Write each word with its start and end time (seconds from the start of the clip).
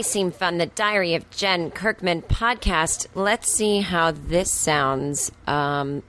I 0.00 0.02
Seem 0.02 0.30
Fun, 0.30 0.56
the 0.56 0.64
Diary 0.64 1.14
of 1.14 1.28
Jen 1.28 1.70
Kirkman 1.70 2.22
podcast. 2.22 3.06
Let's 3.14 3.52
see 3.52 3.80
how 3.80 4.12
this 4.12 4.50
sounds. 4.50 5.30
Um, 5.46 6.02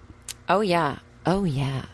oh, 0.47 0.61
yeah. 0.61 0.99
Oh, 1.25 1.43
yeah. 1.43 1.87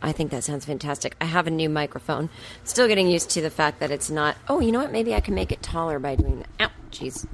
I 0.00 0.12
think 0.12 0.30
that 0.30 0.44
sounds 0.44 0.64
fantastic. 0.64 1.14
I 1.20 1.26
have 1.26 1.46
a 1.46 1.50
new 1.50 1.68
microphone. 1.68 2.30
Still 2.64 2.88
getting 2.88 3.06
used 3.06 3.28
to 3.32 3.42
the 3.42 3.50
fact 3.50 3.80
that 3.80 3.90
it's 3.90 4.08
not. 4.08 4.38
Oh, 4.48 4.60
you 4.60 4.72
know 4.72 4.78
what? 4.78 4.92
Maybe 4.92 5.14
I 5.14 5.20
can 5.20 5.34
make 5.34 5.52
it 5.52 5.62
taller 5.62 5.98
by 5.98 6.14
doing 6.14 6.38
that. 6.38 6.48
Ow, 6.58 6.70
jeez. 6.90 7.26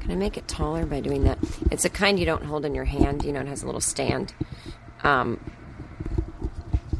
Can 0.00 0.10
I 0.10 0.16
make 0.16 0.36
it 0.36 0.48
taller 0.48 0.84
by 0.84 0.98
doing 0.98 1.22
that? 1.22 1.38
It's 1.70 1.84
a 1.84 1.88
kind 1.88 2.18
you 2.18 2.26
don't 2.26 2.42
hold 2.42 2.64
in 2.64 2.74
your 2.74 2.86
hand. 2.86 3.24
You 3.24 3.32
know, 3.32 3.42
it 3.42 3.46
has 3.46 3.62
a 3.62 3.66
little 3.66 3.80
stand. 3.80 4.34
Um, 5.04 5.38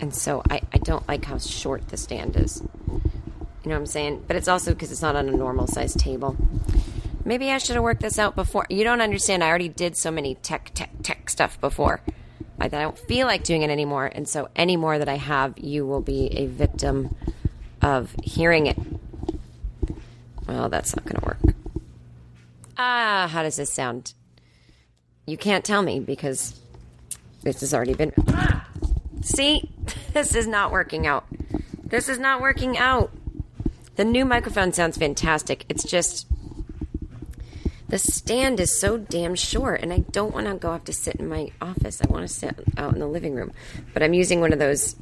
and 0.00 0.15
so 0.15 0.44
I, 0.48 0.60
I 0.72 0.78
don't 0.78 1.09
like 1.09 1.25
how 1.25 1.38
short 1.38 1.88
the 1.88 1.97
stand 1.97 2.36
is. 2.36 2.62
You 3.62 3.68
know 3.68 3.76
what 3.76 3.80
I'm 3.82 3.86
saying? 3.86 4.24
But 4.26 4.36
it's 4.36 4.48
also 4.48 4.72
because 4.72 4.90
it's 4.90 5.02
not 5.02 5.16
on 5.16 5.28
a 5.28 5.32
normal 5.32 5.66
sized 5.66 5.98
table. 5.98 6.36
Maybe 7.24 7.50
I 7.50 7.58
should 7.58 7.76
have 7.76 7.84
worked 7.84 8.02
this 8.02 8.18
out 8.18 8.34
before. 8.34 8.66
You 8.68 8.82
don't 8.82 9.00
understand. 9.00 9.44
I 9.44 9.48
already 9.48 9.68
did 9.68 9.96
so 9.96 10.10
many 10.10 10.34
tech, 10.34 10.72
tech, 10.74 10.90
tech 11.02 11.30
stuff 11.30 11.60
before. 11.60 12.00
I, 12.58 12.68
that 12.68 12.78
I 12.78 12.82
don't 12.82 12.98
feel 12.98 13.26
like 13.26 13.44
doing 13.44 13.62
it 13.62 13.70
anymore. 13.70 14.06
And 14.06 14.28
so, 14.28 14.48
any 14.56 14.76
more 14.76 14.98
that 14.98 15.08
I 15.08 15.16
have, 15.16 15.58
you 15.58 15.86
will 15.86 16.00
be 16.00 16.26
a 16.32 16.46
victim 16.46 17.14
of 17.80 18.14
hearing 18.22 18.66
it. 18.66 18.78
Well, 20.46 20.68
that's 20.68 20.96
not 20.96 21.04
going 21.04 21.20
to 21.20 21.26
work. 21.26 21.54
Ah, 22.76 23.28
how 23.30 23.42
does 23.42 23.56
this 23.56 23.72
sound? 23.72 24.14
You 25.26 25.36
can't 25.36 25.64
tell 25.64 25.82
me 25.82 26.00
because 26.00 26.60
this 27.42 27.60
has 27.60 27.72
already 27.72 27.94
been. 27.94 28.12
Ah! 28.28 28.68
See, 29.22 29.70
this 30.12 30.34
is 30.34 30.46
not 30.46 30.72
working 30.72 31.06
out. 31.06 31.26
This 31.84 32.08
is 32.08 32.18
not 32.18 32.40
working 32.40 32.76
out. 32.76 33.12
The 33.97 34.04
new 34.04 34.25
microphone 34.25 34.72
sounds 34.72 34.97
fantastic. 34.97 35.66
It's 35.69 35.84
just 35.84 36.26
the 37.88 37.98
stand 37.98 38.58
is 38.58 38.80
so 38.80 38.97
damn 38.97 39.34
short, 39.34 39.82
and 39.82 39.92
I 39.92 39.98
don't 39.98 40.32
want 40.32 40.47
to 40.47 40.54
go 40.54 40.72
have 40.72 40.84
to 40.84 40.94
sit 40.94 41.16
in 41.16 41.28
my 41.28 41.50
office. 41.60 42.00
I 42.00 42.10
want 42.10 42.26
to 42.26 42.32
sit 42.32 42.58
out 42.78 42.94
in 42.94 43.00
the 43.00 43.06
living 43.06 43.34
room. 43.34 43.53
But 43.92 44.03
I'm 44.03 44.14
using 44.14 44.41
one 44.41 44.54
of 44.54 44.58
those, 44.58 44.97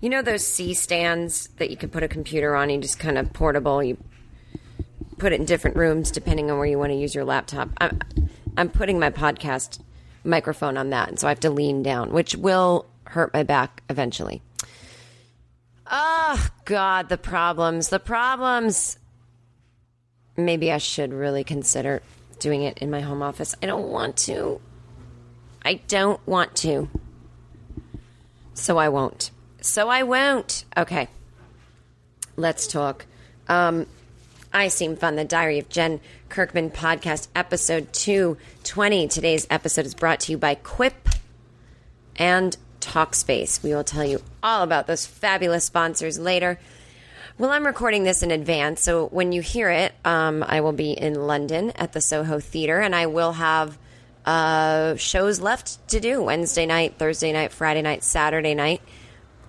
you 0.00 0.08
know, 0.08 0.22
those 0.22 0.46
C 0.46 0.72
stands 0.72 1.48
that 1.56 1.70
you 1.70 1.76
can 1.76 1.90
put 1.90 2.04
a 2.04 2.08
computer 2.08 2.54
on. 2.54 2.70
You 2.70 2.80
just 2.80 3.00
kind 3.00 3.18
of 3.18 3.32
portable. 3.32 3.82
You 3.82 3.96
put 5.18 5.32
it 5.32 5.40
in 5.40 5.46
different 5.46 5.76
rooms 5.76 6.12
depending 6.12 6.48
on 6.48 6.58
where 6.58 6.66
you 6.66 6.78
want 6.78 6.92
to 6.92 6.96
use 6.96 7.12
your 7.12 7.24
laptop. 7.24 7.70
I'm, 7.78 7.98
I'm 8.56 8.68
putting 8.68 9.00
my 9.00 9.10
podcast 9.10 9.80
microphone 10.22 10.76
on 10.76 10.90
that, 10.90 11.08
and 11.08 11.18
so 11.18 11.26
I 11.26 11.30
have 11.30 11.40
to 11.40 11.50
lean 11.50 11.82
down, 11.82 12.12
which 12.12 12.36
will 12.36 12.86
hurt 13.04 13.34
my 13.34 13.42
back 13.42 13.82
eventually. 13.90 14.42
Oh, 15.92 16.48
God, 16.64 17.10
the 17.10 17.18
problems. 17.18 17.90
The 17.90 18.00
problems. 18.00 18.98
Maybe 20.36 20.72
I 20.72 20.78
should 20.78 21.12
really 21.12 21.44
consider 21.44 22.02
doing 22.38 22.62
it 22.62 22.78
in 22.78 22.90
my 22.90 23.00
home 23.00 23.22
office. 23.22 23.54
I 23.62 23.66
don't 23.66 23.88
want 23.88 24.16
to. 24.18 24.60
I 25.62 25.74
don't 25.74 26.26
want 26.26 26.56
to. 26.56 26.88
So 28.54 28.78
I 28.78 28.88
won't. 28.88 29.30
So 29.60 29.88
I 29.90 30.02
won't. 30.02 30.64
Okay. 30.76 31.08
Let's 32.36 32.66
talk. 32.66 33.04
Um, 33.46 33.86
I 34.52 34.68
Seem 34.68 34.96
Fun, 34.96 35.16
the 35.16 35.24
Diary 35.24 35.58
of 35.58 35.68
Jen 35.68 36.00
Kirkman 36.30 36.70
podcast, 36.70 37.28
episode 37.34 37.92
220. 37.92 39.08
Today's 39.08 39.46
episode 39.50 39.84
is 39.84 39.94
brought 39.94 40.20
to 40.20 40.32
you 40.32 40.38
by 40.38 40.54
Quip 40.54 41.10
and 42.16 42.56
Talkspace. 42.82 43.62
We 43.62 43.74
will 43.74 43.84
tell 43.84 44.04
you 44.04 44.20
all 44.42 44.62
about 44.62 44.86
those 44.86 45.06
fabulous 45.06 45.64
sponsors 45.64 46.18
later. 46.18 46.58
Well, 47.38 47.50
I'm 47.50 47.64
recording 47.64 48.04
this 48.04 48.22
in 48.22 48.30
advance, 48.30 48.82
so 48.82 49.06
when 49.06 49.32
you 49.32 49.40
hear 49.40 49.70
it, 49.70 49.94
um, 50.04 50.44
I 50.46 50.60
will 50.60 50.72
be 50.72 50.92
in 50.92 51.14
London 51.14 51.70
at 51.76 51.92
the 51.92 52.00
Soho 52.00 52.40
Theatre, 52.40 52.80
and 52.80 52.94
I 52.94 53.06
will 53.06 53.32
have 53.32 53.78
uh, 54.26 54.96
shows 54.96 55.40
left 55.40 55.88
to 55.88 56.00
do 56.00 56.22
Wednesday 56.22 56.66
night, 56.66 56.96
Thursday 56.98 57.32
night, 57.32 57.52
Friday 57.52 57.80
night, 57.80 58.04
Saturday 58.04 58.54
night. 58.54 58.82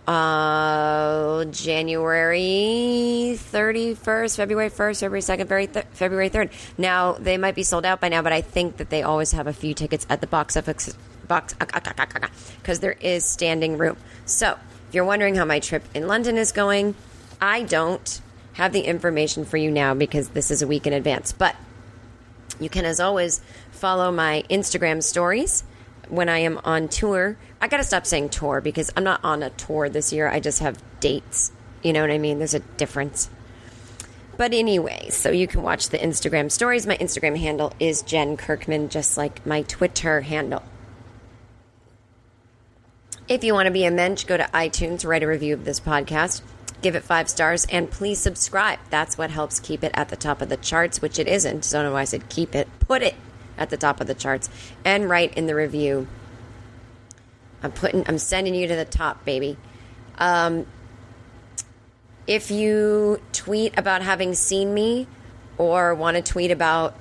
Uh, 0.07 1.45
January 1.45 3.37
31st, 3.37 4.35
February 4.35 4.69
1st, 4.69 4.99
February 4.99 5.21
2nd, 5.21 5.37
February, 5.37 5.67
th- 5.67 5.85
February 5.91 6.29
3rd. 6.29 6.51
Now, 6.77 7.13
they 7.13 7.37
might 7.37 7.55
be 7.55 7.63
sold 7.63 7.85
out 7.85 8.01
by 8.01 8.09
now, 8.09 8.21
but 8.21 8.33
I 8.33 8.41
think 8.41 8.77
that 8.77 8.89
they 8.89 9.01
always 9.01 9.31
have 9.31 9.47
a 9.47 9.53
few 9.53 9.73
tickets 9.73 10.05
at 10.09 10.19
the 10.19 10.27
box 10.27 10.57
office 10.57 10.93
box 11.27 11.53
because 11.53 11.81
ah, 11.87 11.93
ah, 11.97 12.29
ah, 12.67 12.73
there 12.75 12.95
is 12.99 13.25
standing 13.25 13.77
room. 13.77 13.97
So, 14.25 14.57
if 14.87 14.95
you're 14.95 15.05
wondering 15.05 15.35
how 15.35 15.45
my 15.45 15.59
trip 15.59 15.83
in 15.93 16.07
London 16.07 16.37
is 16.37 16.51
going, 16.51 16.95
I 17.41 17.63
don't 17.63 18.21
have 18.53 18.71
the 18.71 18.81
information 18.81 19.45
for 19.45 19.57
you 19.57 19.71
now 19.71 19.93
because 19.93 20.29
this 20.29 20.51
is 20.51 20.61
a 20.61 20.67
week 20.67 20.87
in 20.87 20.93
advance. 20.93 21.31
But 21.31 21.55
you 22.59 22.69
can, 22.69 22.85
as 22.85 22.99
always, 22.99 23.41
follow 23.71 24.11
my 24.11 24.43
Instagram 24.49 25.01
stories 25.01 25.63
when 26.09 26.29
I 26.29 26.39
am 26.39 26.59
on 26.63 26.87
tour. 26.87 27.37
I 27.59 27.67
got 27.67 27.77
to 27.77 27.83
stop 27.83 28.05
saying 28.05 28.29
tour 28.29 28.61
because 28.61 28.91
I'm 28.95 29.03
not 29.03 29.23
on 29.23 29.43
a 29.43 29.49
tour 29.49 29.89
this 29.89 30.13
year. 30.13 30.27
I 30.27 30.39
just 30.39 30.59
have 30.59 30.81
dates. 30.99 31.51
You 31.81 31.93
know 31.93 32.01
what 32.01 32.11
I 32.11 32.17
mean? 32.17 32.37
There's 32.37 32.53
a 32.53 32.59
difference. 32.59 33.29
But 34.37 34.53
anyway, 34.53 35.09
so 35.09 35.29
you 35.29 35.47
can 35.47 35.61
watch 35.61 35.89
the 35.89 35.97
Instagram 35.97 36.51
stories. 36.51 36.87
My 36.87 36.97
Instagram 36.97 37.37
handle 37.37 37.73
is 37.79 38.01
Jen 38.01 38.35
Kirkman, 38.37 38.89
just 38.89 39.17
like 39.17 39.45
my 39.45 39.61
Twitter 39.63 40.21
handle. 40.21 40.63
If 43.27 43.43
you 43.43 43.53
want 43.53 43.67
to 43.67 43.71
be 43.71 43.85
a 43.85 43.91
mensch, 43.91 44.25
go 44.25 44.35
to 44.35 44.43
iTunes, 44.53 45.05
write 45.05 45.23
a 45.23 45.27
review 45.27 45.53
of 45.53 45.63
this 45.63 45.79
podcast, 45.79 46.41
give 46.81 46.95
it 46.95 47.03
five 47.03 47.29
stars, 47.29 47.65
and 47.65 47.89
please 47.89 48.19
subscribe. 48.19 48.79
That's 48.89 49.17
what 49.17 49.31
helps 49.31 49.61
keep 49.61 49.83
it 49.83 49.91
at 49.93 50.09
the 50.09 50.17
top 50.17 50.41
of 50.41 50.49
the 50.49 50.57
charts, 50.57 51.01
which 51.01 51.17
it 51.17 51.27
isn't. 51.27 51.63
So, 51.63 51.83
no, 51.83 51.95
I 51.95 52.03
said 52.03 52.27
keep 52.27 52.53
it, 52.53 52.67
put 52.79 53.01
it 53.01 53.15
at 53.57 53.69
the 53.69 53.77
top 53.77 54.01
of 54.01 54.07
the 54.07 54.13
charts, 54.13 54.49
and 54.83 55.09
write 55.09 55.35
in 55.35 55.45
the 55.45 55.55
review 55.55 56.07
I'm 57.63 57.71
putting, 57.71 58.05
I'm 58.07 58.17
sending 58.17 58.53
you 58.53 58.67
to 58.67 58.75
the 58.75 58.85
top, 58.85 59.23
baby. 59.23 59.55
Um, 60.17 60.65
if 62.27 62.51
you 62.51 63.21
tweet 63.31 63.77
about 63.79 64.01
having 64.01 64.33
seen 64.33 64.73
me 64.73 65.07
or 65.57 65.95
want 65.95 66.17
to 66.17 66.23
tweet 66.23 66.51
about 66.51 66.93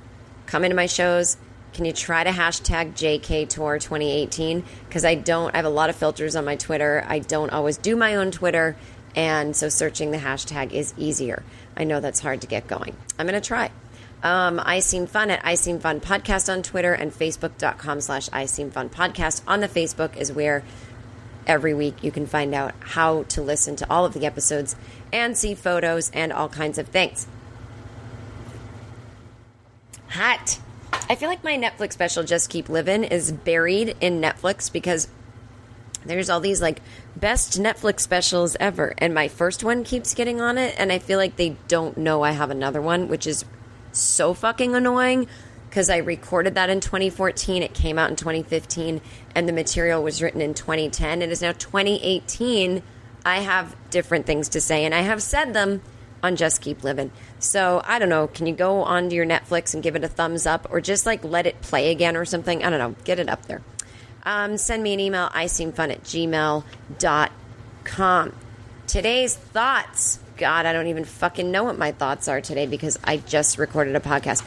coming 0.46 0.70
to 0.70 0.76
my 0.76 0.86
shows, 0.86 1.36
can 1.72 1.84
you 1.84 1.92
try 1.92 2.24
to 2.24 2.30
hashtag 2.30 2.92
JK 2.92 3.48
Tour 3.48 3.78
2018? 3.78 4.64
Because 4.86 5.04
I 5.04 5.14
don't, 5.14 5.54
I 5.54 5.58
have 5.58 5.64
a 5.64 5.70
lot 5.70 5.90
of 5.90 5.96
filters 5.96 6.36
on 6.36 6.44
my 6.44 6.56
Twitter. 6.56 7.04
I 7.06 7.18
don't 7.18 7.50
always 7.50 7.78
do 7.78 7.96
my 7.96 8.16
own 8.16 8.30
Twitter. 8.30 8.76
And 9.14 9.54
so 9.54 9.68
searching 9.68 10.10
the 10.10 10.18
hashtag 10.18 10.72
is 10.72 10.94
easier. 10.96 11.42
I 11.76 11.84
know 11.84 12.00
that's 12.00 12.20
hard 12.20 12.42
to 12.42 12.46
get 12.46 12.66
going. 12.66 12.96
I'm 13.18 13.26
going 13.26 13.40
to 13.40 13.46
try. 13.46 13.70
Um, 14.22 14.60
I 14.62 14.80
Seem 14.80 15.06
Fun 15.06 15.30
at 15.30 15.44
I 15.44 15.54
Seem 15.54 15.80
Fun 15.80 16.00
Podcast 16.00 16.52
on 16.52 16.62
Twitter 16.62 16.92
and 16.92 17.12
Facebook.com 17.12 18.00
slash 18.00 18.28
I 18.32 18.46
Seem 18.46 18.70
Fun 18.70 18.88
Podcast. 18.88 19.42
On 19.46 19.60
the 19.60 19.68
Facebook 19.68 20.16
is 20.16 20.32
where 20.32 20.62
every 21.46 21.74
week 21.74 22.04
you 22.04 22.12
can 22.12 22.26
find 22.26 22.54
out 22.54 22.74
how 22.80 23.24
to 23.24 23.42
listen 23.42 23.74
to 23.76 23.90
all 23.90 24.04
of 24.04 24.14
the 24.14 24.24
episodes 24.24 24.76
and 25.12 25.36
see 25.36 25.54
photos 25.54 26.10
and 26.10 26.32
all 26.32 26.48
kinds 26.48 26.78
of 26.78 26.88
things. 26.88 27.26
Hot. 30.10 30.60
I 31.12 31.14
feel 31.14 31.28
like 31.28 31.44
my 31.44 31.58
Netflix 31.58 31.92
special, 31.92 32.22
Just 32.22 32.48
Keep 32.48 32.70
Living, 32.70 33.04
is 33.04 33.32
buried 33.32 33.96
in 34.00 34.22
Netflix 34.22 34.72
because 34.72 35.08
there's 36.06 36.30
all 36.30 36.40
these 36.40 36.62
like 36.62 36.80
best 37.14 37.60
Netflix 37.60 38.00
specials 38.00 38.56
ever. 38.58 38.94
And 38.96 39.12
my 39.12 39.28
first 39.28 39.62
one 39.62 39.84
keeps 39.84 40.14
getting 40.14 40.40
on 40.40 40.56
it. 40.56 40.74
And 40.78 40.90
I 40.90 40.98
feel 40.98 41.18
like 41.18 41.36
they 41.36 41.58
don't 41.68 41.98
know 41.98 42.22
I 42.22 42.30
have 42.30 42.50
another 42.50 42.80
one, 42.80 43.08
which 43.08 43.26
is 43.26 43.44
so 43.92 44.32
fucking 44.32 44.74
annoying 44.74 45.26
because 45.68 45.90
I 45.90 45.98
recorded 45.98 46.54
that 46.54 46.70
in 46.70 46.80
2014. 46.80 47.62
It 47.62 47.74
came 47.74 47.98
out 47.98 48.08
in 48.08 48.16
2015, 48.16 49.02
and 49.34 49.46
the 49.46 49.52
material 49.52 50.02
was 50.02 50.22
written 50.22 50.40
in 50.40 50.54
2010. 50.54 51.20
It 51.20 51.30
is 51.30 51.42
now 51.42 51.52
2018. 51.52 52.82
I 53.22 53.40
have 53.40 53.76
different 53.90 54.24
things 54.24 54.48
to 54.48 54.62
say, 54.62 54.86
and 54.86 54.94
I 54.94 55.02
have 55.02 55.22
said 55.22 55.52
them 55.52 55.82
on 56.22 56.36
Just 56.36 56.60
Keep 56.60 56.84
Living. 56.84 57.10
So 57.38 57.82
I 57.84 57.98
don't 57.98 58.08
know. 58.08 58.26
Can 58.28 58.46
you 58.46 58.54
go 58.54 58.82
onto 58.82 59.16
your 59.16 59.26
Netflix 59.26 59.74
and 59.74 59.82
give 59.82 59.96
it 59.96 60.04
a 60.04 60.08
thumbs 60.08 60.46
up, 60.46 60.68
or 60.70 60.80
just 60.80 61.06
like 61.06 61.24
let 61.24 61.46
it 61.46 61.60
play 61.62 61.90
again 61.90 62.16
or 62.16 62.24
something? 62.24 62.64
I 62.64 62.70
don't 62.70 62.78
know. 62.78 62.94
Get 63.04 63.18
it 63.18 63.28
up 63.28 63.46
there. 63.46 63.62
Um, 64.24 64.56
send 64.56 64.82
me 64.82 64.94
an 64.94 65.00
email, 65.00 65.28
I 65.32 65.46
seem 65.46 65.72
fun 65.72 65.90
at 65.90 66.04
gmail.com. 66.04 66.62
Today's 68.86 69.34
thoughts. 69.36 70.20
God, 70.36 70.64
I 70.66 70.72
don't 70.72 70.86
even 70.86 71.04
fucking 71.04 71.50
know 71.50 71.64
what 71.64 71.76
my 71.76 71.92
thoughts 71.92 72.28
are 72.28 72.40
today 72.40 72.66
because 72.66 72.98
I 73.04 73.16
just 73.16 73.58
recorded 73.58 73.96
a 73.96 74.00
podcast. 74.00 74.44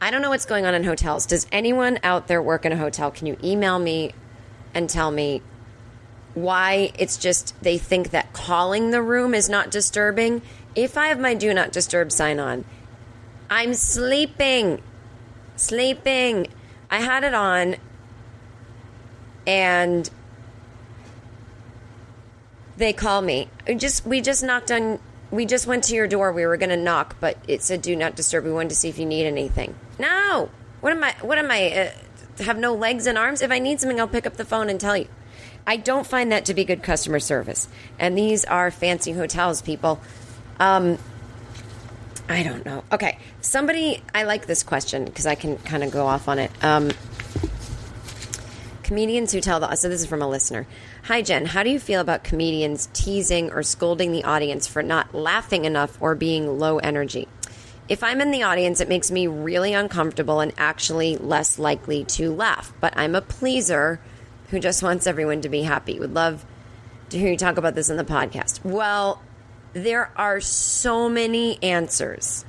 I 0.00 0.10
don't 0.10 0.22
know 0.22 0.30
what's 0.30 0.46
going 0.46 0.66
on 0.66 0.74
in 0.74 0.84
hotels. 0.84 1.26
Does 1.26 1.46
anyone 1.52 1.98
out 2.02 2.26
there 2.26 2.42
work 2.42 2.64
in 2.64 2.72
a 2.72 2.76
hotel? 2.76 3.10
Can 3.10 3.26
you 3.26 3.36
email 3.42 3.78
me 3.78 4.12
and 4.74 4.88
tell 4.88 5.10
me 5.10 5.42
why 6.34 6.92
it's 6.98 7.16
just 7.16 7.60
they 7.62 7.78
think 7.78 8.10
that 8.10 8.32
calling 8.32 8.90
the 8.90 9.02
room 9.02 9.34
is 9.34 9.48
not 9.48 9.70
disturbing? 9.70 10.42
If 10.74 10.96
I 10.96 11.08
have 11.08 11.20
my 11.20 11.34
do 11.34 11.52
not 11.52 11.72
disturb 11.72 12.12
sign 12.12 12.38
on, 12.40 12.64
I'm 13.50 13.74
sleeping. 13.74 14.82
Sleeping. 15.56 16.48
I 16.90 17.00
had 17.00 17.24
it 17.24 17.34
on 17.34 17.76
and 19.46 20.08
they 22.76 22.92
call 22.92 23.22
me. 23.22 23.48
We 23.66 23.74
just 23.74 24.06
we 24.06 24.20
just 24.20 24.42
knocked 24.42 24.70
on 24.70 24.98
we 25.30 25.46
just 25.46 25.66
went 25.66 25.84
to 25.84 25.94
your 25.94 26.06
door. 26.06 26.30
We 26.32 26.46
were 26.46 26.56
going 26.56 26.70
to 26.70 26.76
knock, 26.76 27.16
but 27.18 27.38
it 27.48 27.62
said 27.62 27.82
do 27.82 27.96
not 27.96 28.14
disturb. 28.14 28.44
We 28.44 28.52
wanted 28.52 28.70
to 28.70 28.74
see 28.76 28.88
if 28.88 28.98
you 28.98 29.06
need 29.06 29.26
anything. 29.26 29.74
No. 29.98 30.50
What 30.80 30.92
am 30.92 31.02
I 31.02 31.14
what 31.22 31.38
am 31.38 31.50
I 31.50 31.72
uh, 31.72 32.42
have 32.42 32.58
no 32.58 32.74
legs 32.74 33.06
and 33.06 33.16
arms? 33.16 33.42
If 33.42 33.50
I 33.50 33.58
need 33.58 33.80
something, 33.80 33.98
I'll 33.98 34.08
pick 34.08 34.26
up 34.26 34.36
the 34.36 34.44
phone 34.44 34.68
and 34.68 34.80
tell 34.80 34.96
you. 34.96 35.08
I 35.66 35.76
don't 35.76 36.06
find 36.06 36.32
that 36.32 36.46
to 36.46 36.54
be 36.54 36.64
good 36.64 36.82
customer 36.82 37.20
service. 37.20 37.68
And 37.98 38.16
these 38.16 38.44
are 38.44 38.70
fancy 38.70 39.12
hotels, 39.12 39.62
people. 39.62 40.00
Um 40.58 40.98
I 42.28 42.42
don't 42.42 42.64
know. 42.64 42.84
Okay. 42.90 43.18
Somebody 43.40 44.02
I 44.14 44.24
like 44.24 44.46
this 44.46 44.62
question 44.62 45.04
because 45.04 45.26
I 45.26 45.34
can 45.34 45.58
kind 45.58 45.82
of 45.84 45.90
go 45.90 46.06
off 46.06 46.28
on 46.28 46.38
it. 46.38 46.50
Um 46.62 46.90
comedians 48.92 49.32
who 49.32 49.40
tell 49.40 49.58
the 49.58 49.74
so 49.74 49.88
this 49.88 50.02
is 50.02 50.06
from 50.06 50.20
a 50.20 50.28
listener 50.28 50.66
hi 51.04 51.22
jen 51.22 51.46
how 51.46 51.62
do 51.62 51.70
you 51.70 51.80
feel 51.80 52.02
about 52.02 52.22
comedians 52.22 52.90
teasing 52.92 53.50
or 53.50 53.62
scolding 53.62 54.12
the 54.12 54.22
audience 54.24 54.66
for 54.66 54.82
not 54.82 55.14
laughing 55.14 55.64
enough 55.64 55.96
or 56.02 56.14
being 56.14 56.58
low 56.58 56.76
energy 56.78 57.26
if 57.88 58.02
i'm 58.02 58.20
in 58.20 58.30
the 58.30 58.42
audience 58.42 58.82
it 58.82 58.90
makes 58.90 59.10
me 59.10 59.26
really 59.26 59.72
uncomfortable 59.72 60.40
and 60.40 60.52
actually 60.58 61.16
less 61.16 61.58
likely 61.58 62.04
to 62.04 62.34
laugh 62.34 62.70
but 62.82 62.92
i'm 62.94 63.14
a 63.14 63.22
pleaser 63.22 63.98
who 64.52 64.60
just 64.60 64.84
wants 64.84 65.08
everyone 65.08 65.40
to 65.40 65.48
be 65.48 65.62
happy 65.62 65.98
would 65.98 66.14
love 66.14 66.46
to 67.08 67.18
hear 67.18 67.32
you 67.32 67.36
talk 67.36 67.56
about 67.56 67.74
this 67.74 67.90
in 67.90 67.96
the 67.96 68.04
podcast 68.04 68.64
well 68.64 69.20
there 69.72 70.12
are 70.16 70.40
so 70.40 71.08
many 71.08 71.60
answers 71.60 72.44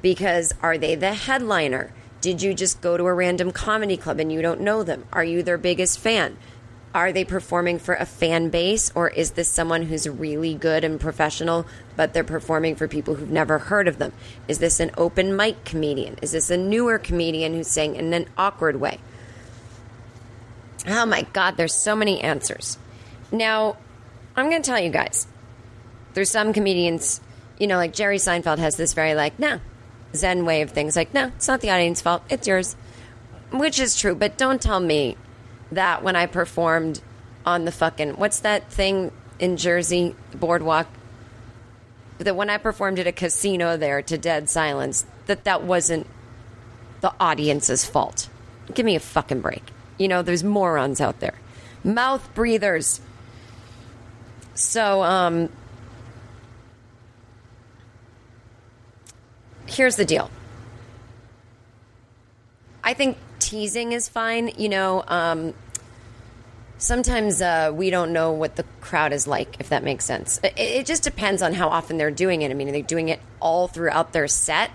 because 0.00 0.54
are 0.62 0.78
they 0.78 0.94
the 0.94 1.12
headliner 1.12 1.92
did 2.22 2.40
you 2.40 2.54
just 2.54 2.80
go 2.80 2.96
to 2.96 3.04
a 3.06 3.12
random 3.12 3.50
comedy 3.50 3.96
club 3.96 4.20
and 4.20 4.32
you 4.32 4.42
don't 4.42 4.60
know 4.60 4.84
them? 4.84 5.06
Are 5.12 5.24
you 5.24 5.42
their 5.42 5.58
biggest 5.58 5.98
fan? 5.98 6.38
Are 6.94 7.10
they 7.10 7.24
performing 7.24 7.80
for 7.80 7.94
a 7.94 8.06
fan 8.06 8.48
base 8.48 8.92
or 8.94 9.08
is 9.08 9.32
this 9.32 9.48
someone 9.48 9.82
who's 9.82 10.08
really 10.08 10.54
good 10.54 10.84
and 10.84 11.00
professional, 11.00 11.66
but 11.96 12.14
they're 12.14 12.22
performing 12.22 12.76
for 12.76 12.86
people 12.86 13.16
who've 13.16 13.28
never 13.28 13.58
heard 13.58 13.88
of 13.88 13.98
them? 13.98 14.12
Is 14.46 14.60
this 14.60 14.78
an 14.78 14.92
open 14.96 15.34
mic 15.34 15.64
comedian? 15.64 16.16
Is 16.22 16.30
this 16.30 16.48
a 16.48 16.56
newer 16.56 16.96
comedian 16.96 17.54
who's 17.54 17.66
saying 17.66 17.96
in 17.96 18.14
an 18.14 18.26
awkward 18.38 18.76
way? 18.76 19.00
Oh 20.86 21.06
my 21.06 21.22
God, 21.32 21.56
there's 21.56 21.74
so 21.74 21.94
many 21.94 22.20
answers. 22.20 22.78
Now, 23.30 23.76
I'm 24.36 24.50
going 24.50 24.62
to 24.62 24.66
tell 24.66 24.80
you 24.80 24.90
guys 24.90 25.26
there's 26.14 26.30
some 26.30 26.52
comedians, 26.52 27.20
you 27.58 27.66
know, 27.66 27.76
like 27.76 27.92
Jerry 27.92 28.18
Seinfeld 28.18 28.58
has 28.58 28.76
this 28.76 28.92
very 28.92 29.14
like, 29.14 29.38
no, 29.38 29.60
Zen 30.14 30.44
way 30.44 30.62
of 30.62 30.70
things. 30.70 30.96
Like, 30.96 31.14
no, 31.14 31.26
it's 31.28 31.48
not 31.48 31.60
the 31.60 31.70
audience's 31.70 32.02
fault. 32.02 32.22
It's 32.28 32.46
yours. 32.46 32.76
Which 33.52 33.78
is 33.78 33.98
true, 33.98 34.14
but 34.14 34.38
don't 34.38 34.60
tell 34.60 34.80
me 34.80 35.16
that 35.70 36.02
when 36.02 36.16
I 36.16 36.26
performed 36.26 37.00
on 37.44 37.64
the 37.64 37.72
fucking 37.72 38.12
what's 38.12 38.40
that 38.40 38.70
thing 38.70 39.10
in 39.38 39.56
Jersey 39.56 40.14
boardwalk 40.34 40.86
that 42.18 42.36
when 42.36 42.50
I 42.50 42.58
performed 42.58 42.98
at 42.98 43.06
a 43.06 43.12
casino 43.12 43.76
there 43.76 44.00
to 44.02 44.16
dead 44.16 44.48
silence 44.48 45.04
that 45.26 45.44
that 45.44 45.64
wasn't 45.64 46.06
the 47.00 47.12
audience's 47.18 47.84
fault. 47.84 48.28
Give 48.72 48.86
me 48.86 48.94
a 48.94 49.00
fucking 49.00 49.40
break. 49.40 49.64
You 49.98 50.08
know, 50.08 50.22
there's 50.22 50.44
morons 50.44 51.00
out 51.00 51.20
there. 51.20 51.34
Mouth 51.84 52.28
breathers. 52.34 53.00
So, 54.54 55.02
um 55.02 55.48
here's 59.66 59.96
the 59.96 60.04
deal. 60.04 60.30
I 62.84 62.94
think 62.94 63.16
teasing 63.38 63.92
is 63.92 64.08
fine. 64.08 64.52
You 64.56 64.68
know, 64.68 65.04
um, 65.06 65.54
sometimes 66.78 67.40
uh, 67.40 67.72
we 67.72 67.90
don't 67.90 68.12
know 68.12 68.32
what 68.32 68.56
the 68.56 68.64
crowd 68.80 69.12
is 69.12 69.26
like, 69.26 69.56
if 69.60 69.68
that 69.70 69.84
makes 69.84 70.04
sense. 70.04 70.40
It, 70.42 70.54
it 70.56 70.86
just 70.86 71.02
depends 71.02 71.42
on 71.42 71.54
how 71.54 71.68
often 71.68 71.96
they're 71.96 72.10
doing 72.10 72.42
it. 72.42 72.50
I 72.50 72.54
mean, 72.54 72.68
are 72.68 72.72
they 72.72 72.82
doing 72.82 73.08
it 73.08 73.20
all 73.40 73.68
throughout 73.68 74.12
their 74.12 74.28
set? 74.28 74.70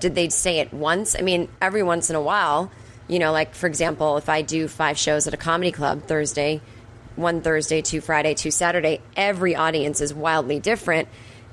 Did 0.00 0.14
they 0.14 0.28
say 0.28 0.58
it 0.58 0.72
once? 0.72 1.16
I 1.18 1.22
mean, 1.22 1.48
every 1.62 1.82
once 1.82 2.10
in 2.10 2.16
a 2.16 2.20
while, 2.20 2.70
you 3.08 3.18
know, 3.18 3.32
like 3.32 3.54
for 3.54 3.66
example, 3.66 4.16
if 4.16 4.28
I 4.28 4.42
do 4.42 4.68
five 4.68 4.98
shows 4.98 5.26
at 5.26 5.34
a 5.34 5.38
comedy 5.38 5.72
club 5.72 6.02
Thursday, 6.04 6.60
one 7.16 7.42
Thursday, 7.42 7.82
two 7.82 8.00
Friday, 8.00 8.34
two 8.34 8.50
Saturday, 8.50 9.00
every 9.16 9.54
audience 9.54 10.00
is 10.00 10.12
wildly 10.12 10.60
different, 10.60 11.08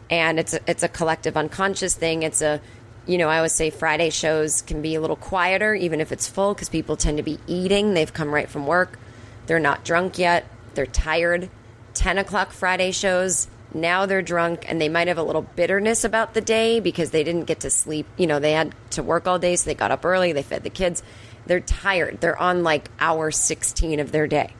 and 0.09 0.39
it's 0.39 0.53
a, 0.53 0.59
it's 0.67 0.83
a 0.83 0.87
collective 0.87 1.37
unconscious 1.37 1.93
thing. 1.93 2.23
It's 2.23 2.41
a 2.41 2.61
you 3.07 3.17
know, 3.17 3.29
I 3.29 3.37
always 3.37 3.51
say 3.51 3.71
Friday 3.71 4.11
shows 4.11 4.61
can 4.61 4.81
be 4.81 4.95
a 4.95 5.01
little 5.01 5.15
quieter, 5.15 5.73
even 5.73 6.01
if 6.01 6.11
it's 6.11 6.27
full, 6.27 6.53
because 6.53 6.69
people 6.69 6.95
tend 6.95 7.17
to 7.17 7.23
be 7.23 7.39
eating. 7.47 7.93
They've 7.93 8.13
come 8.13 8.33
right 8.33 8.47
from 8.47 8.67
work. 8.67 8.99
They're 9.47 9.59
not 9.59 9.83
drunk 9.83 10.19
yet. 10.19 10.45
They're 10.75 10.85
tired. 10.85 11.49
10 11.95 12.19
o'clock 12.19 12.51
Friday 12.51 12.91
shows, 12.91 13.47
now 13.73 14.05
they're 14.05 14.21
drunk 14.21 14.65
and 14.67 14.79
they 14.79 14.89
might 14.89 15.07
have 15.07 15.17
a 15.17 15.23
little 15.23 15.41
bitterness 15.41 16.03
about 16.03 16.33
the 16.33 16.41
day 16.41 16.79
because 16.79 17.11
they 17.11 17.23
didn't 17.23 17.45
get 17.45 17.61
to 17.61 17.69
sleep. 17.69 18.05
You 18.17 18.27
know, 18.27 18.39
they 18.39 18.53
had 18.53 18.73
to 18.91 19.03
work 19.03 19.27
all 19.27 19.39
day, 19.39 19.55
so 19.55 19.65
they 19.65 19.75
got 19.75 19.91
up 19.91 20.05
early, 20.05 20.31
they 20.31 20.43
fed 20.43 20.63
the 20.63 20.69
kids. 20.69 21.03
They're 21.51 21.59
tired. 21.59 22.21
They're 22.21 22.37
on 22.37 22.63
like 22.63 22.89
hour 22.97 23.29
16 23.29 23.99
of 23.99 24.13
their 24.13 24.25
day. 24.25 24.53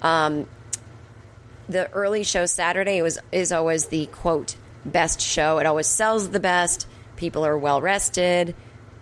Um, 0.00 0.46
the 1.68 1.90
early 1.90 2.22
show 2.22 2.46
Saturday 2.46 3.02
was 3.02 3.18
is 3.32 3.50
always 3.50 3.86
the 3.86 4.06
quote 4.06 4.54
best 4.84 5.20
show. 5.20 5.58
It 5.58 5.66
always 5.66 5.88
sells 5.88 6.28
the 6.28 6.38
best 6.38 6.86
people 7.16 7.44
are 7.44 7.58
well 7.58 7.80
rested 7.80 8.54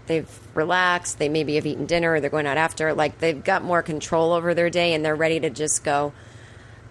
they've 0.07 0.29
relaxed 0.55 1.19
they 1.19 1.29
maybe 1.29 1.57
have 1.57 1.67
eaten 1.67 1.87
dinner 1.87 2.13
or 2.13 2.21
they're 2.21 2.31
going 2.31 2.47
out 2.47 2.57
after 2.57 2.95
like 2.95 3.19
they've 3.19 3.43
got 3.43 3.63
more 3.63 3.83
control 3.83 4.33
over 4.33 4.55
their 4.55 4.71
day 4.71 4.95
and 4.95 5.05
they're 5.05 5.15
ready 5.17 5.41
to 5.41 5.51
just 5.51 5.85
go 5.85 6.13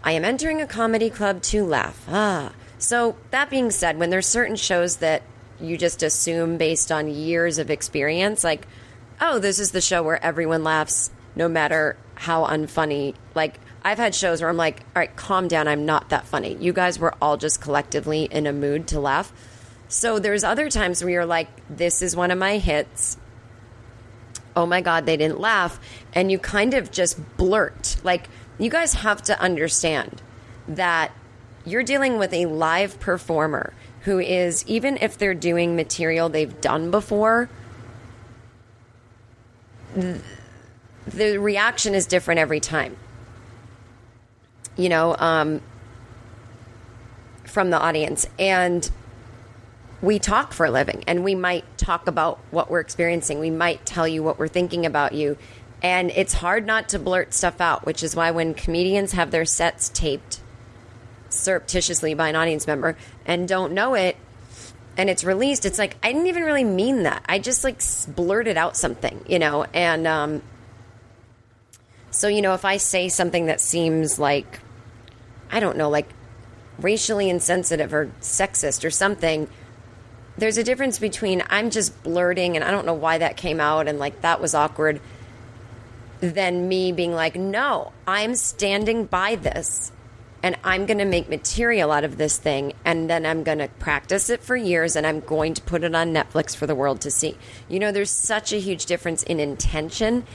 i 0.03 0.11
am 0.11 0.25
entering 0.25 0.61
a 0.61 0.67
comedy 0.67 1.09
club 1.09 1.41
to 1.41 1.63
laugh 1.63 2.05
ah 2.09 2.51
so 2.77 3.15
that 3.31 3.49
being 3.49 3.71
said 3.71 3.97
when 3.97 4.09
there's 4.09 4.25
certain 4.25 4.55
shows 4.55 4.97
that 4.97 5.21
you 5.61 5.77
just 5.77 6.03
assume 6.03 6.57
based 6.57 6.91
on 6.91 7.07
years 7.07 7.57
of 7.57 7.69
experience 7.69 8.43
like 8.43 8.67
oh 9.23 9.39
this 9.39 9.57
is 9.57 9.71
the 9.71 9.81
show 9.81 10.03
where 10.03 10.23
everyone 10.23 10.63
laughs 10.63 11.09
no 11.35 11.47
matter 11.47 11.95
how 12.15 12.45
unfunny. 12.45 13.15
Like 13.33 13.59
I've 13.83 13.97
had 13.97 14.13
shows 14.13 14.41
where 14.41 14.49
I'm 14.49 14.57
like, 14.57 14.81
all 14.95 14.99
right, 14.99 15.15
calm 15.15 15.47
down. 15.47 15.67
I'm 15.67 15.85
not 15.85 16.09
that 16.09 16.27
funny. 16.27 16.55
You 16.55 16.73
guys 16.73 16.99
were 16.99 17.15
all 17.21 17.37
just 17.37 17.61
collectively 17.61 18.25
in 18.25 18.45
a 18.45 18.53
mood 18.53 18.87
to 18.89 18.99
laugh. 18.99 19.33
So 19.87 20.19
there's 20.19 20.43
other 20.43 20.69
times 20.69 21.01
where 21.03 21.11
you're 21.11 21.25
like, 21.25 21.47
this 21.69 22.01
is 22.01 22.15
one 22.15 22.31
of 22.31 22.37
my 22.37 22.57
hits. 22.57 23.17
Oh 24.55 24.65
my 24.65 24.81
God, 24.81 25.05
they 25.05 25.17
didn't 25.17 25.39
laugh. 25.39 25.79
And 26.13 26.31
you 26.31 26.37
kind 26.37 26.73
of 26.73 26.91
just 26.91 27.37
blurt. 27.37 27.97
Like, 28.03 28.29
you 28.59 28.69
guys 28.69 28.93
have 28.93 29.21
to 29.23 29.39
understand 29.39 30.21
that 30.67 31.11
you're 31.65 31.83
dealing 31.83 32.17
with 32.17 32.33
a 32.33 32.45
live 32.45 32.99
performer 32.99 33.73
who 34.01 34.19
is, 34.19 34.65
even 34.67 34.97
if 34.97 35.17
they're 35.17 35.33
doing 35.33 35.75
material 35.75 36.29
they've 36.29 36.61
done 36.61 36.91
before, 36.91 37.49
the 41.07 41.37
reaction 41.37 41.95
is 41.95 42.05
different 42.07 42.39
every 42.39 42.59
time. 42.59 42.97
You 44.75 44.89
know, 44.89 45.15
um, 45.17 45.61
from 47.53 47.69
the 47.69 47.79
audience. 47.79 48.25
And 48.39 48.89
we 50.01 50.19
talk 50.19 50.53
for 50.53 50.65
a 50.65 50.71
living 50.71 51.03
and 51.07 51.23
we 51.23 51.35
might 51.35 51.77
talk 51.77 52.07
about 52.07 52.39
what 52.49 52.69
we're 52.69 52.79
experiencing. 52.79 53.39
We 53.39 53.51
might 53.51 53.85
tell 53.85 54.07
you 54.07 54.23
what 54.23 54.39
we're 54.39 54.47
thinking 54.47 54.85
about 54.85 55.13
you. 55.13 55.37
And 55.81 56.11
it's 56.11 56.33
hard 56.33 56.65
not 56.65 56.89
to 56.89 56.99
blurt 56.99 57.33
stuff 57.33 57.61
out, 57.61 57.85
which 57.85 58.03
is 58.03 58.15
why 58.15 58.31
when 58.31 58.53
comedians 58.53 59.11
have 59.11 59.31
their 59.31 59.45
sets 59.45 59.89
taped 59.89 60.41
surreptitiously 61.29 62.15
by 62.15 62.29
an 62.29 62.35
audience 62.35 62.67
member 62.67 62.97
and 63.25 63.47
don't 63.47 63.71
know 63.71 63.93
it 63.93 64.17
and 64.97 65.09
it's 65.09 65.23
released, 65.23 65.65
it's 65.65 65.79
like, 65.79 65.97
I 66.03 66.11
didn't 66.11 66.27
even 66.27 66.43
really 66.43 66.63
mean 66.63 67.03
that. 67.03 67.23
I 67.27 67.39
just 67.39 67.63
like 67.63 67.81
blurted 68.15 68.57
out 68.57 68.77
something, 68.77 69.23
you 69.27 69.39
know? 69.39 69.65
And, 69.73 70.05
um, 70.05 70.41
so, 72.11 72.27
you 72.27 72.43
know, 72.43 72.53
if 72.53 72.63
I 72.63 72.77
say 72.77 73.09
something 73.09 73.47
that 73.47 73.59
seems 73.59 74.19
like, 74.19 74.59
I 75.49 75.59
don't 75.59 75.77
know, 75.77 75.89
like 75.89 76.09
racially 76.79 77.29
insensitive 77.29 77.93
or 77.93 78.11
sexist 78.21 78.85
or 78.85 78.91
something, 78.91 79.47
there's 80.37 80.57
a 80.57 80.63
difference 80.63 80.99
between 80.99 81.43
I'm 81.49 81.69
just 81.69 82.03
blurting 82.03 82.55
and 82.55 82.63
I 82.63 82.71
don't 82.71 82.85
know 82.85 82.93
why 82.93 83.17
that 83.17 83.37
came 83.37 83.59
out 83.59 83.87
and 83.87 83.99
like 83.99 84.21
that 84.21 84.41
was 84.41 84.53
awkward 84.53 85.01
than 86.19 86.67
me 86.67 86.91
being 86.91 87.13
like, 87.13 87.35
no, 87.35 87.91
I'm 88.07 88.35
standing 88.35 89.05
by 89.05 89.35
this 89.35 89.91
and 90.43 90.57
I'm 90.63 90.85
going 90.85 90.97
to 90.97 91.05
make 91.05 91.29
material 91.29 91.91
out 91.91 92.03
of 92.03 92.17
this 92.17 92.37
thing 92.37 92.73
and 92.83 93.09
then 93.09 93.25
I'm 93.25 93.43
going 93.43 93.59
to 93.59 93.69
practice 93.79 94.29
it 94.29 94.43
for 94.43 94.57
years 94.57 94.97
and 94.97 95.07
I'm 95.07 95.21
going 95.21 95.53
to 95.53 95.61
put 95.61 95.85
it 95.85 95.95
on 95.95 96.13
Netflix 96.13 96.53
for 96.53 96.67
the 96.67 96.75
world 96.75 96.99
to 97.01 97.11
see. 97.11 97.37
You 97.69 97.79
know, 97.79 97.93
there's 97.93 98.11
such 98.11 98.51
a 98.51 98.57
huge 98.57 98.85
difference 98.85 99.23
in 99.23 99.39
intention 99.39 100.25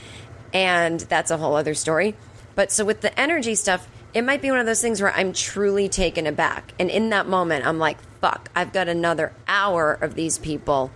and 0.51 0.99
that's 1.01 1.29
a 1.29 1.37
whole 1.37 1.55
other 1.55 1.75
story. 1.75 2.15
But 2.55 2.71
so 2.71 2.83
with 2.83 3.01
the 3.01 3.17
energy 3.17 3.53
stuff, 3.53 3.87
it 4.13 4.23
might 4.23 4.41
be 4.41 4.49
one 4.49 4.59
of 4.59 4.65
those 4.65 4.81
things 4.81 4.99
where 4.99 5.13
I'm 5.13 5.31
truly 5.31 5.87
taken 5.87 6.25
aback. 6.25 6.73
And 6.79 6.89
in 6.89 7.09
that 7.09 7.27
moment, 7.27 7.67
I'm 7.67 7.77
like, 7.77 7.99
fuck, 8.19 8.49
I've 8.55 8.73
got 8.73 8.87
another 8.87 9.31
hour 9.47 9.93
of 9.93 10.15
these 10.15 10.39
people. 10.39 10.89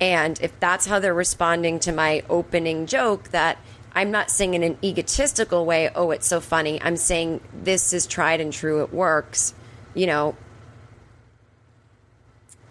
And 0.00 0.40
if 0.40 0.58
that's 0.58 0.86
how 0.86 0.98
they're 0.98 1.12
responding 1.12 1.78
to 1.80 1.92
my 1.92 2.22
opening 2.30 2.86
joke, 2.86 3.28
that 3.28 3.58
I'm 3.92 4.10
not 4.10 4.30
saying 4.30 4.54
in 4.54 4.62
an 4.62 4.78
egotistical 4.82 5.64
way, 5.64 5.90
oh, 5.94 6.10
it's 6.10 6.26
so 6.26 6.40
funny. 6.40 6.80
I'm 6.80 6.96
saying 6.96 7.40
this 7.52 7.92
is 7.92 8.06
tried 8.06 8.40
and 8.40 8.52
true, 8.52 8.82
it 8.82 8.92
works. 8.92 9.54
You 9.94 10.06
know, 10.06 10.36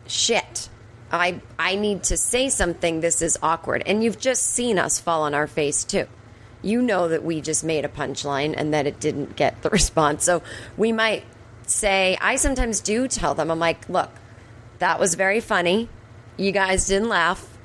shit. 0.07 0.69
I 1.11 1.41
I 1.57 1.75
need 1.75 2.03
to 2.03 2.17
say 2.17 2.49
something. 2.49 3.01
This 3.01 3.21
is 3.21 3.37
awkward. 3.41 3.83
And 3.85 4.03
you've 4.03 4.19
just 4.19 4.43
seen 4.43 4.77
us 4.77 4.99
fall 4.99 5.23
on 5.23 5.33
our 5.33 5.47
face 5.47 5.83
too. 5.83 6.07
You 6.61 6.81
know 6.81 7.07
that 7.07 7.23
we 7.23 7.41
just 7.41 7.63
made 7.63 7.85
a 7.85 7.89
punchline 7.89 8.53
and 8.57 8.73
that 8.73 8.87
it 8.87 8.99
didn't 8.99 9.35
get 9.35 9.61
the 9.61 9.69
response. 9.79 10.23
So 10.23 10.41
we 10.75 10.91
might 10.91 11.23
say, 11.65 12.17
I 12.21 12.35
sometimes 12.37 12.79
do 12.79 13.07
tell 13.07 13.35
them, 13.35 13.51
I'm 13.51 13.59
like, 13.59 13.87
look, 13.89 14.11
that 14.79 14.99
was 14.99 15.15
very 15.15 15.39
funny. 15.39 15.89
You 16.37 16.51
guys 16.51 16.87
didn't 16.87 17.09
laugh. 17.09 17.56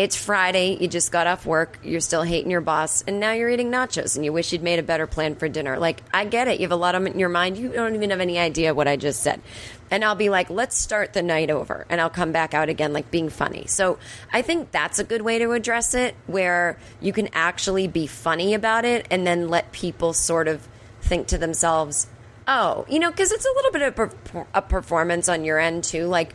It's 0.00 0.16
Friday. 0.16 0.78
You 0.80 0.88
just 0.88 1.12
got 1.12 1.26
off 1.26 1.44
work. 1.44 1.78
You're 1.82 2.00
still 2.00 2.22
hating 2.22 2.50
your 2.50 2.62
boss. 2.62 3.02
And 3.02 3.20
now 3.20 3.32
you're 3.32 3.50
eating 3.50 3.70
nachos 3.70 4.16
and 4.16 4.24
you 4.24 4.32
wish 4.32 4.50
you'd 4.50 4.62
made 4.62 4.78
a 4.78 4.82
better 4.82 5.06
plan 5.06 5.34
for 5.34 5.46
dinner. 5.46 5.78
Like, 5.78 6.02
I 6.10 6.24
get 6.24 6.48
it. 6.48 6.58
You 6.58 6.64
have 6.64 6.72
a 6.72 6.76
lot 6.76 6.94
of 6.94 7.04
in 7.04 7.18
your 7.18 7.28
mind. 7.28 7.58
You 7.58 7.68
don't 7.68 7.94
even 7.94 8.08
have 8.08 8.20
any 8.20 8.38
idea 8.38 8.72
what 8.72 8.88
I 8.88 8.96
just 8.96 9.22
said. 9.22 9.42
And 9.90 10.02
I'll 10.02 10.14
be 10.14 10.30
like, 10.30 10.48
let's 10.48 10.74
start 10.74 11.12
the 11.12 11.20
night 11.20 11.50
over. 11.50 11.84
And 11.90 12.00
I'll 12.00 12.08
come 12.08 12.32
back 12.32 12.54
out 12.54 12.70
again, 12.70 12.94
like 12.94 13.10
being 13.10 13.28
funny. 13.28 13.66
So 13.66 13.98
I 14.32 14.40
think 14.40 14.70
that's 14.70 14.98
a 14.98 15.04
good 15.04 15.20
way 15.20 15.38
to 15.38 15.52
address 15.52 15.92
it, 15.92 16.14
where 16.26 16.78
you 17.02 17.12
can 17.12 17.28
actually 17.34 17.86
be 17.86 18.06
funny 18.06 18.54
about 18.54 18.86
it 18.86 19.06
and 19.10 19.26
then 19.26 19.50
let 19.50 19.70
people 19.70 20.14
sort 20.14 20.48
of 20.48 20.66
think 21.02 21.26
to 21.26 21.36
themselves, 21.36 22.06
oh, 22.48 22.86
you 22.88 23.00
know, 23.00 23.10
because 23.10 23.32
it's 23.32 23.44
a 23.44 23.52
little 23.54 23.72
bit 23.72 23.82
of 23.82 24.46
a 24.54 24.62
performance 24.62 25.28
on 25.28 25.44
your 25.44 25.58
end 25.58 25.84
too. 25.84 26.06
Like, 26.06 26.34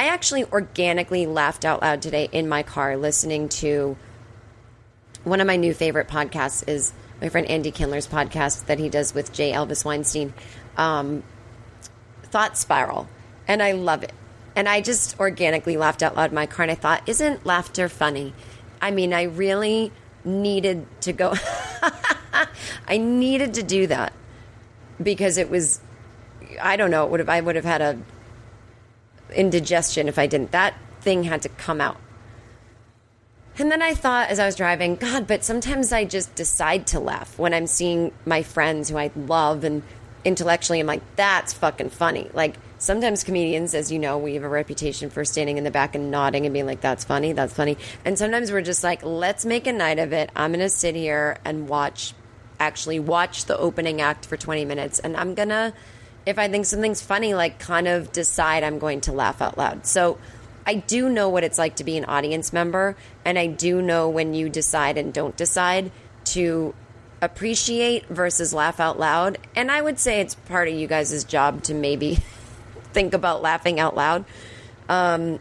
I 0.00 0.04
actually 0.04 0.46
organically 0.46 1.26
laughed 1.26 1.66
out 1.66 1.82
loud 1.82 2.00
today 2.00 2.26
in 2.32 2.48
my 2.48 2.62
car 2.62 2.96
listening 2.96 3.50
to 3.50 3.98
one 5.24 5.42
of 5.42 5.46
my 5.46 5.56
new 5.56 5.74
favorite 5.74 6.08
podcasts 6.08 6.66
is 6.66 6.94
my 7.20 7.28
friend 7.28 7.46
Andy 7.46 7.70
Kindler's 7.70 8.06
podcast 8.06 8.64
that 8.64 8.78
he 8.78 8.88
does 8.88 9.12
with 9.12 9.30
J. 9.30 9.52
Elvis 9.52 9.84
Weinstein, 9.84 10.32
um, 10.78 11.22
Thought 12.22 12.56
Spiral, 12.56 13.10
and 13.46 13.62
I 13.62 13.72
love 13.72 14.02
it. 14.02 14.14
And 14.56 14.70
I 14.70 14.80
just 14.80 15.20
organically 15.20 15.76
laughed 15.76 16.02
out 16.02 16.16
loud 16.16 16.30
in 16.30 16.34
my 16.34 16.46
car, 16.46 16.62
and 16.62 16.72
I 16.72 16.76
thought, 16.76 17.06
isn't 17.06 17.44
laughter 17.44 17.90
funny? 17.90 18.32
I 18.80 18.92
mean, 18.92 19.12
I 19.12 19.24
really 19.24 19.92
needed 20.24 20.86
to 21.02 21.12
go. 21.12 21.34
I 22.88 22.96
needed 22.96 23.52
to 23.52 23.62
do 23.62 23.86
that 23.88 24.14
because 25.02 25.36
it 25.36 25.50
was. 25.50 25.78
I 26.58 26.76
don't 26.76 26.90
know. 26.90 27.04
Would 27.04 27.20
have. 27.20 27.28
I 27.28 27.42
would 27.42 27.56
have 27.56 27.66
had 27.66 27.82
a 27.82 27.98
indigestion 29.32 30.08
if 30.08 30.18
I 30.18 30.26
didn't. 30.26 30.52
That 30.52 30.74
thing 31.00 31.24
had 31.24 31.42
to 31.42 31.48
come 31.48 31.80
out. 31.80 31.98
And 33.58 33.70
then 33.70 33.82
I 33.82 33.94
thought 33.94 34.30
as 34.30 34.38
I 34.38 34.46
was 34.46 34.56
driving, 34.56 34.96
God, 34.96 35.26
but 35.26 35.44
sometimes 35.44 35.92
I 35.92 36.04
just 36.04 36.34
decide 36.34 36.86
to 36.88 37.00
laugh 37.00 37.38
when 37.38 37.52
I'm 37.52 37.66
seeing 37.66 38.12
my 38.24 38.42
friends 38.42 38.88
who 38.88 38.96
I 38.96 39.10
love 39.14 39.64
and 39.64 39.82
intellectually 40.24 40.80
I'm 40.80 40.86
like, 40.86 41.02
that's 41.16 41.52
fucking 41.52 41.90
funny. 41.90 42.30
Like 42.32 42.56
sometimes 42.78 43.24
comedians, 43.24 43.74
as 43.74 43.92
you 43.92 43.98
know, 43.98 44.18
we 44.18 44.34
have 44.34 44.44
a 44.44 44.48
reputation 44.48 45.10
for 45.10 45.24
standing 45.24 45.58
in 45.58 45.64
the 45.64 45.70
back 45.70 45.94
and 45.94 46.10
nodding 46.10 46.46
and 46.46 46.52
being 46.52 46.66
like, 46.66 46.80
that's 46.80 47.04
funny, 47.04 47.32
that's 47.32 47.52
funny. 47.52 47.76
And 48.04 48.18
sometimes 48.18 48.50
we're 48.50 48.62
just 48.62 48.84
like, 48.84 49.02
let's 49.02 49.44
make 49.44 49.66
a 49.66 49.72
night 49.72 49.98
of 49.98 50.12
it. 50.12 50.30
I'm 50.34 50.52
going 50.52 50.60
to 50.60 50.70
sit 50.70 50.94
here 50.94 51.38
and 51.44 51.68
watch, 51.68 52.14
actually 52.58 52.98
watch 52.98 53.44
the 53.44 53.58
opening 53.58 54.00
act 54.00 54.24
for 54.26 54.36
20 54.36 54.64
minutes. 54.64 54.98
And 54.98 55.16
I'm 55.16 55.34
going 55.34 55.50
to, 55.50 55.74
if 56.26 56.38
I 56.38 56.48
think 56.48 56.66
something's 56.66 57.00
funny, 57.02 57.34
like 57.34 57.58
kind 57.58 57.88
of 57.88 58.12
decide 58.12 58.62
I'm 58.62 58.78
going 58.78 59.00
to 59.02 59.12
laugh 59.12 59.40
out 59.40 59.56
loud. 59.56 59.86
So 59.86 60.18
I 60.66 60.74
do 60.74 61.08
know 61.08 61.28
what 61.28 61.44
it's 61.44 61.58
like 61.58 61.76
to 61.76 61.84
be 61.84 61.96
an 61.96 62.04
audience 62.04 62.52
member, 62.52 62.96
and 63.24 63.38
I 63.38 63.46
do 63.46 63.80
know 63.82 64.08
when 64.08 64.34
you 64.34 64.48
decide 64.48 64.98
and 64.98 65.12
don't 65.12 65.36
decide 65.36 65.90
to 66.26 66.74
appreciate 67.22 68.06
versus 68.08 68.52
laugh 68.52 68.80
out 68.80 68.98
loud. 68.98 69.38
And 69.54 69.70
I 69.70 69.80
would 69.80 69.98
say 69.98 70.20
it's 70.20 70.34
part 70.34 70.68
of 70.68 70.74
you 70.74 70.86
guys' 70.86 71.24
job 71.24 71.62
to 71.64 71.74
maybe 71.74 72.16
think 72.92 73.14
about 73.14 73.42
laughing 73.42 73.80
out 73.80 73.96
loud. 73.96 74.24
Um, 74.88 75.38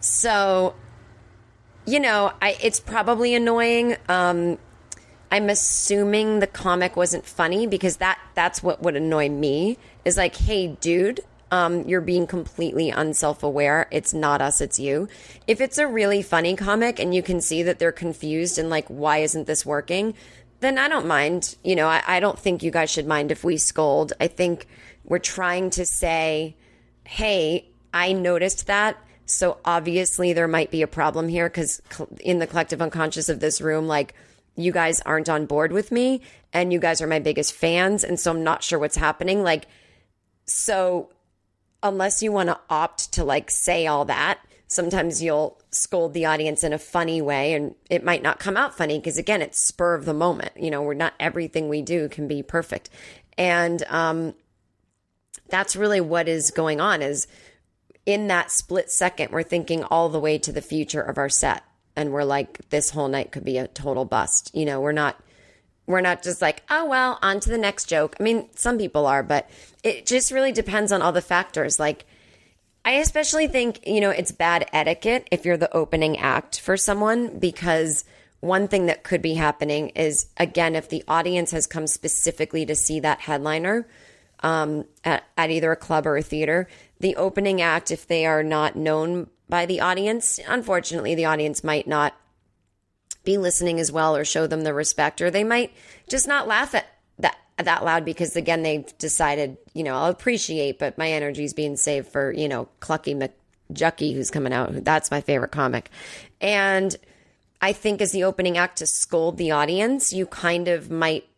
so, 0.00 0.74
you 1.86 2.00
know, 2.00 2.32
I, 2.40 2.56
it's 2.62 2.80
probably 2.80 3.34
annoying. 3.34 3.96
Um, 4.08 4.58
I'm 5.34 5.50
assuming 5.50 6.38
the 6.38 6.46
comic 6.46 6.94
wasn't 6.94 7.26
funny 7.26 7.66
because 7.66 7.96
that 7.96 8.20
that's 8.34 8.62
what 8.62 8.82
would 8.82 8.94
annoy 8.94 9.30
me 9.30 9.78
is 10.04 10.16
like, 10.16 10.36
hey, 10.36 10.68
dude, 10.68 11.22
um, 11.50 11.88
you're 11.88 12.00
being 12.00 12.28
completely 12.28 12.90
unself 12.90 13.42
aware. 13.42 13.88
It's 13.90 14.14
not 14.14 14.40
us, 14.40 14.60
it's 14.60 14.78
you. 14.78 15.08
If 15.48 15.60
it's 15.60 15.76
a 15.76 15.88
really 15.88 16.22
funny 16.22 16.54
comic 16.54 17.00
and 17.00 17.12
you 17.12 17.20
can 17.20 17.40
see 17.40 17.64
that 17.64 17.80
they're 17.80 17.90
confused 17.90 18.60
and 18.60 18.70
like, 18.70 18.86
why 18.86 19.18
isn't 19.18 19.48
this 19.48 19.66
working? 19.66 20.14
Then 20.60 20.78
I 20.78 20.86
don't 20.86 21.08
mind. 21.08 21.56
You 21.64 21.74
know, 21.74 21.88
I, 21.88 22.04
I 22.06 22.20
don't 22.20 22.38
think 22.38 22.62
you 22.62 22.70
guys 22.70 22.90
should 22.90 23.08
mind 23.08 23.32
if 23.32 23.42
we 23.42 23.56
scold. 23.56 24.12
I 24.20 24.28
think 24.28 24.68
we're 25.02 25.18
trying 25.18 25.70
to 25.70 25.84
say, 25.84 26.54
hey, 27.08 27.66
I 27.92 28.12
noticed 28.12 28.68
that. 28.68 28.98
So 29.26 29.58
obviously 29.64 30.32
there 30.32 30.46
might 30.46 30.70
be 30.70 30.82
a 30.82 30.86
problem 30.86 31.26
here 31.26 31.48
because 31.48 31.82
in 32.20 32.38
the 32.38 32.46
collective 32.46 32.80
unconscious 32.80 33.28
of 33.28 33.40
this 33.40 33.60
room, 33.60 33.88
like, 33.88 34.14
you 34.56 34.72
guys 34.72 35.00
aren't 35.02 35.28
on 35.28 35.46
board 35.46 35.72
with 35.72 35.90
me 35.90 36.20
and 36.52 36.72
you 36.72 36.78
guys 36.78 37.00
are 37.00 37.06
my 37.06 37.18
biggest 37.18 37.52
fans. 37.52 38.04
And 38.04 38.18
so 38.18 38.30
I'm 38.30 38.44
not 38.44 38.62
sure 38.62 38.78
what's 38.78 38.96
happening. 38.96 39.42
Like, 39.42 39.66
so 40.46 41.10
unless 41.82 42.22
you 42.22 42.32
want 42.32 42.48
to 42.48 42.60
opt 42.70 43.12
to 43.14 43.24
like 43.24 43.50
say 43.50 43.86
all 43.86 44.04
that, 44.06 44.38
sometimes 44.66 45.22
you'll 45.22 45.60
scold 45.70 46.14
the 46.14 46.26
audience 46.26 46.64
in 46.64 46.72
a 46.72 46.78
funny 46.78 47.20
way 47.20 47.52
and 47.54 47.74
it 47.90 48.04
might 48.04 48.22
not 48.22 48.38
come 48.38 48.56
out 48.56 48.76
funny 48.76 48.98
because 48.98 49.18
again, 49.18 49.42
it's 49.42 49.60
spur 49.60 49.94
of 49.94 50.04
the 50.04 50.14
moment. 50.14 50.52
You 50.56 50.70
know, 50.70 50.82
we're 50.82 50.94
not 50.94 51.14
everything 51.18 51.68
we 51.68 51.82
do 51.82 52.08
can 52.08 52.28
be 52.28 52.42
perfect. 52.42 52.90
And, 53.36 53.82
um, 53.88 54.34
that's 55.48 55.76
really 55.76 56.00
what 56.00 56.28
is 56.28 56.50
going 56.50 56.80
on 56.80 57.02
is 57.02 57.26
in 58.06 58.28
that 58.28 58.50
split 58.50 58.90
second, 58.90 59.30
we're 59.30 59.42
thinking 59.42 59.84
all 59.84 60.08
the 60.08 60.20
way 60.20 60.38
to 60.38 60.52
the 60.52 60.62
future 60.62 61.00
of 61.00 61.18
our 61.18 61.28
set 61.28 61.64
and 61.96 62.12
we're 62.12 62.24
like, 62.24 62.58
this 62.70 62.90
whole 62.90 63.08
night 63.08 63.32
could 63.32 63.44
be 63.44 63.58
a 63.58 63.68
total 63.68 64.04
bust. 64.04 64.50
You 64.54 64.64
know, 64.64 64.80
we're 64.80 64.92
not 64.92 65.20
we're 65.86 66.00
not 66.00 66.22
just 66.22 66.40
like, 66.40 66.62
oh 66.70 66.86
well, 66.86 67.18
on 67.22 67.40
to 67.40 67.50
the 67.50 67.58
next 67.58 67.86
joke. 67.86 68.16
I 68.18 68.22
mean, 68.22 68.48
some 68.54 68.78
people 68.78 69.06
are, 69.06 69.22
but 69.22 69.48
it 69.82 70.06
just 70.06 70.30
really 70.30 70.52
depends 70.52 70.92
on 70.92 71.02
all 71.02 71.12
the 71.12 71.20
factors. 71.20 71.78
Like 71.78 72.06
I 72.84 72.92
especially 72.92 73.48
think, 73.48 73.86
you 73.86 74.00
know, 74.00 74.10
it's 74.10 74.32
bad 74.32 74.68
etiquette 74.72 75.28
if 75.30 75.44
you're 75.44 75.56
the 75.56 75.74
opening 75.74 76.18
act 76.18 76.60
for 76.60 76.76
someone 76.76 77.38
because 77.38 78.04
one 78.40 78.68
thing 78.68 78.86
that 78.86 79.04
could 79.04 79.22
be 79.22 79.34
happening 79.34 79.88
is 79.90 80.26
again, 80.36 80.74
if 80.74 80.88
the 80.88 81.04
audience 81.08 81.50
has 81.52 81.66
come 81.66 81.86
specifically 81.86 82.66
to 82.66 82.74
see 82.74 83.00
that 83.00 83.20
headliner 83.20 83.86
um, 84.40 84.84
at, 85.02 85.24
at 85.38 85.50
either 85.50 85.72
a 85.72 85.76
club 85.76 86.06
or 86.06 86.16
a 86.18 86.22
theater, 86.22 86.68
the 87.00 87.16
opening 87.16 87.62
act, 87.62 87.90
if 87.90 88.06
they 88.06 88.26
are 88.26 88.42
not 88.42 88.76
known 88.76 89.28
by 89.54 89.66
the 89.66 89.82
audience, 89.82 90.40
unfortunately, 90.48 91.14
the 91.14 91.26
audience 91.26 91.62
might 91.62 91.86
not 91.86 92.12
be 93.22 93.38
listening 93.38 93.78
as 93.78 93.92
well 93.92 94.16
or 94.16 94.24
show 94.24 94.48
them 94.48 94.62
the 94.62 94.74
respect, 94.74 95.22
or 95.22 95.30
they 95.30 95.44
might 95.44 95.72
just 96.08 96.26
not 96.26 96.48
laugh 96.48 96.74
at 96.74 96.88
that 97.20 97.38
that 97.58 97.84
loud 97.84 98.04
because 98.04 98.34
again 98.34 98.64
they've 98.64 98.98
decided, 98.98 99.56
you 99.72 99.84
know, 99.84 99.94
I'll 99.94 100.10
appreciate, 100.10 100.80
but 100.80 100.98
my 100.98 101.08
energy 101.08 101.44
is 101.44 101.54
being 101.54 101.76
saved 101.76 102.08
for, 102.08 102.32
you 102.32 102.48
know, 102.48 102.68
Clucky 102.80 103.14
McJucky 103.70 104.12
who's 104.12 104.28
coming 104.28 104.52
out. 104.52 104.84
That's 104.84 105.12
my 105.12 105.20
favorite 105.20 105.52
comic. 105.52 105.88
And 106.40 106.96
I 107.60 107.72
think 107.72 108.02
as 108.02 108.10
the 108.10 108.24
opening 108.24 108.58
act 108.58 108.78
to 108.78 108.88
scold 108.88 109.36
the 109.38 109.52
audience, 109.52 110.12
you 110.12 110.26
kind 110.26 110.66
of 110.66 110.90
might 110.90 111.28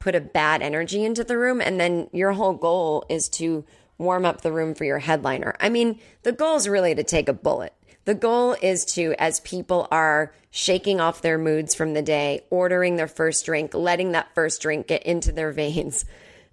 put 0.00 0.16
a 0.16 0.20
bad 0.20 0.60
energy 0.60 1.04
into 1.04 1.22
the 1.22 1.38
room. 1.38 1.60
And 1.60 1.78
then 1.78 2.08
your 2.12 2.32
whole 2.32 2.54
goal 2.54 3.06
is 3.08 3.28
to 3.28 3.64
warm 4.00 4.24
up 4.24 4.40
the 4.40 4.50
room 4.50 4.74
for 4.74 4.84
your 4.84 4.98
headliner. 4.98 5.54
I 5.60 5.68
mean, 5.68 6.00
the 6.22 6.32
goal 6.32 6.56
is 6.56 6.68
really 6.68 6.94
to 6.94 7.04
take 7.04 7.28
a 7.28 7.34
bullet. 7.34 7.74
The 8.06 8.14
goal 8.14 8.56
is 8.60 8.86
to, 8.94 9.14
as 9.18 9.40
people 9.40 9.86
are 9.90 10.32
shaking 10.50 11.00
off 11.00 11.20
their 11.20 11.36
moods 11.36 11.74
from 11.74 11.92
the 11.92 12.02
day, 12.02 12.40
ordering 12.48 12.96
their 12.96 13.06
first 13.06 13.44
drink, 13.44 13.74
letting 13.74 14.12
that 14.12 14.34
first 14.34 14.62
drink 14.62 14.86
get 14.86 15.02
into 15.02 15.32
their 15.32 15.52
veins, 15.52 16.06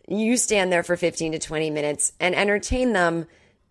you 0.10 0.38
stand 0.38 0.72
there 0.72 0.84
for 0.84 0.98
15 0.98 1.32
to 1.32 1.40
20 1.40 1.70
minutes 1.70 2.12
and 2.20 2.36
entertain 2.36 2.94
them 2.94 3.26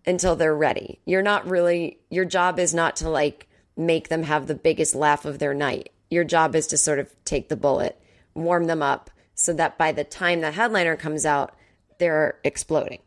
until 0.05 0.35
they're 0.35 0.55
ready. 0.55 0.99
You're 1.05 1.21
not 1.21 1.47
really, 1.47 1.99
your 2.09 2.25
job 2.25 2.59
is 2.59 2.73
not 2.73 2.95
to 2.97 3.09
like 3.09 3.47
make 3.75 4.09
them 4.09 4.23
have 4.23 4.47
the 4.47 4.55
biggest 4.55 4.95
laugh 4.95 5.23
of 5.23 5.37
their 5.37 5.53
night. 5.53 5.91
Your 6.09 6.23
job 6.23 6.55
is 6.55 6.67
to 6.67 6.77
sort 6.77 6.99
of 6.99 7.13
take 7.25 7.49
the 7.49 7.55
bullet, 7.55 7.99
warm 8.33 8.65
them 8.65 8.81
up 8.81 9.11
so 9.35 9.53
that 9.53 9.77
by 9.77 9.91
the 9.91 10.03
time 10.03 10.41
the 10.41 10.51
headliner 10.51 10.95
comes 10.95 11.25
out, 11.25 11.55
they're 11.99 12.39
exploding 12.43 12.99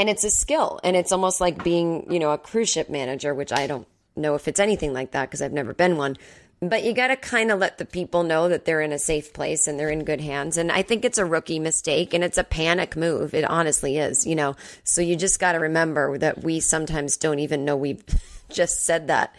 and 0.00 0.08
it's 0.08 0.24
a 0.24 0.30
skill. 0.30 0.80
And 0.82 0.96
it's 0.96 1.12
almost 1.12 1.42
like 1.42 1.62
being 1.62 2.10
you 2.10 2.18
know 2.18 2.32
a 2.32 2.38
cruise 2.38 2.70
ship 2.70 2.88
manager 2.88 3.34
which 3.34 3.52
i 3.52 3.66
don't 3.66 3.86
know 4.16 4.34
if 4.34 4.48
it's 4.48 4.58
anything 4.58 4.92
like 4.92 5.12
that 5.12 5.26
because 5.28 5.42
i've 5.42 5.52
never 5.52 5.74
been 5.74 5.96
one. 5.96 6.16
But 6.62 6.84
you 6.84 6.92
got 6.92 7.08
to 7.08 7.16
kind 7.16 7.50
of 7.50 7.58
let 7.58 7.78
the 7.78 7.86
people 7.86 8.22
know 8.22 8.50
that 8.50 8.66
they're 8.66 8.82
in 8.82 8.92
a 8.92 8.98
safe 8.98 9.32
place 9.32 9.66
and 9.66 9.78
they're 9.78 9.88
in 9.88 10.04
good 10.04 10.20
hands. 10.20 10.56
And 10.56 10.72
i 10.72 10.82
think 10.82 11.04
it's 11.04 11.18
a 11.18 11.24
rookie 11.24 11.58
mistake 11.58 12.14
and 12.14 12.24
it's 12.24 12.38
a 12.38 12.44
panic 12.44 12.96
move. 12.96 13.34
It 13.34 13.44
honestly 13.44 13.98
is 13.98 14.26
you 14.26 14.34
know? 14.34 14.56
So 14.84 15.02
you 15.02 15.16
just 15.16 15.38
got 15.38 15.52
to 15.52 15.58
remember 15.58 16.16
that 16.18 16.42
we 16.42 16.60
sometimes 16.60 17.18
don't 17.18 17.38
even 17.38 17.64
know 17.66 17.76
we've 17.76 18.04
just 18.48 18.84
said 18.84 19.08
that. 19.08 19.34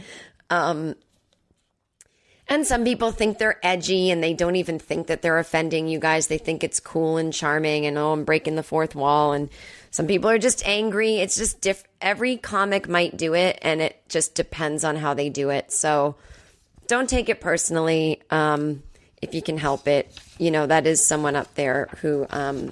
Um, 0.51 0.95
and 2.47 2.67
some 2.67 2.83
people 2.83 3.11
think 3.11 3.37
they're 3.37 3.59
edgy 3.63 4.11
and 4.11 4.21
they 4.21 4.33
don't 4.33 4.57
even 4.57 4.77
think 4.77 5.07
that 5.07 5.21
they're 5.21 5.39
offending 5.39 5.87
you 5.87 5.99
guys. 5.99 6.27
They 6.27 6.37
think 6.37 6.65
it's 6.65 6.81
cool 6.81 7.15
and 7.15 7.31
charming 7.31 7.85
and 7.85 7.97
oh, 7.97 8.11
I'm 8.11 8.25
breaking 8.25 8.57
the 8.57 8.63
fourth 8.63 8.93
wall. 8.93 9.31
And 9.31 9.49
some 9.91 10.07
people 10.07 10.29
are 10.29 10.39
just 10.39 10.65
angry. 10.65 11.17
It's 11.17 11.35
just 11.35 11.59
diff- 11.59 11.83
every 11.99 12.37
comic 12.37 12.87
might 12.87 13.17
do 13.17 13.33
it 13.35 13.59
and 13.61 13.81
it 13.81 14.01
just 14.07 14.35
depends 14.35 14.85
on 14.85 14.95
how 14.95 15.13
they 15.13 15.29
do 15.29 15.49
it. 15.49 15.71
So 15.71 16.15
don't 16.87 17.09
take 17.09 17.27
it 17.27 17.41
personally. 17.41 18.21
Um, 18.29 18.83
if 19.21 19.35
you 19.35 19.41
can 19.41 19.57
help 19.57 19.87
it, 19.87 20.17
you 20.39 20.49
know, 20.49 20.65
that 20.65 20.87
is 20.87 21.05
someone 21.05 21.35
up 21.35 21.53
there 21.55 21.89
who, 22.01 22.25
um, 22.29 22.71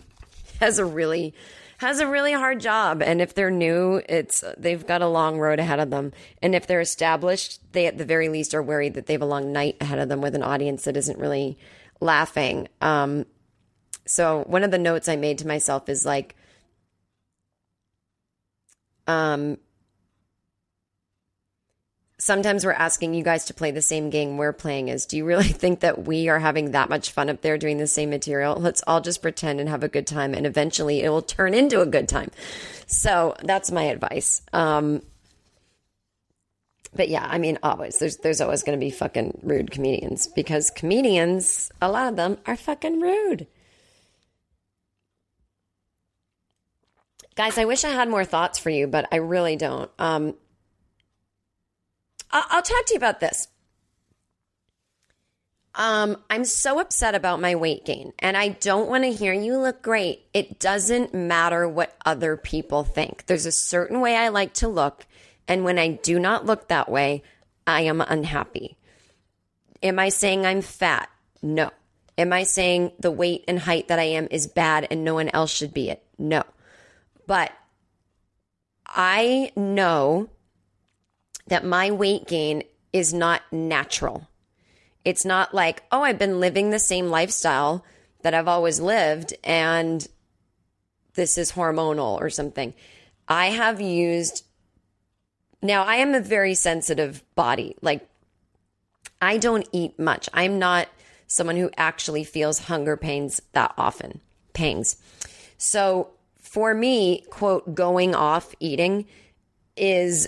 has 0.62 0.80
a 0.80 0.86
really, 0.86 1.36
has 1.80 2.00
a 2.00 2.08
really 2.08 2.34
hard 2.34 2.60
job 2.60 3.02
and 3.02 3.22
if 3.22 3.34
they're 3.34 3.50
new 3.50 4.02
it's 4.10 4.44
they've 4.58 4.86
got 4.86 5.02
a 5.02 5.08
long 5.08 5.40
road 5.40 5.60
ahead 5.60 5.80
of 5.80 5.90
them 5.90 6.12
and 6.42 6.54
if 6.54 6.68
they're 6.68 6.82
established 6.82 7.62
they 7.72 7.86
at 7.86 7.98
the 7.98 8.04
very 8.04 8.28
least 8.28 8.54
are 8.54 8.62
worried 8.62 8.96
that 8.96 9.06
they 9.06 9.14
have 9.14 9.22
a 9.22 9.26
long 9.26 9.54
night 9.54 9.78
ahead 9.80 9.98
of 9.98 10.10
them 10.10 10.20
with 10.20 10.36
an 10.36 10.44
audience 10.44 10.84
that 10.84 10.98
isn't 10.98 11.18
really 11.18 11.58
laughing 12.02 12.68
um, 12.82 13.26
so 14.06 14.44
one 14.48 14.66
of 14.66 14.72
the 14.72 14.78
notes 14.78 15.08
i 15.08 15.16
made 15.16 15.38
to 15.38 15.48
myself 15.48 15.88
is 15.88 16.06
like 16.06 16.36
um, 19.10 19.58
sometimes 22.20 22.64
we're 22.64 22.72
asking 22.74 23.16
you 23.16 23.24
guys 23.24 23.46
to 23.46 23.56
play 23.56 23.72
the 23.72 23.82
same 23.82 24.12
game 24.12 24.38
we're 24.38 24.54
playing 24.54 24.90
is 24.90 25.08
do 25.08 25.18
you 25.18 25.26
really 25.26 25.44
think 25.64 25.80
that 25.80 26.06
we 26.06 26.30
are 26.30 26.38
having 26.38 26.72
that 26.72 26.90
much 26.90 27.12
fun 27.12 27.30
up 27.30 27.42
there 27.42 27.58
doing 27.58 27.80
the 27.80 27.88
same 27.88 28.12
material? 28.12 28.56
Let's 28.56 28.84
all 28.86 29.02
just 29.02 29.22
pretend 29.22 29.60
and 29.60 29.68
have 29.68 29.84
a 29.84 29.88
good 29.88 30.06
time 30.06 30.36
and 30.36 30.46
eventually 30.46 31.02
it 31.02 31.10
will 31.10 31.24
turn 31.24 31.56
into 31.56 31.82
a 31.82 31.88
good 31.88 32.08
time. 32.08 32.30
So 32.86 33.36
that's 33.44 33.72
my 33.72 33.84
advice. 33.84 34.44
Um, 34.54 35.02
but 36.96 37.08
yeah 37.08 37.28
i 37.30 37.38
mean 37.38 37.60
always. 37.62 38.00
There's 38.00 38.18
there's 38.18 38.42
always 38.42 38.64
going 38.64 38.78
to 38.78 38.84
be 38.84 38.92
fucking 38.92 39.42
rude 39.44 39.72
comedians 39.72 40.28
because 40.28 40.72
comedians 40.72 41.72
a 41.82 41.90
lot 41.90 42.08
of 42.08 42.16
them 42.16 42.38
are 42.46 42.58
fucking 42.58 43.00
rude 43.00 43.48
guys 47.40 47.58
i 47.58 47.64
wish 47.64 47.86
i 47.86 47.90
had 47.90 48.10
more 48.10 48.26
thoughts 48.26 48.60
for 48.60 48.70
you 48.70 48.86
but 48.86 49.08
i 49.12 49.16
really 49.16 49.56
don't 49.56 49.90
um, 49.98 50.36
I- 52.32 52.46
I'll 52.52 52.62
talk 52.62 52.86
to 52.86 52.94
you 52.94 52.98
about 52.98 53.20
this. 53.20 53.48
Um, 55.76 56.18
I'm 56.30 56.46
so 56.46 56.80
upset 56.80 57.16
about 57.16 57.40
my 57.40 57.56
weight 57.56 57.86
gain, 57.86 58.12
and 58.20 58.36
I 58.36 58.50
don't 58.50 58.90
want 58.90 59.04
to 59.04 59.12
hear 59.12 59.34
you 59.34 59.58
look 59.58 59.82
great. 59.82 60.26
It 60.34 60.60
doesn't 60.60 61.14
matter 61.14 61.68
what 61.68 61.96
other 62.06 62.36
people 62.36 62.84
think. 62.84 63.26
There's 63.28 63.46
a 63.46 63.52
certain 63.52 64.02
way 64.02 64.16
I 64.16 64.30
like 64.30 64.54
to 64.56 64.68
look, 64.68 65.06
and 65.48 65.64
when 65.64 65.80
I 65.80 65.90
do 65.90 66.20
not 66.20 66.46
look 66.46 66.68
that 66.68 66.90
way, 66.90 67.24
I 67.66 67.82
am 67.82 68.02
unhappy. 68.02 68.78
Am 69.82 70.00
I 70.00 70.10
saying 70.10 70.46
I'm 70.46 70.62
fat? 70.62 71.10
No. 71.42 71.72
Am 72.18 72.34
I 72.34 72.44
saying 72.44 72.92
the 73.00 73.12
weight 73.12 73.46
and 73.48 73.60
height 73.60 73.88
that 73.88 74.00
I 74.00 74.04
am 74.04 74.28
is 74.30 74.48
bad 74.48 74.88
and 74.92 75.06
no 75.06 75.14
one 75.14 75.30
else 75.30 75.52
should 75.52 75.74
be 75.74 75.90
it? 75.90 76.04
No. 76.18 76.44
But 77.30 77.52
I 78.88 79.52
know 79.56 80.30
that 81.46 81.64
my 81.64 81.92
weight 81.92 82.26
gain 82.26 82.64
is 82.92 83.14
not 83.14 83.44
natural. 83.52 84.28
It's 85.06 85.26
not 85.26 85.54
like, 85.54 85.84
oh, 85.92 86.02
I've 86.02 86.18
been 86.18 86.40
living 86.40 86.72
the 86.72 86.80
same 86.80 87.12
lifestyle 87.12 87.86
that 88.24 88.34
I've 88.34 88.48
always 88.48 88.80
lived 88.80 89.36
and 89.44 90.08
this 91.14 91.38
is 91.38 91.52
hormonal 91.52 92.20
or 92.20 92.32
something. 92.32 92.74
I 93.28 93.52
have 93.52 93.80
used, 93.80 94.44
now 95.62 95.84
I 95.84 95.98
am 95.98 96.16
a 96.16 96.22
very 96.22 96.56
sensitive 96.56 97.24
body. 97.36 97.76
Like, 97.84 98.10
I 99.22 99.38
don't 99.38 99.70
eat 99.72 100.00
much. 100.00 100.30
I'm 100.34 100.58
not 100.58 100.88
someone 101.28 101.58
who 101.58 101.70
actually 101.78 102.24
feels 102.24 102.58
hunger 102.58 102.98
pains 102.98 103.40
that 103.52 103.76
often, 103.78 104.20
pangs. 104.54 104.96
So 105.60 106.10
for 106.50 106.74
me, 106.74 107.24
quote, 107.30 107.76
going 107.76 108.16
off 108.16 108.56
eating 108.60 109.06
is 109.78 110.28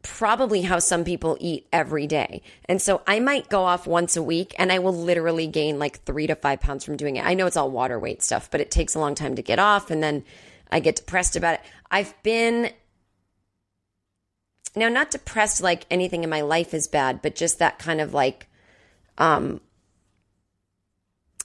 probably 0.00 0.62
how 0.62 0.78
some 0.78 1.04
people 1.04 1.36
eat 1.38 1.66
every 1.70 2.06
day. 2.06 2.40
And 2.64 2.80
so 2.80 3.02
I 3.06 3.20
might 3.20 3.50
go 3.50 3.62
off 3.64 3.86
once 3.86 4.16
a 4.16 4.22
week 4.22 4.54
and 4.58 4.72
I 4.72 4.78
will 4.78 4.94
literally 4.94 5.46
gain 5.46 5.78
like 5.78 6.02
three 6.04 6.26
to 6.28 6.34
five 6.34 6.60
pounds 6.60 6.82
from 6.82 6.96
doing 6.96 7.16
it. 7.16 7.26
I 7.26 7.34
know 7.34 7.46
it's 7.46 7.58
all 7.58 7.70
water 7.70 7.98
weight 7.98 8.22
stuff, 8.22 8.50
but 8.50 8.62
it 8.62 8.70
takes 8.70 8.94
a 8.94 8.98
long 8.98 9.14
time 9.14 9.36
to 9.36 9.42
get 9.42 9.58
off 9.58 9.90
and 9.90 10.02
then 10.02 10.24
I 10.72 10.80
get 10.80 10.96
depressed 10.96 11.36
about 11.36 11.54
it. 11.54 11.60
I've 11.90 12.14
been 12.22 12.70
now 14.74 14.88
not 14.88 15.10
depressed 15.10 15.60
like 15.60 15.84
anything 15.90 16.24
in 16.24 16.30
my 16.30 16.40
life 16.40 16.72
is 16.72 16.88
bad, 16.88 17.20
but 17.20 17.34
just 17.34 17.58
that 17.58 17.78
kind 17.78 18.00
of 18.00 18.14
like 18.14 18.48
um 19.18 19.60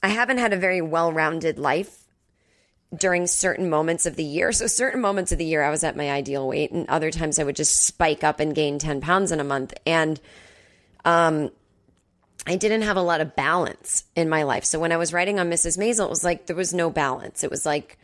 I 0.02 0.08
haven't 0.08 0.38
had 0.38 0.54
a 0.54 0.58
very 0.58 0.82
well-rounded 0.82 1.60
life 1.60 2.06
during 2.96 3.28
certain 3.28 3.70
moments 3.70 4.06
of 4.06 4.16
the 4.16 4.24
year. 4.24 4.52
So, 4.52 4.68
certain 4.68 5.02
moments 5.02 5.32
of 5.32 5.38
the 5.38 5.46
year, 5.46 5.64
I 5.64 5.70
was 5.70 5.84
at 5.84 5.96
my 5.96 6.10
ideal 6.10 6.48
weight, 6.48 6.72
and 6.72 6.88
other 6.90 7.12
times 7.12 7.38
I 7.38 7.44
would 7.44 7.56
just 7.56 7.86
spike 7.86 8.24
up 8.24 8.40
and 8.40 8.56
gain 8.56 8.80
10 8.80 9.02
pounds 9.02 9.32
in 9.32 9.40
a 9.40 9.44
month. 9.44 9.74
And 9.86 10.20
um, 11.06 11.52
I 12.48 12.56
didn't 12.56 12.82
have 12.82 12.98
a 12.98 13.02
lot 13.02 13.22
of 13.22 13.36
balance 13.36 14.06
in 14.16 14.28
my 14.30 14.44
life. 14.44 14.66
So, 14.66 14.80
when 14.80 14.92
I 14.92 14.98
was 14.98 15.14
writing 15.14 15.40
on 15.40 15.50
Mrs. 15.50 15.78
Maisel, 15.78 16.06
it 16.06 16.10
was 16.10 16.24
like 16.24 16.48
there 16.48 16.56
was 16.56 16.74
no 16.74 16.90
balance. 16.90 17.44
It 17.44 17.52
was 17.52 17.66
like, 17.66 17.98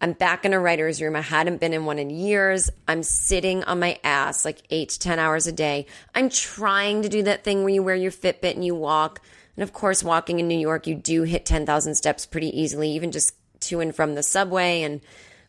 I'm 0.00 0.14
back 0.14 0.44
in 0.44 0.52
a 0.52 0.58
writer's 0.58 1.00
room. 1.00 1.14
I 1.14 1.20
hadn't 1.20 1.60
been 1.60 1.72
in 1.72 1.84
one 1.84 2.00
in 2.00 2.10
years. 2.10 2.68
I'm 2.88 3.04
sitting 3.04 3.62
on 3.62 3.78
my 3.78 4.00
ass 4.02 4.44
like 4.44 4.62
eight 4.70 4.88
to 4.88 4.98
10 4.98 5.20
hours 5.20 5.46
a 5.46 5.52
day. 5.52 5.86
I'm 6.12 6.28
trying 6.28 7.02
to 7.02 7.08
do 7.08 7.22
that 7.22 7.44
thing 7.44 7.60
where 7.60 7.72
you 7.72 7.84
wear 7.84 7.94
your 7.94 8.10
Fitbit 8.10 8.54
and 8.54 8.64
you 8.64 8.74
walk. 8.74 9.20
And 9.56 9.62
of 9.62 9.72
course, 9.72 10.02
walking 10.02 10.40
in 10.40 10.48
New 10.48 10.58
York, 10.58 10.88
you 10.88 10.96
do 10.96 11.22
hit 11.22 11.46
10,000 11.46 11.94
steps 11.94 12.26
pretty 12.26 12.48
easily, 12.60 12.90
even 12.90 13.12
just 13.12 13.36
to 13.62 13.80
and 13.80 13.94
from 13.94 14.14
the 14.14 14.22
subway 14.22 14.82
and 14.82 15.00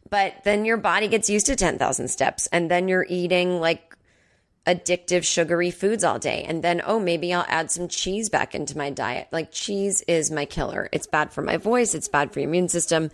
but 0.10 0.44
then 0.44 0.66
your 0.66 0.78
body 0.78 1.08
gets 1.08 1.30
used 1.30 1.48
to 1.48 1.56
10,000 1.56 2.08
steps 2.08 2.48
and 2.52 2.70
then 2.70 2.88
you're 2.88 3.06
eating 3.10 3.60
like 3.60 3.98
addictive 4.66 5.24
sugary 5.24 5.72
foods 5.72 6.04
all 6.04 6.20
day. 6.20 6.46
And 6.48 6.64
then, 6.64 6.82
oh, 6.86 7.00
maybe 7.00 7.34
I'll 7.34 7.46
add 7.48 7.72
some 7.72 7.88
cheese 7.88 8.30
back 8.30 8.56
into 8.56 8.78
my 8.78 8.90
diet. 8.90 9.28
Like 9.32 9.52
cheese 9.52 10.02
is 10.08 10.32
my 10.32 10.46
killer. 10.46 10.90
It's 10.92 11.08
bad 11.08 11.34
for 11.34 11.42
my 11.42 11.58
voice, 11.58 11.96
it's 11.96 12.08
bad 12.08 12.32
for 12.32 12.40
your 12.40 12.50
immune 12.50 12.70
system. 12.70 13.12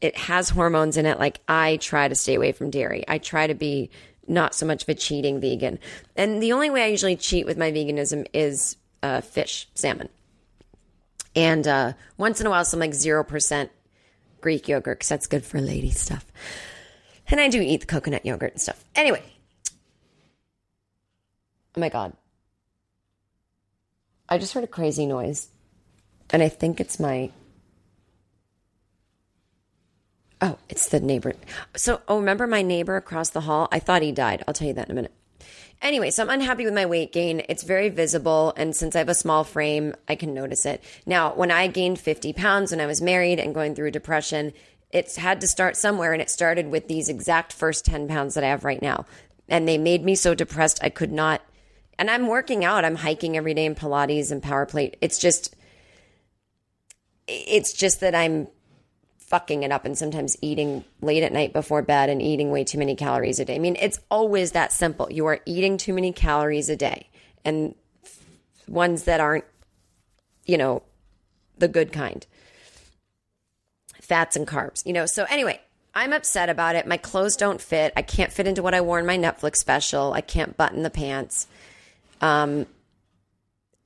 It 0.00 0.16
has 0.16 0.48
hormones 0.48 0.96
in 0.96 1.06
it. 1.06 1.18
Like 1.18 1.40
I 1.48 1.76
try 1.76 2.08
to 2.08 2.14
stay 2.14 2.34
away 2.34 2.52
from 2.52 2.70
dairy. 2.70 3.04
I 3.06 3.18
try 3.18 3.46
to 3.46 3.54
be 3.54 3.90
not 4.26 4.54
so 4.54 4.66
much 4.66 4.82
of 4.82 4.88
a 4.88 4.94
cheating 4.94 5.40
vegan. 5.40 5.78
And 6.16 6.42
the 6.42 6.52
only 6.52 6.70
way 6.70 6.84
I 6.84 6.88
usually 6.88 7.16
cheat 7.16 7.46
with 7.46 7.56
my 7.56 7.72
veganism 7.72 8.26
is 8.32 8.76
uh, 9.02 9.20
fish, 9.20 9.68
salmon. 9.74 10.08
And 11.34 11.66
uh, 11.66 11.92
once 12.18 12.40
in 12.40 12.46
a 12.46 12.50
while, 12.50 12.64
some 12.64 12.80
like 12.80 12.90
0% 12.90 13.70
Greek 14.42 14.68
yogurt 14.68 14.98
because 14.98 15.08
that's 15.08 15.26
good 15.26 15.44
for 15.44 15.60
lady 15.60 15.90
stuff. 15.90 16.26
And 17.28 17.40
I 17.40 17.48
do 17.48 17.60
eat 17.60 17.80
the 17.80 17.86
coconut 17.86 18.26
yogurt 18.26 18.52
and 18.52 18.60
stuff. 18.60 18.84
Anyway, 18.94 19.22
oh 21.74 21.80
my 21.80 21.88
God. 21.88 22.12
I 24.28 24.38
just 24.38 24.52
heard 24.52 24.64
a 24.64 24.68
crazy 24.68 25.06
noise. 25.06 25.48
And 26.30 26.42
I 26.42 26.48
think 26.48 26.80
it's 26.80 26.98
my. 26.98 27.30
Oh, 30.40 30.58
it's 30.68 30.88
the 30.88 31.00
neighbor. 31.00 31.34
So, 31.76 32.00
oh, 32.08 32.18
remember 32.18 32.46
my 32.46 32.62
neighbor 32.62 32.96
across 32.96 33.30
the 33.30 33.42
hall? 33.42 33.68
I 33.70 33.78
thought 33.78 34.02
he 34.02 34.10
died. 34.10 34.42
I'll 34.48 34.54
tell 34.54 34.66
you 34.66 34.74
that 34.74 34.88
in 34.88 34.92
a 34.92 34.94
minute. 34.94 35.12
Anyway, 35.82 36.10
so 36.10 36.22
I'm 36.22 36.30
unhappy 36.30 36.64
with 36.64 36.74
my 36.74 36.86
weight 36.86 37.12
gain. 37.12 37.42
It's 37.48 37.64
very 37.64 37.88
visible. 37.88 38.54
And 38.56 38.74
since 38.74 38.94
I 38.94 39.00
have 39.00 39.08
a 39.08 39.14
small 39.16 39.42
frame, 39.42 39.94
I 40.08 40.14
can 40.14 40.32
notice 40.32 40.64
it. 40.64 40.82
Now, 41.06 41.34
when 41.34 41.50
I 41.50 41.66
gained 41.66 41.98
50 41.98 42.32
pounds 42.34 42.70
when 42.70 42.80
I 42.80 42.86
was 42.86 43.02
married 43.02 43.40
and 43.40 43.52
going 43.52 43.74
through 43.74 43.90
depression, 43.90 44.52
it's 44.90 45.16
had 45.16 45.40
to 45.40 45.48
start 45.48 45.76
somewhere. 45.76 46.12
And 46.12 46.22
it 46.22 46.30
started 46.30 46.70
with 46.70 46.86
these 46.86 47.08
exact 47.08 47.52
first 47.52 47.84
10 47.84 48.06
pounds 48.06 48.34
that 48.34 48.44
I 48.44 48.48
have 48.48 48.64
right 48.64 48.80
now. 48.80 49.06
And 49.48 49.66
they 49.66 49.76
made 49.76 50.04
me 50.04 50.14
so 50.14 50.36
depressed 50.36 50.78
I 50.84 50.88
could 50.88 51.10
not. 51.10 51.42
And 51.98 52.08
I'm 52.08 52.28
working 52.28 52.64
out. 52.64 52.84
I'm 52.84 52.96
hiking 52.96 53.36
every 53.36 53.52
day 53.52 53.66
in 53.66 53.74
Pilates 53.74 54.30
and 54.30 54.40
power 54.40 54.66
plate. 54.66 54.96
It's 55.00 55.18
just, 55.18 55.56
it's 57.26 57.72
just 57.72 58.00
that 58.00 58.14
I'm 58.14 58.46
fucking 59.32 59.62
it 59.62 59.72
up 59.72 59.86
and 59.86 59.96
sometimes 59.96 60.36
eating 60.42 60.84
late 61.00 61.22
at 61.22 61.32
night 61.32 61.54
before 61.54 61.80
bed 61.80 62.10
and 62.10 62.20
eating 62.20 62.50
way 62.50 62.64
too 62.64 62.76
many 62.76 62.94
calories 62.94 63.40
a 63.40 63.46
day. 63.46 63.54
I 63.54 63.58
mean, 63.58 63.78
it's 63.80 63.98
always 64.10 64.52
that 64.52 64.72
simple. 64.72 65.10
You 65.10 65.24
are 65.24 65.40
eating 65.46 65.78
too 65.78 65.94
many 65.94 66.12
calories 66.12 66.68
a 66.68 66.76
day 66.76 67.08
and 67.42 67.74
ones 68.68 69.04
that 69.04 69.20
aren't, 69.20 69.46
you 70.44 70.58
know, 70.58 70.82
the 71.56 71.66
good 71.66 71.94
kind. 71.94 72.26
Fats 74.02 74.36
and 74.36 74.46
carbs, 74.46 74.84
you 74.84 74.92
know. 74.92 75.06
So 75.06 75.24
anyway, 75.30 75.58
I'm 75.94 76.12
upset 76.12 76.50
about 76.50 76.76
it. 76.76 76.86
My 76.86 76.98
clothes 76.98 77.36
don't 77.36 77.60
fit. 77.60 77.94
I 77.96 78.02
can't 78.02 78.30
fit 78.30 78.46
into 78.46 78.62
what 78.62 78.74
I 78.74 78.82
wore 78.82 78.98
in 78.98 79.06
my 79.06 79.16
Netflix 79.16 79.56
special. 79.56 80.12
I 80.12 80.20
can't 80.20 80.58
button 80.58 80.82
the 80.82 80.90
pants. 80.90 81.46
Um, 82.20 82.66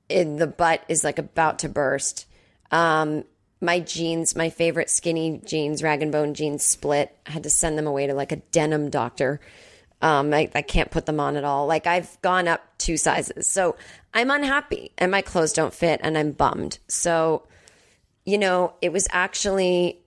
the 0.09 0.53
butt 0.57 0.83
is 0.89 1.05
like 1.05 1.19
about 1.19 1.59
to 1.59 1.69
burst. 1.69 2.25
Um, 2.69 3.23
my 3.59 3.79
jeans, 3.79 4.35
my 4.35 4.49
favorite 4.49 4.89
skinny 4.89 5.41
jeans, 5.45 5.81
rag 5.81 6.01
and 6.01 6.11
bone 6.11 6.33
jeans 6.33 6.63
split. 6.63 7.17
I 7.25 7.31
had 7.31 7.43
to 7.43 7.49
send 7.49 7.77
them 7.77 7.87
away 7.87 8.07
to 8.07 8.13
like 8.13 8.31
a 8.31 8.37
denim 8.37 8.89
doctor. 8.89 9.39
Um, 10.01 10.33
I, 10.33 10.49
I 10.53 10.61
can't 10.61 10.91
put 10.91 11.07
them 11.07 11.19
on 11.19 11.35
at 11.35 11.43
all. 11.43 11.65
Like 11.65 11.87
I've 11.87 12.21
gone 12.21 12.47
up 12.47 12.61
two 12.77 12.97
sizes. 12.97 13.47
So 13.47 13.75
I'm 14.13 14.29
unhappy 14.29 14.91
and 14.97 15.11
my 15.11 15.21
clothes 15.21 15.53
don't 15.53 15.73
fit 15.73 15.99
and 16.03 16.17
I'm 16.17 16.31
bummed. 16.31 16.77
So, 16.87 17.47
you 18.25 18.37
know, 18.37 18.73
it 18.81 18.93
was 18.93 19.07
actually 19.11 19.99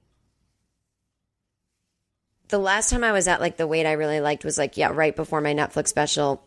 the 2.48 2.58
last 2.58 2.90
time 2.90 3.02
I 3.02 3.12
was 3.12 3.26
at 3.26 3.40
like 3.40 3.56
the 3.56 3.66
weight 3.66 3.86
I 3.86 3.92
really 3.92 4.20
liked 4.20 4.44
was 4.44 4.58
like, 4.58 4.76
yeah, 4.76 4.90
right 4.92 5.14
before 5.14 5.40
my 5.40 5.54
Netflix 5.54 5.88
special. 5.88 6.44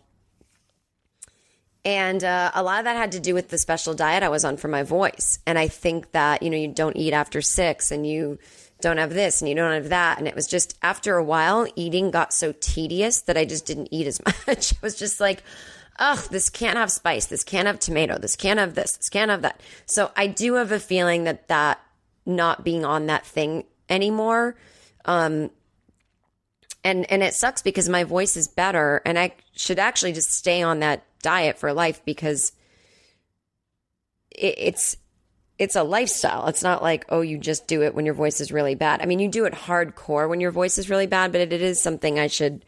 And 1.86 2.24
uh, 2.24 2.52
a 2.54 2.64
lot 2.64 2.80
of 2.80 2.86
that 2.86 2.96
had 2.96 3.12
to 3.12 3.20
do 3.20 3.34
with 3.34 3.50
the 3.50 3.58
special 3.58 3.94
diet 3.94 4.24
I 4.24 4.30
was 4.30 4.46
on 4.46 4.58
for 4.58 4.70
my 4.70 4.84
voice. 4.84 5.40
And 5.46 5.60
I 5.60 5.68
think 5.68 6.12
that, 6.12 6.42
you 6.42 6.50
know, 6.50 6.58
you 6.58 6.70
don't 6.70 6.96
eat 6.96 7.14
after 7.14 7.42
six 7.42 7.92
and 7.92 8.08
you 8.08 8.40
don't 8.80 8.98
have 8.98 9.14
this 9.14 9.42
and 9.42 9.50
you 9.50 9.56
don't 9.56 9.74
have 9.74 9.90
that. 9.90 10.18
And 10.18 10.28
it 10.28 10.36
was 10.36 10.48
just 10.48 10.78
after 10.82 11.18
a 11.18 11.24
while, 11.24 11.68
eating 11.76 12.10
got 12.10 12.34
so 12.34 12.54
tedious 12.60 13.22
that 13.24 13.38
I 13.38 13.44
just 13.44 13.66
didn't 13.66 13.90
eat 13.92 14.08
as 14.08 14.22
much. 14.48 14.72
it 14.72 14.82
was 14.82 14.96
just 14.96 15.20
like, 15.20 15.44
ugh, 16.00 16.20
this 16.30 16.50
can't 16.50 16.78
have 16.78 16.92
spice. 16.92 17.26
This 17.26 17.44
can't 17.44 17.68
have 17.68 17.80
tomato. 17.80 18.18
This 18.18 18.36
can't 18.36 18.60
have 18.60 18.76
this. 18.76 18.98
This 18.98 19.10
can't 19.10 19.32
have 19.32 19.42
that. 19.42 19.60
So 19.86 20.12
I 20.16 20.28
do 20.28 20.56
have 20.56 20.72
a 20.72 20.80
feeling 20.80 21.26
that 21.26 21.48
that 21.50 21.82
not 22.26 22.64
being 22.64 22.86
on 22.86 23.08
that 23.08 23.26
thing 23.26 23.66
anymore, 23.90 24.56
um, 25.06 25.52
and 26.84 27.10
and 27.12 27.24
it 27.24 27.34
sucks 27.34 27.62
because 27.62 27.90
my 27.90 28.04
voice 28.04 28.38
is 28.38 28.48
better 28.48 29.02
and 29.06 29.18
I 29.20 29.34
should 29.54 29.80
actually 29.80 30.14
just 30.14 30.32
stay 30.32 30.62
on 30.62 30.80
that 30.80 31.04
diet 31.24 31.58
for 31.58 31.74
life 31.74 32.06
because 32.06 32.52
it, 34.30 34.56
it's 34.58 34.98
it's 35.60 35.76
a 35.76 35.84
lifestyle. 35.84 36.48
It's 36.48 36.64
not 36.64 36.82
like, 36.82 37.06
oh, 37.10 37.22
you 37.22 37.38
just 37.38 37.68
do 37.68 37.84
it 37.84 37.94
when 37.94 38.06
your 38.06 38.16
voice 38.16 38.42
is 38.42 38.52
really 38.52 38.76
bad. 38.76 39.02
I 39.02 39.06
mean, 39.06 39.20
you 39.20 39.30
do 39.30 39.46
it 39.46 39.54
hardcore 39.54 40.28
when 40.28 40.42
your 40.42 40.52
voice 40.52 40.78
is 40.78 40.90
really 40.90 41.08
bad, 41.08 41.32
but 41.32 41.42
it, 41.42 41.54
it 41.54 41.62
is 41.62 41.82
something 41.82 42.20
I 42.20 42.28
should 42.28 42.66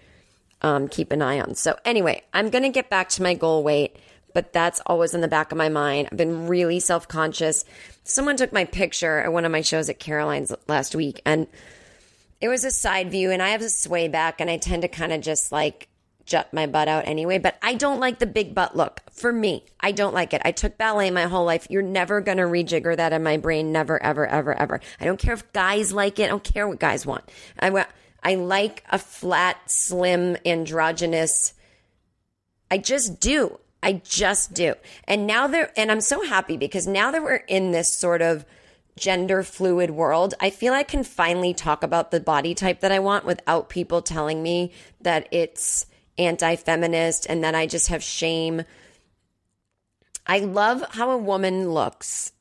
um, 0.62 0.88
keep 0.88 1.12
an 1.12 1.22
eye 1.22 1.40
on. 1.40 1.56
So, 1.56 1.78
anyway, 1.84 2.24
I'm 2.34 2.50
going 2.50 2.64
to 2.64 2.70
get 2.70 2.90
back 2.90 3.10
to 3.10 3.24
my 3.24 3.34
goal 3.34 3.64
weight, 3.64 3.98
but 4.34 4.54
that's 4.54 4.82
always 4.86 5.14
in 5.14 5.22
the 5.22 5.28
back 5.28 5.52
of 5.52 5.58
my 5.58 5.70
mind. 5.70 6.10
I've 6.12 6.18
been 6.18 6.48
really 6.48 6.80
self 6.80 7.08
conscious. 7.08 7.66
Someone 8.04 8.38
took 8.38 8.54
my 8.54 8.66
picture 8.66 9.20
at 9.20 9.34
one 9.34 9.46
of 9.46 9.52
my 9.52 9.62
shows 9.62 9.90
at 9.90 10.00
Caroline's 10.00 10.54
last 10.68 10.96
week, 10.96 11.22
and 11.26 11.48
it 12.40 12.50
was 12.50 12.64
a 12.64 12.72
side 12.72 13.10
view, 13.10 13.32
and 13.32 13.42
I 13.42 13.50
have 13.50 13.62
a 13.62 13.70
sway 13.70 14.08
back, 14.08 14.40
and 14.40 14.50
I 14.50 14.58
tend 14.58 14.84
to 14.84 14.88
kind 14.88 15.12
of 15.12 15.22
just 15.22 15.52
like 15.52 15.88
jut 16.26 16.52
my 16.54 16.66
butt 16.66 16.88
out 16.88 17.08
anyway, 17.08 17.38
but 17.38 17.58
I 17.62 17.76
don't 17.76 18.00
like 18.00 18.20
the 18.20 18.26
big 18.26 18.56
butt 18.56 18.76
look. 18.76 19.02
For 19.12 19.32
me, 19.32 19.66
I 19.80 19.92
don't 19.92 20.14
like 20.14 20.34
it. 20.34 20.42
I 20.44 20.52
took 20.52 20.78
ballet 20.78 21.12
my 21.12 21.24
whole 21.24 21.46
life. 21.46 21.68
You're 21.70 21.82
never 21.82 22.22
going 22.22 22.38
to 22.38 22.44
rejigger 22.44 22.98
that 22.98 23.14
in 23.14 23.24
my 23.24 23.38
brain. 23.38 23.72
Never, 23.72 24.02
ever, 24.02 24.28
ever, 24.28 24.54
ever. 24.54 24.82
I 25.00 25.06
don't 25.06 25.20
care 25.20 25.34
if 25.34 25.52
guys 25.54 25.94
like 25.94 26.20
it. 26.20 26.26
I 26.26 26.28
don't 26.28 26.44
care 26.44 26.68
what 26.68 26.80
guys 26.80 27.06
want. 27.06 27.32
I, 27.60 27.86
I 28.24 28.36
like 28.36 28.84
a 28.90 28.98
flat, 28.98 29.58
slim, 29.68 30.38
androgynous. 30.46 31.54
I 32.72 32.80
just 32.80 33.20
do. 33.20 33.60
I 33.84 34.02
just 34.04 34.54
do. 34.54 34.74
And 35.08 35.28
now 35.28 35.46
they're, 35.46 35.72
and 35.78 35.92
I'm 35.92 36.02
so 36.02 36.24
happy 36.24 36.58
because 36.58 36.88
now 36.88 37.12
that 37.12 37.22
we're 37.22 37.36
in 37.36 37.72
this 37.72 37.96
sort 37.96 38.24
of 38.24 38.44
gender 38.98 39.44
fluid 39.44 39.92
world, 39.92 40.34
I 40.40 40.50
feel 40.50 40.74
I 40.74 40.82
can 40.82 41.04
finally 41.04 41.54
talk 41.54 41.84
about 41.84 42.10
the 42.10 42.20
body 42.20 42.56
type 42.56 42.80
that 42.80 42.92
I 42.92 42.98
want 42.98 43.26
without 43.26 43.70
people 43.70 44.02
telling 44.02 44.42
me 44.42 44.72
that 45.02 45.28
it's, 45.32 45.86
anti 46.18 46.56
feminist 46.56 47.26
and 47.28 47.44
then 47.44 47.56
I 47.56 47.68
just 47.68 47.90
have 47.90 48.04
shame. 48.04 48.64
I 50.28 50.40
love 50.40 50.84
how 50.92 51.12
a 51.12 51.18
woman 51.18 51.70
looks 51.70 52.32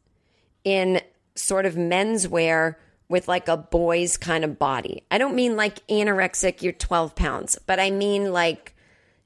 in 0.64 1.00
sort 1.34 1.66
of 1.66 1.74
menswear 1.74 2.76
with 3.08 3.28
like 3.28 3.48
a 3.48 3.56
boy's 3.56 4.16
kind 4.16 4.44
of 4.44 4.58
body. 4.58 5.02
I 5.10 5.18
don't 5.18 5.34
mean 5.34 5.56
like 5.56 5.86
anorexic, 5.88 6.62
you're 6.62 6.72
12 6.72 7.14
pounds, 7.14 7.58
but 7.66 7.78
I 7.78 7.90
mean 7.90 8.32
like, 8.32 8.74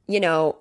you 0.06 0.20
know, 0.20 0.56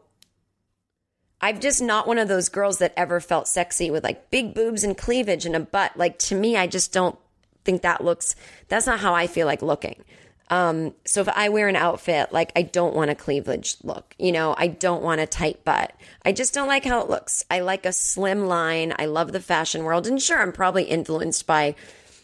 I'm 1.41 1.60
just 1.60 1.82
not 1.82 2.08
one 2.08 2.19
of 2.19 2.28
those 2.28 2.50
girls 2.50 2.80
that 2.80 2.93
ever 2.97 3.19
felt 3.19 3.47
sexy 3.47 3.91
with 3.91 4.04
like 4.04 4.32
big 4.32 4.54
boobs 4.54 4.84
and 4.84 4.97
cleavage 4.97 5.45
and 5.45 5.56
a 5.56 5.60
butt. 5.60 5.97
Like 5.97 6.19
to 6.19 6.36
me, 6.36 6.58
I 6.58 6.67
just 6.67 6.91
don't 6.91 7.17
think 7.63 7.82
that 7.82 8.04
looks, 8.04 8.36
that's 8.67 8.88
not 8.88 9.00
how 9.00 9.13
I 9.13 9.28
feel 9.28 9.45
like 9.45 9.62
looking. 9.62 10.04
Um, 10.49 10.93
so 11.05 11.21
if 11.21 11.27
I 11.29 11.49
wear 11.49 11.67
an 11.67 11.75
outfit, 11.75 12.31
like 12.31 12.51
I 12.55 12.62
don't 12.62 12.95
want 12.95 13.12
a 13.12 13.15
cleavage 13.15 13.75
look, 13.83 14.15
you 14.17 14.31
know, 14.31 14.55
I 14.57 14.67
don't 14.67 15.03
want 15.03 15.19
a 15.19 15.27
tight 15.27 15.65
butt. 15.65 15.93
I 16.23 16.31
just 16.31 16.53
don't 16.53 16.67
like 16.67 16.86
how 16.86 17.01
it 17.01 17.10
looks. 17.10 17.43
I 17.51 17.60
like 17.60 17.86
a 17.86 17.91
slim 17.91 18.45
line. 18.45 18.93
I 18.97 19.05
love 19.05 19.33
the 19.33 19.41
fashion 19.41 19.83
world. 19.83 20.07
And 20.07 20.21
sure, 20.21 20.41
I'm 20.41 20.53
probably 20.53 20.83
influenced 20.83 21.45
by 21.45 21.75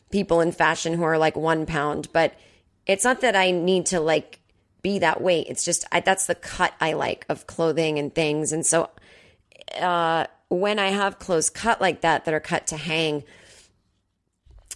people 0.10 0.40
in 0.40 0.52
fashion 0.52 0.94
who 0.94 1.04
are 1.04 1.18
like 1.18 1.36
one 1.36 1.66
pound, 1.66 2.08
but 2.14 2.34
it's 2.86 3.04
not 3.04 3.22
that 3.22 3.36
I 3.36 3.52
need 3.52 3.88
to 3.88 4.00
like 4.00 4.40
be 4.82 5.00
that 5.00 5.22
weight. 5.22 5.48
It's 5.50 5.66
just, 5.66 5.86
I, 5.92 6.00
that's 6.00 6.28
the 6.28 6.36
cut 6.36 6.74
I 6.80 6.94
like 6.94 7.26
of 7.30 7.48
clothing 7.48 8.00
and 8.00 8.14
things. 8.14 8.52
And 8.52 8.66
so, 8.66 8.90
uh, 9.80 10.28
when 10.50 10.78
I 10.78 10.90
have 10.90 11.20
clothes 11.20 11.50
cut 11.50 11.82
like 11.82 12.02
that, 12.02 12.26
that 12.26 12.34
are 12.34 12.40
cut 12.40 12.68
to 12.68 12.78
hang, 12.78 13.24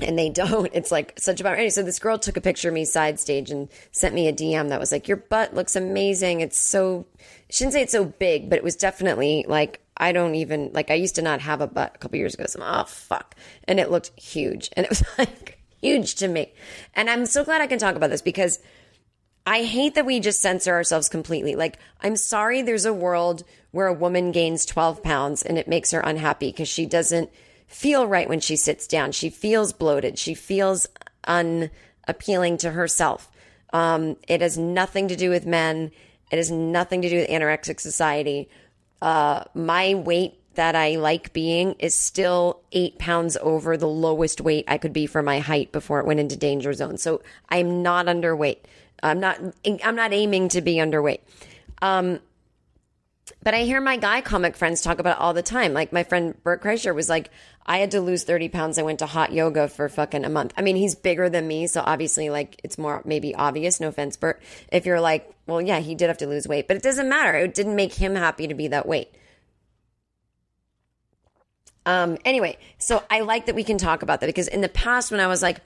and 0.02 0.18
they 0.18 0.30
don't. 0.32 0.70
It's 0.74 0.92
like 0.92 1.14
such 1.20 1.42
a 1.42 1.44
bummer. 1.44 1.70
So 1.70 1.84
this 1.84 2.00
girl 2.00 2.18
took 2.18 2.38
a 2.38 2.42
picture 2.42 2.70
of 2.70 2.74
me 2.74 2.86
side 2.86 3.20
stage 3.20 3.52
and 3.52 3.70
sent 3.92 4.16
me 4.16 4.28
a 4.28 4.34
DM 4.34 4.70
that 4.70 4.80
was 4.80 4.92
like, 4.92 5.08
"Your 5.08 5.18
butt 5.18 5.54
looks 5.54 5.76
amazing. 5.76 6.42
It's 6.42 6.60
so." 6.60 7.06
Shouldn't 7.50 7.74
say 7.74 7.82
it's 7.82 7.94
so 7.94 8.06
big, 8.06 8.50
but 8.50 8.58
it 8.58 8.64
was 8.64 8.76
definitely 8.76 9.46
like 9.48 9.82
I 9.96 10.12
don't 10.12 10.36
even 10.36 10.72
like. 10.74 10.92
I 10.92 10.96
used 10.96 11.16
to 11.16 11.22
not 11.22 11.42
have 11.42 11.62
a 11.62 11.68
butt 11.68 11.96
a 11.96 11.98
couple 11.98 12.18
years 12.18 12.34
ago. 12.34 12.46
So 12.48 12.62
I'm, 12.62 12.82
oh 12.82 12.86
fuck, 12.86 13.36
and 13.66 13.80
it 13.80 13.92
looked 13.92 14.12
huge, 14.20 14.70
and 14.74 14.86
it 14.86 14.90
was 14.90 15.04
like 15.18 15.58
huge 15.82 16.16
to 16.16 16.28
me. 16.28 16.54
And 16.94 17.10
I'm 17.10 17.26
so 17.26 17.44
glad 17.44 17.62
I 17.62 17.68
can 17.68 17.80
talk 17.80 17.96
about 17.96 18.10
this 18.10 18.22
because 18.22 18.60
I 19.46 19.64
hate 19.64 19.96
that 19.96 20.06
we 20.06 20.20
just 20.20 20.42
censor 20.42 20.74
ourselves 20.74 21.08
completely. 21.08 21.56
Like 21.56 21.80
I'm 22.02 22.18
sorry, 22.18 22.62
there's 22.62 22.86
a 22.86 22.94
world 22.94 23.44
where 23.72 23.88
a 23.88 23.94
woman 23.94 24.32
gains 24.32 24.66
12 24.66 25.02
pounds 25.02 25.42
and 25.42 25.58
it 25.58 25.68
makes 25.68 25.92
her 25.92 26.02
unhappy 26.02 26.52
because 26.52 26.68
she 26.68 26.86
doesn't 26.86 27.30
feel 27.68 28.08
right 28.08 28.28
when 28.28 28.40
she 28.40 28.56
sits 28.56 28.88
down. 28.88 29.12
She 29.12 29.30
feels 29.30 29.74
bloated. 29.74 30.18
She 30.18 30.34
feels 30.34 30.88
unappealing 31.26 32.58
to 32.58 32.72
herself. 32.72 33.30
Um, 33.74 34.18
it 34.28 34.42
has 34.42 34.58
nothing 34.58 35.10
to 35.10 35.16
do 35.16 35.30
with 35.30 35.46
men. 35.46 35.92
It 36.32 36.38
has 36.38 36.50
nothing 36.50 37.02
to 37.02 37.10
do 37.10 37.18
with 37.18 37.30
anorexic 37.30 37.80
society. 37.80 38.50
Uh, 39.02 39.44
my 39.54 39.94
weight 39.96 40.40
that 40.56 40.76
I 40.76 40.96
like 40.96 41.34
being 41.34 41.74
is 41.74 41.96
still 41.96 42.62
eight 42.72 42.98
pounds 42.98 43.38
over 43.42 43.78
the 43.78 43.88
lowest 43.88 44.42
weight 44.42 44.66
I 44.68 44.80
could 44.80 44.94
be 44.94 45.06
for 45.06 45.22
my 45.22 45.40
height 45.40 45.72
before 45.72 46.00
it 46.00 46.08
went 46.08 46.20
into 46.20 46.36
danger 46.36 46.74
zone. 46.74 46.98
So 46.98 47.22
I'm 47.50 47.84
not 47.84 48.08
underweight. 48.08 48.58
I'm 49.04 49.20
not. 49.20 49.40
I'm 49.84 49.96
not 49.96 50.14
aiming 50.14 50.50
to 50.50 50.62
be 50.62 50.78
underweight. 50.78 51.20
Um, 51.84 52.20
but 53.48 53.54
I 53.54 53.62
hear 53.62 53.80
my 53.80 53.96
guy 53.96 54.20
comic 54.20 54.58
friends 54.58 54.82
talk 54.82 55.00
about 55.00 55.16
it 55.16 55.22
all 55.22 55.34
the 55.34 55.42
time. 55.42 55.72
Like 55.72 55.94
my 55.94 56.04
friend 56.04 56.36
Bert 56.44 56.62
Kreischer 56.62 56.94
was 56.94 57.08
like, 57.08 57.32
I 57.66 57.78
had 57.78 57.92
to 57.92 58.02
lose 58.02 58.26
30 58.26 58.50
pounds. 58.50 58.78
I 58.78 58.82
went 58.82 59.00
to 59.00 59.06
hot 59.06 59.32
yoga 59.32 59.70
for 59.70 59.88
fucking 59.88 60.26
a 60.26 60.30
month. 60.30 60.54
I 60.58 60.62
mean, 60.62 60.76
he's 60.76 60.96
bigger 60.96 61.30
than 61.30 61.48
me. 61.48 61.68
So 61.68 61.82
obviously, 61.82 62.30
like, 62.30 62.60
it's 62.66 62.78
more 62.78 63.02
maybe 63.06 63.34
obvious. 63.34 63.80
No 63.80 63.88
offense, 63.88 64.18
Bert. 64.18 64.42
If 64.70 64.86
you're 64.86 65.00
like, 65.00 65.34
well, 65.46 65.62
yeah, 65.62 65.80
he 65.80 65.96
did 65.96 66.10
have 66.10 66.18
to 66.18 66.28
lose 66.28 66.46
weight, 66.46 66.68
but 66.68 66.76
it 66.76 66.84
doesn't 66.84 67.08
matter. 67.08 67.38
It 67.38 67.54
didn't 67.54 67.78
make 67.78 67.94
him 67.94 68.16
happy 68.16 68.48
to 68.48 68.54
be 68.54 68.68
that 68.68 68.86
weight. 68.86 69.16
Um, 71.86 72.18
anyway, 72.26 72.58
so 72.80 73.02
I 73.10 73.22
like 73.22 73.46
that 73.46 73.56
we 73.56 73.64
can 73.64 73.78
talk 73.78 74.02
about 74.02 74.20
that 74.20 74.28
because 74.28 74.50
in 74.50 74.60
the 74.60 74.68
past, 74.68 75.10
when 75.10 75.22
I 75.22 75.28
was 75.28 75.42
like, 75.42 75.62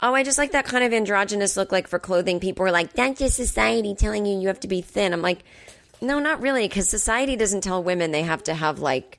oh, 0.00 0.14
I 0.14 0.22
just 0.22 0.38
like 0.38 0.52
that 0.52 0.66
kind 0.66 0.84
of 0.84 0.92
androgynous 0.92 1.56
look 1.56 1.72
like 1.72 1.88
for 1.88 1.98
clothing, 1.98 2.38
people 2.38 2.62
were 2.62 2.70
like, 2.70 2.92
that's 2.92 3.18
just 3.18 3.34
society 3.34 3.96
telling 3.96 4.26
you 4.26 4.38
you 4.38 4.46
have 4.46 4.60
to 4.60 4.68
be 4.68 4.80
thin. 4.80 5.12
I'm 5.12 5.22
like, 5.22 5.42
no, 6.00 6.18
not 6.18 6.40
really, 6.40 6.68
because 6.68 6.88
society 6.88 7.36
doesn't 7.36 7.62
tell 7.62 7.82
women 7.82 8.10
they 8.10 8.22
have 8.22 8.42
to 8.44 8.54
have 8.54 8.78
like 8.78 9.18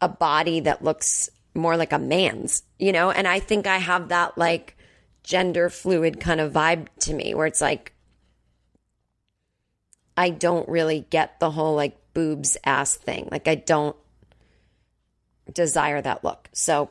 a 0.00 0.08
body 0.08 0.60
that 0.60 0.84
looks 0.84 1.30
more 1.54 1.76
like 1.76 1.92
a 1.92 1.98
man's, 1.98 2.62
you 2.78 2.92
know? 2.92 3.10
And 3.10 3.26
I 3.26 3.40
think 3.40 3.66
I 3.66 3.78
have 3.78 4.08
that 4.08 4.36
like 4.36 4.76
gender 5.22 5.70
fluid 5.70 6.20
kind 6.20 6.40
of 6.40 6.52
vibe 6.52 6.88
to 7.00 7.14
me 7.14 7.34
where 7.34 7.46
it's 7.46 7.60
like, 7.60 7.92
I 10.16 10.30
don't 10.30 10.68
really 10.68 11.06
get 11.10 11.40
the 11.40 11.50
whole 11.50 11.74
like 11.74 11.96
boobs 12.14 12.56
ass 12.64 12.94
thing. 12.96 13.28
Like, 13.30 13.48
I 13.48 13.54
don't 13.56 13.96
desire 15.52 16.00
that 16.00 16.24
look. 16.24 16.48
So, 16.52 16.90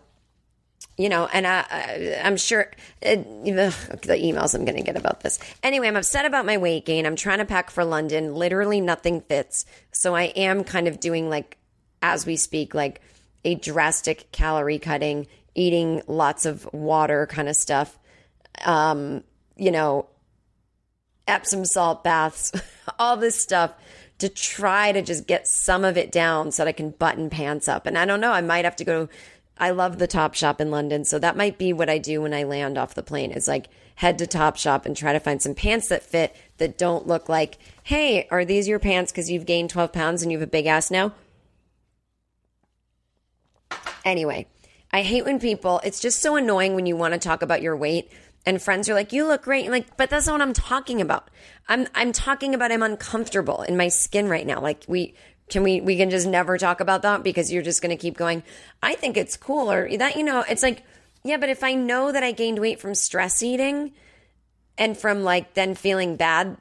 you 0.97 1.09
know, 1.09 1.27
and 1.31 1.45
I, 1.45 1.65
I, 1.69 2.21
I'm 2.23 2.37
sure 2.37 2.71
it, 3.01 3.19
ugh, 3.19 4.01
the 4.01 4.15
emails 4.15 4.55
I'm 4.55 4.65
going 4.65 4.77
to 4.77 4.83
get 4.83 4.95
about 4.95 5.21
this. 5.21 5.39
Anyway, 5.61 5.87
I'm 5.87 5.97
upset 5.97 6.25
about 6.25 6.45
my 6.45 6.57
weight 6.57 6.85
gain. 6.85 7.05
I'm 7.05 7.17
trying 7.17 7.39
to 7.39 7.45
pack 7.45 7.69
for 7.69 7.83
London. 7.83 8.33
Literally 8.33 8.79
nothing 8.79 9.21
fits. 9.21 9.65
So 9.91 10.15
I 10.15 10.23
am 10.23 10.63
kind 10.63 10.87
of 10.87 10.99
doing 10.99 11.29
like, 11.29 11.57
as 12.01 12.25
we 12.25 12.37
speak, 12.37 12.73
like 12.73 13.01
a 13.43 13.55
drastic 13.55 14.31
calorie 14.31 14.79
cutting, 14.79 15.27
eating 15.53 16.01
lots 16.07 16.45
of 16.45 16.67
water 16.73 17.27
kind 17.27 17.49
of 17.49 17.55
stuff. 17.55 17.97
Um, 18.63 19.23
you 19.57 19.71
know, 19.71 20.07
Epsom 21.27 21.65
salt 21.65 22.03
baths, 22.03 22.51
all 22.99 23.17
this 23.17 23.41
stuff 23.41 23.73
to 24.19 24.29
try 24.29 24.91
to 24.91 25.01
just 25.01 25.27
get 25.27 25.47
some 25.47 25.83
of 25.83 25.97
it 25.97 26.11
down 26.11 26.51
so 26.51 26.63
that 26.63 26.69
I 26.69 26.71
can 26.71 26.91
button 26.91 27.29
pants 27.29 27.67
up. 27.67 27.85
And 27.85 27.97
I 27.97 28.05
don't 28.05 28.21
know, 28.21 28.31
I 28.31 28.41
might 28.41 28.65
have 28.65 28.77
to 28.77 28.85
go. 28.85 29.09
I 29.57 29.69
love 29.69 29.99
the 29.99 30.07
Top 30.07 30.33
Shop 30.33 30.59
in 30.59 30.69
London, 30.69 31.05
so 31.05 31.17
that 31.19 31.37
might 31.37 31.57
be 31.57 31.71
what 31.71 31.89
I 31.89 31.97
do 31.97 32.21
when 32.21 32.33
I 32.33 32.43
land 32.43 32.77
off 32.77 32.93
the 32.93 33.03
plane. 33.03 33.31
Is 33.31 33.47
like 33.47 33.67
head 33.95 34.17
to 34.19 34.27
Top 34.27 34.57
Shop 34.57 34.85
and 34.85 34.95
try 34.95 35.13
to 35.13 35.19
find 35.19 35.41
some 35.41 35.55
pants 35.55 35.87
that 35.87 36.03
fit 36.03 36.35
that 36.57 36.77
don't 36.77 37.07
look 37.07 37.29
like, 37.29 37.57
hey, 37.83 38.27
are 38.29 38.43
these 38.43 38.67
your 38.67 38.79
pants 38.79 39.11
because 39.11 39.31
you've 39.31 39.45
gained 39.45 39.69
12 39.69 39.93
pounds 39.93 40.21
and 40.21 40.31
you 40.31 40.37
have 40.37 40.47
a 40.47 40.51
big 40.51 40.65
ass 40.65 40.91
now? 40.91 41.13
Anyway, 44.03 44.47
I 44.91 45.01
hate 45.01 45.25
when 45.25 45.39
people, 45.39 45.81
it's 45.83 45.99
just 45.99 46.21
so 46.21 46.35
annoying 46.35 46.75
when 46.75 46.85
you 46.85 46.95
want 46.95 47.13
to 47.13 47.19
talk 47.19 47.41
about 47.41 47.61
your 47.61 47.75
weight 47.77 48.11
and 48.45 48.61
friends 48.61 48.87
are 48.87 48.93
like, 48.93 49.11
"You 49.11 49.25
look 49.25 49.43
great." 49.43 49.69
Like, 49.69 49.97
but 49.97 50.09
that's 50.09 50.27
not 50.27 50.33
what 50.33 50.41
I'm 50.41 50.53
talking 50.53 51.01
about. 51.01 51.29
I'm 51.67 51.87
I'm 51.95 52.11
talking 52.11 52.53
about 52.53 52.71
I'm 52.71 52.83
uncomfortable 52.83 53.63
in 53.63 53.75
my 53.75 53.87
skin 53.87 54.27
right 54.27 54.45
now. 54.45 54.61
Like 54.61 54.85
we 54.87 55.15
can 55.49 55.63
we 55.63 55.81
we 55.81 55.95
can 55.97 56.09
just 56.09 56.27
never 56.27 56.57
talk 56.57 56.79
about 56.79 57.03
that 57.03 57.23
because 57.23 57.51
you're 57.51 57.63
just 57.63 57.81
going 57.81 57.95
to 57.95 58.01
keep 58.01 58.17
going. 58.17 58.43
I 58.81 58.95
think 58.95 59.17
it's 59.17 59.37
cool 59.37 59.71
or 59.71 59.95
that 59.97 60.15
you 60.15 60.23
know, 60.23 60.43
it's 60.47 60.63
like 60.63 60.83
yeah, 61.23 61.37
but 61.37 61.49
if 61.49 61.63
I 61.63 61.73
know 61.73 62.11
that 62.11 62.23
I 62.23 62.31
gained 62.31 62.59
weight 62.59 62.79
from 62.79 62.95
stress 62.95 63.41
eating 63.41 63.93
and 64.77 64.97
from 64.97 65.23
like 65.23 65.53
then 65.53 65.75
feeling 65.75 66.15
bad 66.15 66.57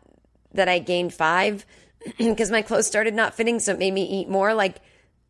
that 0.52 0.68
I 0.68 0.78
gained 0.78 1.12
5 1.12 1.66
because 2.18 2.50
my 2.50 2.62
clothes 2.62 2.86
started 2.86 3.14
not 3.14 3.34
fitting 3.34 3.58
so 3.58 3.72
it 3.72 3.78
made 3.78 3.92
me 3.92 4.04
eat 4.04 4.28
more, 4.28 4.54
like 4.54 4.76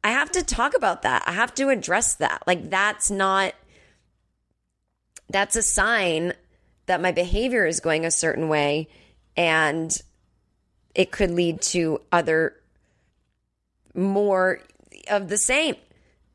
I 0.02 0.10
have 0.10 0.30
to 0.32 0.44
talk 0.44 0.74
about 0.74 1.02
that. 1.02 1.22
I 1.26 1.32
have 1.32 1.54
to 1.54 1.70
address 1.70 2.16
that. 2.16 2.42
Like 2.46 2.70
that's 2.70 3.10
not 3.10 3.54
that's 5.30 5.56
a 5.56 5.62
sign 5.62 6.34
that 6.86 7.00
my 7.00 7.12
behavior 7.12 7.66
is 7.66 7.80
going 7.80 8.04
a 8.04 8.10
certain 8.10 8.48
way 8.48 8.88
and 9.36 9.96
it 10.94 11.10
could 11.10 11.30
lead 11.30 11.60
to 11.60 12.00
other 12.12 12.54
more 13.94 14.60
of 15.08 15.28
the 15.28 15.38
same. 15.38 15.76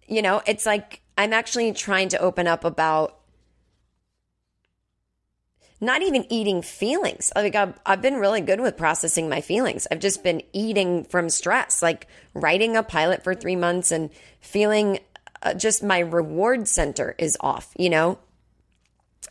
You 0.07 0.21
know, 0.21 0.41
it's 0.47 0.65
like 0.65 1.01
I'm 1.17 1.33
actually 1.33 1.73
trying 1.73 2.09
to 2.09 2.19
open 2.19 2.47
up 2.47 2.63
about 2.63 3.19
not 5.81 6.01
even 6.01 6.25
eating 6.31 6.61
feelings. 6.61 7.31
Like 7.35 7.55
I've, 7.55 7.73
I've 7.85 8.01
been 8.01 8.15
really 8.15 8.41
good 8.41 8.59
with 8.59 8.77
processing 8.77 9.29
my 9.29 9.41
feelings. 9.41 9.87
I've 9.89 9.99
just 9.99 10.23
been 10.23 10.41
eating 10.51 11.05
from 11.05 11.29
stress, 11.29 11.81
like 11.81 12.07
writing 12.33 12.75
a 12.75 12.83
pilot 12.83 13.23
for 13.23 13.33
three 13.33 13.55
months 13.55 13.91
and 13.91 14.09
feeling 14.41 14.99
uh, 15.41 15.53
just 15.53 15.81
my 15.81 15.99
reward 15.99 16.67
center 16.67 17.15
is 17.17 17.37
off, 17.39 17.73
you 17.77 17.89
know? 17.89 18.19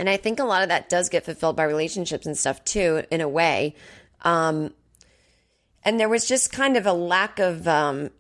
And 0.00 0.08
I 0.08 0.16
think 0.16 0.38
a 0.38 0.44
lot 0.44 0.62
of 0.62 0.68
that 0.68 0.88
does 0.88 1.08
get 1.08 1.24
fulfilled 1.24 1.56
by 1.56 1.64
relationships 1.64 2.24
and 2.24 2.36
stuff 2.36 2.64
too, 2.64 3.02
in 3.10 3.20
a 3.20 3.28
way. 3.28 3.74
Um, 4.22 4.72
and 5.84 6.00
there 6.00 6.08
was 6.08 6.26
just 6.26 6.52
kind 6.52 6.76
of 6.76 6.86
a 6.86 6.92
lack 6.92 7.38
of, 7.38 7.68
um, 7.68 8.10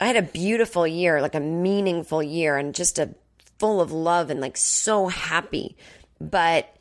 I 0.00 0.06
had 0.06 0.16
a 0.16 0.22
beautiful 0.22 0.86
year, 0.86 1.20
like 1.20 1.34
a 1.34 1.40
meaningful 1.40 2.22
year, 2.22 2.56
and 2.56 2.74
just 2.74 2.98
a 2.98 3.14
full 3.58 3.80
of 3.80 3.92
love 3.92 4.30
and 4.30 4.40
like 4.40 4.56
so 4.56 5.08
happy. 5.08 5.76
But 6.20 6.74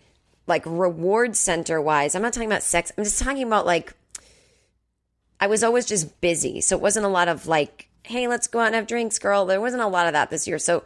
like 0.47 0.63
reward 0.65 1.36
center 1.36 1.82
wise, 1.82 2.15
I'm 2.15 2.21
not 2.21 2.34
talking 2.34 2.49
about 2.49 2.63
sex. 2.63 2.91
I'm 2.97 3.03
just 3.03 3.21
talking 3.21 3.43
about 3.43 3.65
like, 3.65 3.93
I 5.39 5.47
was 5.47 5.63
always 5.63 5.86
just 5.86 6.19
busy. 6.21 6.62
So 6.62 6.75
it 6.75 6.82
wasn't 6.82 7.05
a 7.05 7.10
lot 7.10 7.27
of 7.27 7.45
like, 7.45 7.89
hey, 8.03 8.27
let's 8.27 8.47
go 8.47 8.60
out 8.60 8.67
and 8.67 8.75
have 8.75 8.88
drinks, 8.88 9.19
girl. 9.19 9.45
There 9.45 9.62
wasn't 9.62 9.84
a 9.84 9.88
lot 9.88 10.08
of 10.08 10.13
that 10.13 10.29
this 10.29 10.47
year. 10.47 10.58
So 10.58 10.84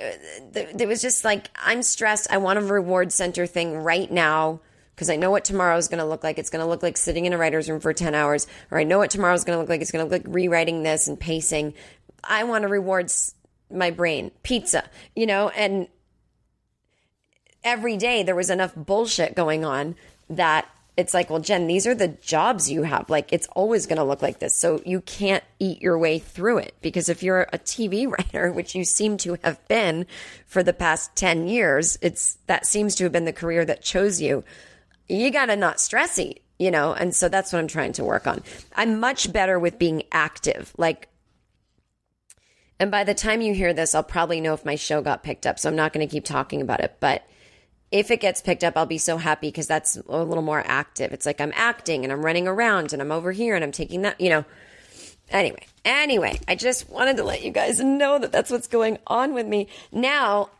uh, 0.00 0.04
there 0.52 0.88
was 0.88 1.02
just 1.02 1.24
like 1.24 1.50
I'm 1.56 1.82
stressed. 1.82 2.28
I 2.30 2.38
want 2.38 2.58
a 2.58 2.62
reward 2.62 3.12
center 3.12 3.46
thing 3.46 3.76
right 3.76 4.10
now 4.10 4.60
because 4.94 5.10
I 5.10 5.16
know 5.16 5.30
what 5.30 5.44
tomorrow 5.44 5.76
is 5.76 5.88
going 5.88 5.98
to 5.98 6.04
look 6.04 6.24
like. 6.24 6.38
It's 6.38 6.50
going 6.50 6.64
to 6.64 6.68
look 6.68 6.82
like 6.82 6.96
sitting 6.96 7.26
in 7.26 7.32
a 7.32 7.38
writer's 7.38 7.68
room 7.68 7.80
for 7.80 7.92
10 7.92 8.14
hours, 8.14 8.46
or 8.70 8.78
I 8.78 8.84
know 8.84 8.98
what 8.98 9.10
tomorrow 9.10 9.34
is 9.34 9.44
going 9.44 9.56
to 9.56 9.60
look 9.60 9.68
like. 9.68 9.80
It's 9.80 9.90
going 9.90 10.04
to 10.04 10.10
look 10.10 10.24
like 10.24 10.34
rewriting 10.34 10.82
this 10.82 11.08
and 11.08 11.18
pacing. 11.18 11.74
I 12.22 12.44
want 12.44 12.62
to 12.62 12.68
reward 12.68 13.10
my 13.70 13.90
brain. 13.90 14.30
Pizza, 14.42 14.88
you 15.16 15.26
know, 15.26 15.48
and 15.50 15.88
every 17.64 17.96
day 17.96 18.22
there 18.22 18.34
was 18.34 18.50
enough 18.50 18.74
bullshit 18.74 19.34
going 19.34 19.64
on 19.64 19.96
that 20.28 20.68
it's 20.94 21.14
like, 21.14 21.30
well, 21.30 21.40
Jen, 21.40 21.68
these 21.68 21.86
are 21.86 21.94
the 21.94 22.08
jobs 22.08 22.70
you 22.70 22.82
have. 22.82 23.08
Like, 23.08 23.32
it's 23.32 23.46
always 23.56 23.86
going 23.86 23.96
to 23.96 24.04
look 24.04 24.20
like 24.20 24.40
this. 24.40 24.54
So 24.54 24.82
you 24.84 25.00
can't 25.00 25.42
eat 25.58 25.80
your 25.80 25.98
way 25.98 26.18
through 26.18 26.58
it. 26.58 26.74
Because 26.82 27.08
if 27.08 27.22
you're 27.22 27.48
a 27.52 27.58
TV 27.58 28.06
writer, 28.18 28.52
which 28.52 28.74
you 28.74 28.84
seem 28.84 29.16
to 29.18 29.38
have 29.42 29.66
been 29.68 30.06
for 30.46 30.62
the 30.62 30.74
past 30.74 31.16
10 31.16 31.48
years, 31.48 31.98
it's 32.02 32.36
that 32.46 32.66
seems 32.66 32.94
to 32.96 33.04
have 33.04 33.12
been 33.12 33.24
the 33.24 33.32
career 33.32 33.64
that 33.64 33.82
chose 33.82 34.20
you. 34.20 34.44
You 35.08 35.30
got 35.30 35.46
to 35.46 35.56
not 35.56 35.80
stress 35.80 36.18
eat, 36.18 36.42
you 36.58 36.70
know? 36.70 36.92
And 36.92 37.14
so 37.14 37.28
that's 37.28 37.52
what 37.52 37.58
I'm 37.58 37.68
trying 37.68 37.92
to 37.94 38.04
work 38.04 38.26
on. 38.26 38.42
I'm 38.74 39.00
much 39.00 39.32
better 39.32 39.58
with 39.58 39.78
being 39.78 40.04
active. 40.12 40.72
Like, 40.76 41.08
and 42.78 42.90
by 42.90 43.04
the 43.04 43.14
time 43.14 43.40
you 43.40 43.54
hear 43.54 43.72
this, 43.72 43.94
I'll 43.94 44.02
probably 44.02 44.40
know 44.40 44.54
if 44.54 44.64
my 44.64 44.74
show 44.74 45.02
got 45.02 45.22
picked 45.22 45.46
up. 45.46 45.58
So 45.58 45.68
I'm 45.68 45.76
not 45.76 45.92
going 45.92 46.06
to 46.06 46.10
keep 46.10 46.24
talking 46.24 46.60
about 46.60 46.80
it. 46.80 46.96
But 46.98 47.24
if 47.92 48.10
it 48.10 48.20
gets 48.20 48.40
picked 48.40 48.64
up, 48.64 48.76
I'll 48.76 48.86
be 48.86 48.98
so 48.98 49.18
happy 49.18 49.48
because 49.48 49.66
that's 49.66 49.96
a 49.96 50.24
little 50.24 50.42
more 50.42 50.64
active. 50.66 51.12
It's 51.12 51.26
like 51.26 51.40
I'm 51.40 51.52
acting 51.54 52.04
and 52.04 52.12
I'm 52.12 52.24
running 52.24 52.48
around 52.48 52.92
and 52.92 53.02
I'm 53.02 53.12
over 53.12 53.32
here 53.32 53.54
and 53.54 53.62
I'm 53.62 53.70
taking 53.70 54.02
that, 54.02 54.20
you 54.20 54.30
know. 54.30 54.44
Anyway, 55.28 55.66
anyway, 55.84 56.40
I 56.48 56.54
just 56.54 56.90
wanted 56.90 57.18
to 57.18 57.24
let 57.24 57.42
you 57.42 57.50
guys 57.50 57.80
know 57.80 58.18
that 58.18 58.32
that's 58.32 58.50
what's 58.50 58.66
going 58.66 58.98
on 59.06 59.34
with 59.34 59.46
me. 59.46 59.68
Now, 59.92 60.50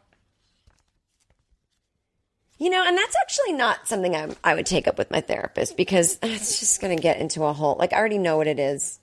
you 2.62 2.70
know, 2.70 2.85
and 2.87 2.96
that's 2.96 3.16
actually 3.20 3.55
not 3.55 3.88
something 3.88 4.14
I, 4.14 4.29
I 4.44 4.55
would 4.55 4.66
take 4.66 4.87
up 4.87 4.96
with 4.96 5.11
my 5.11 5.20
therapist 5.20 5.77
because 5.77 6.16
it's 6.22 6.61
just 6.61 6.81
going 6.81 6.96
to 6.96 7.03
get 7.03 7.18
into 7.18 7.42
a 7.42 7.53
whole, 7.53 7.75
like, 7.77 7.92
I 7.92 7.96
already 7.96 8.18
know 8.18 8.37
what 8.37 8.46
it 8.46 8.61
is. 8.61 9.01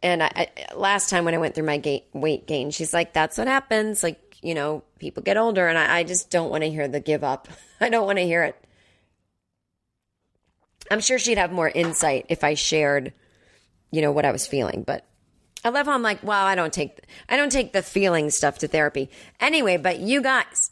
And 0.00 0.22
I, 0.22 0.30
I 0.36 0.74
last 0.76 1.10
time 1.10 1.24
when 1.24 1.34
I 1.34 1.38
went 1.38 1.56
through 1.56 1.66
my 1.66 1.78
gait, 1.78 2.04
weight 2.12 2.46
gain, 2.46 2.70
she's 2.70 2.94
like, 2.94 3.12
that's 3.12 3.36
what 3.36 3.48
happens. 3.48 4.04
Like, 4.04 4.36
you 4.40 4.54
know, 4.54 4.84
people 5.00 5.24
get 5.24 5.36
older 5.36 5.66
and 5.66 5.76
I, 5.76 5.96
I 5.96 6.04
just 6.04 6.30
don't 6.30 6.48
want 6.48 6.62
to 6.62 6.70
hear 6.70 6.86
the 6.86 7.00
give 7.00 7.24
up. 7.24 7.48
I 7.80 7.88
don't 7.88 8.06
want 8.06 8.18
to 8.18 8.24
hear 8.24 8.44
it. 8.44 8.64
I'm 10.92 11.00
sure 11.00 11.18
she'd 11.18 11.38
have 11.38 11.50
more 11.50 11.68
insight 11.68 12.26
if 12.28 12.44
I 12.44 12.54
shared, 12.54 13.12
you 13.90 14.00
know, 14.00 14.12
what 14.12 14.24
I 14.24 14.30
was 14.30 14.46
feeling, 14.46 14.84
but 14.86 15.04
I 15.64 15.70
love 15.70 15.86
how 15.86 15.92
I'm 15.94 16.02
like, 16.02 16.22
wow, 16.22 16.46
I 16.46 16.54
don't 16.54 16.72
take, 16.72 17.00
I 17.28 17.36
don't 17.36 17.50
take 17.50 17.72
the 17.72 17.82
feeling 17.82 18.30
stuff 18.30 18.58
to 18.58 18.68
therapy. 18.68 19.10
Anyway, 19.40 19.76
but 19.76 19.98
you 19.98 20.22
guys, 20.22 20.70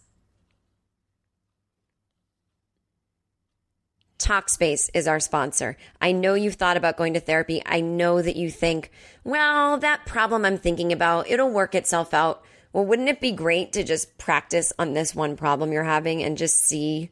Talkspace 4.18 4.88
is 4.94 5.06
our 5.06 5.20
sponsor. 5.20 5.76
I 6.00 6.12
know 6.12 6.34
you've 6.34 6.54
thought 6.54 6.76
about 6.76 6.96
going 6.96 7.14
to 7.14 7.20
therapy. 7.20 7.62
I 7.66 7.80
know 7.80 8.22
that 8.22 8.36
you 8.36 8.50
think, 8.50 8.90
well, 9.24 9.76
that 9.78 10.06
problem 10.06 10.44
I'm 10.44 10.58
thinking 10.58 10.92
about, 10.92 11.28
it'll 11.28 11.50
work 11.50 11.74
itself 11.74 12.14
out. 12.14 12.42
Well, 12.72 12.86
wouldn't 12.86 13.08
it 13.08 13.20
be 13.20 13.32
great 13.32 13.72
to 13.74 13.84
just 13.84 14.16
practice 14.18 14.72
on 14.78 14.94
this 14.94 15.14
one 15.14 15.36
problem 15.36 15.72
you're 15.72 15.84
having 15.84 16.22
and 16.22 16.38
just 16.38 16.58
see 16.58 17.10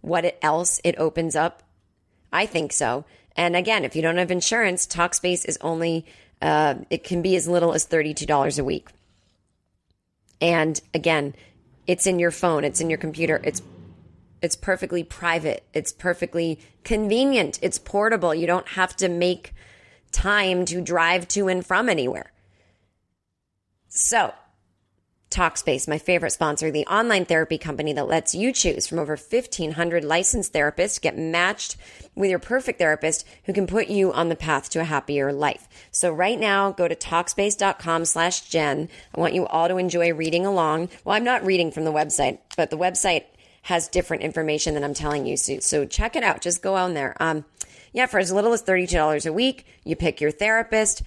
what 0.00 0.38
else 0.42 0.80
it 0.84 0.98
opens 0.98 1.34
up? 1.34 1.62
I 2.32 2.46
think 2.46 2.72
so. 2.72 3.04
And 3.36 3.56
again, 3.56 3.84
if 3.84 3.96
you 3.96 4.02
don't 4.02 4.16
have 4.16 4.30
insurance, 4.30 4.86
Talkspace 4.86 5.46
is 5.46 5.58
only, 5.60 6.06
uh, 6.40 6.76
it 6.90 7.04
can 7.04 7.22
be 7.22 7.36
as 7.36 7.48
little 7.48 7.72
as 7.72 7.86
$32 7.86 8.58
a 8.58 8.64
week. 8.64 8.88
And 10.40 10.80
again, 10.94 11.34
it's 11.86 12.06
in 12.06 12.18
your 12.18 12.30
phone, 12.30 12.64
it's 12.64 12.80
in 12.80 12.90
your 12.90 12.98
computer, 12.98 13.40
it's 13.42 13.62
it's 14.42 14.56
perfectly 14.56 15.02
private. 15.02 15.64
It's 15.72 15.92
perfectly 15.92 16.60
convenient. 16.84 17.58
It's 17.62 17.78
portable. 17.78 18.34
You 18.34 18.46
don't 18.46 18.68
have 18.68 18.94
to 18.96 19.08
make 19.08 19.54
time 20.12 20.64
to 20.66 20.80
drive 20.80 21.28
to 21.28 21.48
and 21.48 21.64
from 21.64 21.88
anywhere. 21.88 22.32
So, 23.88 24.34
Talkspace, 25.30 25.88
my 25.88 25.98
favorite 25.98 26.30
sponsor, 26.30 26.70
the 26.70 26.86
online 26.86 27.24
therapy 27.24 27.58
company 27.58 27.92
that 27.92 28.06
lets 28.06 28.34
you 28.34 28.52
choose 28.52 28.86
from 28.86 28.98
over 28.98 29.16
1500 29.16 30.04
licensed 30.04 30.52
therapists, 30.52 31.00
get 31.00 31.18
matched 31.18 31.76
with 32.14 32.30
your 32.30 32.38
perfect 32.38 32.78
therapist 32.78 33.26
who 33.44 33.52
can 33.52 33.66
put 33.66 33.88
you 33.88 34.12
on 34.12 34.28
the 34.28 34.36
path 34.36 34.70
to 34.70 34.80
a 34.80 34.84
happier 34.84 35.32
life. 35.32 35.68
So 35.90 36.12
right 36.12 36.38
now, 36.38 36.70
go 36.70 36.86
to 36.86 36.94
Talkspace.com 36.94 38.04
slash 38.04 38.48
Jen. 38.48 38.88
I 39.14 39.20
want 39.20 39.34
you 39.34 39.46
all 39.46 39.68
to 39.68 39.76
enjoy 39.76 40.12
reading 40.14 40.46
along. 40.46 40.90
Well, 41.04 41.16
I'm 41.16 41.24
not 41.24 41.44
reading 41.44 41.70
from 41.70 41.84
the 41.84 41.92
website, 41.92 42.38
but 42.56 42.70
the 42.70 42.78
website 42.78 43.24
has 43.66 43.88
different 43.88 44.22
information 44.22 44.74
than 44.74 44.84
I'm 44.84 44.94
telling 44.94 45.26
you. 45.26 45.36
So, 45.36 45.58
so 45.58 45.84
check 45.84 46.14
it 46.14 46.22
out. 46.22 46.40
Just 46.40 46.62
go 46.62 46.76
on 46.76 46.94
there. 46.94 47.16
Um, 47.18 47.44
yeah, 47.92 48.06
for 48.06 48.20
as 48.20 48.30
little 48.30 48.52
as 48.52 48.62
$32 48.62 49.26
a 49.26 49.32
week, 49.32 49.66
you 49.84 49.96
pick 49.96 50.20
your 50.20 50.30
therapist. 50.30 51.02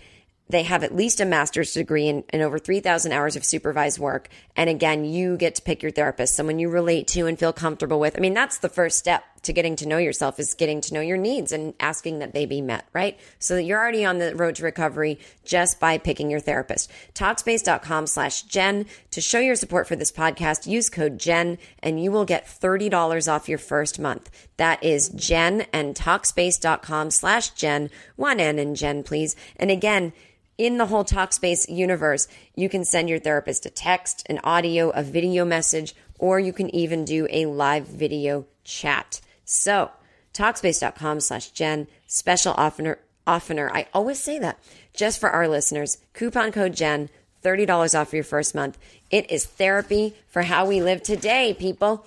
They 0.50 0.64
have 0.64 0.84
at 0.84 0.94
least 0.94 1.22
a 1.22 1.26
master's 1.26 1.74
degree 1.74 2.10
and, 2.10 2.26
and 2.32 2.42
over 2.42 2.60
3,000 2.60 3.14
hours 3.14 3.38
of 3.38 3.46
supervised 3.46 3.98
work. 3.98 4.28
And 4.58 4.70
again, 4.70 5.06
you 5.06 5.38
get 5.38 5.56
to 5.56 5.62
pick 5.62 5.82
your 5.82 5.94
therapist, 5.94 6.36
someone 6.36 6.60
you 6.60 6.68
relate 6.70 7.08
to 7.10 7.28
and 7.28 7.40
feel 7.40 7.54
comfortable 7.54 7.98
with. 7.98 8.18
I 8.18 8.20
mean, 8.20 8.34
that's 8.34 8.58
the 8.58 8.68
first 8.68 8.98
step 8.98 9.24
to 9.44 9.54
getting 9.54 9.76
to 9.78 9.88
know 9.88 9.98
yourself 9.98 10.40
is 10.40 10.54
getting 10.54 10.82
to 10.82 10.94
know 10.94 11.02
your 11.02 11.18
needs 11.18 11.52
and 11.52 11.74
asking 11.80 12.20
that 12.20 12.34
they 12.34 12.46
be 12.46 12.62
met, 12.62 12.86
right? 12.94 13.20
So 13.40 13.56
that 13.56 13.64
you're 13.64 13.80
already 13.80 14.06
on 14.06 14.20
the 14.20 14.36
road 14.36 14.56
to 14.56 14.64
recovery 14.64 15.20
just 15.44 15.80
by 15.80 15.98
picking 15.98 16.30
your 16.30 16.40
therapist. 16.40 16.92
Talkspace.com 17.14 18.08
slash 18.08 18.44
Jen. 18.44 18.86
To 19.12 19.22
show 19.22 19.40
your 19.40 19.56
support 19.56 19.88
for 19.88 19.96
this 19.96 20.12
podcast, 20.12 20.68
use 20.68 20.90
code 20.90 21.18
Jen 21.18 21.58
and 21.82 22.02
you 22.02 22.12
will 22.12 22.26
get 22.26 22.46
$30 22.46 23.32
off 23.32 23.50
your 23.50 23.58
first 23.58 24.00
month. 24.00 24.30
That 24.58 24.84
is 24.84 25.10
Jen 25.10 25.66
and 25.74 25.96
Talkspace.com 25.96 27.12
slash 27.12 27.50
Jen. 27.52 27.90
One 28.16 28.40
N 28.40 28.60
and 28.60 28.76
Jen, 28.76 29.04
please. 29.04 29.36
And 29.56 29.72
again, 29.72 30.14
in 30.58 30.78
the 30.78 30.88
whole 30.88 31.06
Talkspace 31.06 31.74
universe, 31.74 32.28
you 32.54 32.68
can 32.68 32.84
send 32.84 33.10
your 33.10 33.20
therapist 33.20 33.66
a 33.66 33.70
text, 33.70 34.26
an 34.30 34.40
audio, 34.44 34.90
a 34.90 35.02
video 35.02 35.46
message, 35.46 35.96
or 36.20 36.38
you 36.38 36.52
can 36.52 36.74
even 36.76 37.06
do 37.06 37.28
a 37.32 37.46
live 37.46 37.88
video 37.88 38.46
chat. 38.66 39.22
So, 39.52 39.90
Talkspace.com 40.32 41.22
slash 41.22 41.50
Jen, 41.50 41.88
special 42.06 42.54
oftener, 42.54 43.00
oftener. 43.26 43.72
I 43.74 43.88
always 43.96 44.20
say 44.20 44.38
that 44.38 44.60
just 44.94 45.20
for 45.20 45.32
our 45.32 45.48
listeners. 45.48 45.98
Coupon 46.14 46.52
code 46.52 46.76
Jen, 46.76 47.10
$30 47.44 48.00
off 48.00 48.14
your 48.14 48.24
first 48.24 48.54
month. 48.54 48.78
It 49.10 49.32
is 49.32 49.48
therapy 49.48 50.14
for 50.28 50.44
how 50.44 50.68
we 50.68 50.84
live 50.84 51.02
today, 51.02 51.56
people. 51.58 52.06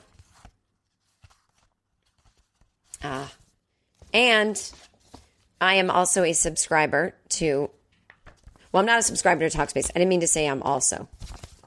Ah. 3.02 3.32
And 4.14 4.72
I 5.60 5.74
am 5.74 5.90
also 5.90 6.22
a 6.22 6.34
subscriber 6.34 7.12
to 7.30 7.70
well, 8.70 8.80
I'm 8.80 8.86
not 8.86 9.00
a 9.00 9.02
subscriber 9.02 9.46
to 9.46 9.58
Talkspace. 9.58 9.90
I 9.90 9.98
didn't 9.98 10.08
mean 10.08 10.20
to 10.20 10.28
say 10.28 10.46
I'm 10.46 10.62
also. 10.62 11.08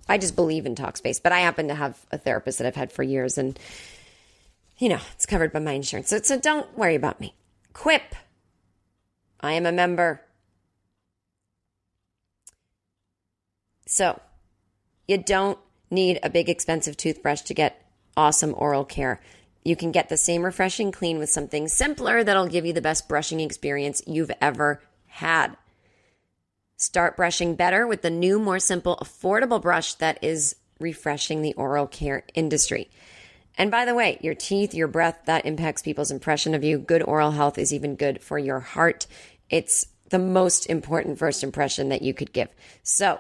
I 0.07 0.17
just 0.17 0.37
believe 0.37 0.65
in 0.65 0.73
Talkspace, 0.73 1.21
but 1.21 1.33
I 1.33 1.39
happen 1.39 1.67
to 1.67 1.75
have 1.75 1.99
a 2.11 2.17
therapist 2.17 2.59
that 2.59 2.65
I've 2.65 2.75
had 2.75 2.93
for 2.93 3.03
years 3.03 3.37
and, 3.37 3.59
you 4.77 4.89
know, 4.89 4.99
it's 5.13 5.25
covered 5.25 5.53
by 5.53 5.59
my 5.59 5.73
insurance. 5.73 6.09
So, 6.09 6.19
so 6.19 6.39
don't 6.39 6.77
worry 6.77 6.95
about 6.95 7.19
me. 7.19 7.35
Quip. 7.73 8.15
I 9.39 9.53
am 9.53 9.65
a 9.65 9.71
member. 9.71 10.21
So, 13.87 14.19
you 15.07 15.17
don't 15.17 15.59
need 15.91 16.19
a 16.23 16.29
big 16.29 16.49
expensive 16.49 16.97
toothbrush 16.97 17.41
to 17.41 17.53
get 17.53 17.85
awesome 18.17 18.55
oral 18.57 18.83
care. 18.83 19.21
You 19.63 19.75
can 19.75 19.91
get 19.91 20.09
the 20.09 20.17
same 20.17 20.43
refreshing 20.43 20.91
clean 20.91 21.17
with 21.17 21.29
something 21.29 21.67
simpler 21.67 22.23
that'll 22.23 22.47
give 22.47 22.65
you 22.65 22.73
the 22.73 22.81
best 22.81 23.07
brushing 23.07 23.39
experience 23.39 24.01
you've 24.05 24.31
ever 24.41 24.81
had. 25.07 25.57
Start 26.77 27.15
brushing 27.15 27.55
better 27.55 27.87
with 27.87 28.01
the 28.01 28.09
new, 28.09 28.37
more 28.37 28.59
simple, 28.59 28.97
affordable 28.97 29.61
brush 29.61 29.93
that 29.95 30.19
is 30.21 30.55
refreshing 30.79 31.41
the 31.41 31.53
oral 31.53 31.87
care 31.87 32.23
industry. 32.33 32.89
And 33.57 33.71
by 33.71 33.85
the 33.85 33.95
way, 33.95 34.17
your 34.21 34.35
teeth, 34.35 34.73
your 34.73 34.87
breath, 34.87 35.19
that 35.25 35.45
impacts 35.45 35.81
people's 35.81 36.11
impression 36.11 36.53
of 36.53 36.63
you. 36.63 36.77
Good 36.77 37.03
oral 37.03 37.31
health 37.31 37.57
is 37.57 37.73
even 37.73 37.95
good 37.95 38.21
for 38.21 38.37
your 38.37 38.59
heart. 38.59 39.07
It's 39.49 39.87
the 40.09 40.19
most 40.19 40.65
important 40.67 41.17
first 41.17 41.43
impression 41.43 41.89
that 41.89 42.01
you 42.01 42.13
could 42.13 42.33
give. 42.33 42.49
So, 42.83 43.19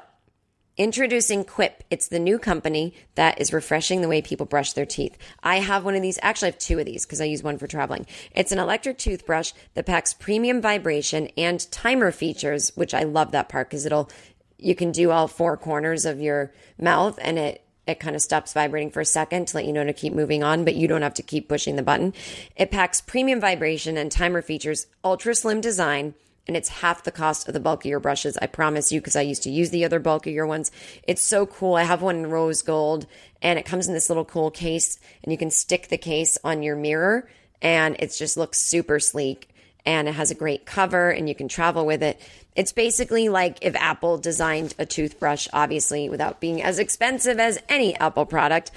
Introducing 0.77 1.45
Quip. 1.45 1.85
It's 1.89 2.09
the 2.09 2.19
new 2.19 2.37
company 2.37 2.93
that 3.15 3.39
is 3.39 3.53
refreshing 3.53 4.01
the 4.01 4.09
way 4.09 4.21
people 4.21 4.45
brush 4.45 4.73
their 4.73 4.85
teeth. 4.85 5.17
I 5.41 5.59
have 5.59 5.85
one 5.85 5.95
of 5.95 6.01
these. 6.01 6.19
Actually, 6.21 6.47
I 6.47 6.51
have 6.51 6.59
two 6.59 6.79
of 6.79 6.85
these 6.85 7.05
because 7.05 7.21
I 7.21 7.25
use 7.25 7.41
one 7.41 7.57
for 7.57 7.65
traveling. 7.65 8.05
It's 8.33 8.51
an 8.51 8.59
electric 8.59 8.97
toothbrush 8.97 9.53
that 9.73 9.85
packs 9.85 10.13
premium 10.13 10.61
vibration 10.61 11.29
and 11.37 11.65
timer 11.71 12.11
features, 12.11 12.75
which 12.75 12.93
I 12.93 13.03
love 13.03 13.31
that 13.31 13.47
part 13.47 13.69
because 13.69 13.85
it'll, 13.85 14.09
you 14.57 14.75
can 14.75 14.91
do 14.91 15.11
all 15.11 15.29
four 15.29 15.55
corners 15.55 16.03
of 16.03 16.19
your 16.19 16.51
mouth 16.77 17.17
and 17.21 17.39
it, 17.39 17.64
it 17.87 17.99
kind 17.99 18.15
of 18.15 18.21
stops 18.21 18.53
vibrating 18.53 18.91
for 18.91 19.01
a 19.01 19.05
second 19.05 19.47
to 19.47 19.57
let 19.57 19.65
you 19.65 19.73
know 19.73 19.83
to 19.83 19.93
keep 19.93 20.13
moving 20.13 20.43
on, 20.43 20.65
but 20.65 20.75
you 20.75 20.87
don't 20.87 21.01
have 21.01 21.13
to 21.15 21.23
keep 21.23 21.47
pushing 21.47 21.75
the 21.75 21.83
button. 21.83 22.13
It 22.55 22.71
packs 22.71 23.01
premium 23.01 23.39
vibration 23.39 23.97
and 23.97 24.11
timer 24.11 24.41
features, 24.41 24.87
ultra 25.03 25.35
slim 25.35 25.61
design, 25.61 26.15
and 26.47 26.55
it's 26.55 26.69
half 26.69 27.03
the 27.03 27.11
cost 27.11 27.47
of 27.47 27.53
the 27.53 27.59
bulkier 27.59 27.99
brushes. 27.99 28.37
I 28.37 28.47
promise 28.47 28.91
you, 28.91 28.99
because 28.99 29.15
I 29.15 29.21
used 29.21 29.43
to 29.43 29.49
use 29.49 29.71
the 29.71 29.85
other 29.85 29.99
bulkier 29.99 30.45
ones. 30.45 30.71
It's 31.03 31.23
so 31.23 31.45
cool. 31.45 31.75
I 31.75 31.83
have 31.83 32.01
one 32.01 32.17
in 32.17 32.29
rose 32.29 32.61
gold 32.61 33.07
and 33.41 33.57
it 33.57 33.65
comes 33.65 33.87
in 33.87 33.93
this 33.93 34.09
little 34.09 34.25
cool 34.25 34.51
case 34.51 34.99
and 35.23 35.31
you 35.31 35.37
can 35.37 35.51
stick 35.51 35.87
the 35.87 35.97
case 35.97 36.37
on 36.43 36.63
your 36.63 36.75
mirror 36.75 37.29
and 37.61 37.95
it 37.99 38.13
just 38.15 38.37
looks 38.37 38.61
super 38.61 38.99
sleek 38.99 39.49
and 39.85 40.07
it 40.07 40.13
has 40.13 40.31
a 40.31 40.35
great 40.35 40.65
cover 40.65 41.09
and 41.09 41.29
you 41.29 41.35
can 41.35 41.47
travel 41.47 41.85
with 41.85 42.03
it. 42.03 42.19
It's 42.55 42.71
basically 42.71 43.27
like 43.27 43.57
if 43.61 43.75
Apple 43.75 44.17
designed 44.17 44.73
a 44.79 44.85
toothbrush, 44.85 45.47
obviously 45.51 46.09
without 46.09 46.39
being 46.39 46.61
as 46.61 46.79
expensive 46.79 47.39
as 47.39 47.61
any 47.67 47.95
Apple 47.95 48.25
product. 48.25 48.71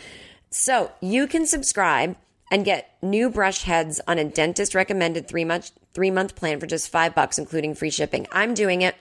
So 0.50 0.90
you 1.00 1.26
can 1.26 1.46
subscribe 1.46 2.16
and 2.50 2.64
get 2.64 2.96
new 3.02 3.30
brush 3.30 3.62
heads 3.62 4.00
on 4.08 4.18
a 4.18 4.24
dentist 4.24 4.74
recommended 4.74 5.28
three 5.28 5.44
month 5.44 5.70
three 5.94 6.10
month 6.10 6.34
plan 6.34 6.60
for 6.60 6.66
just 6.66 6.90
five 6.90 7.14
bucks, 7.14 7.38
including 7.38 7.74
free 7.74 7.90
shipping. 7.90 8.26
I'm 8.32 8.54
doing 8.54 8.82
it. 8.82 8.96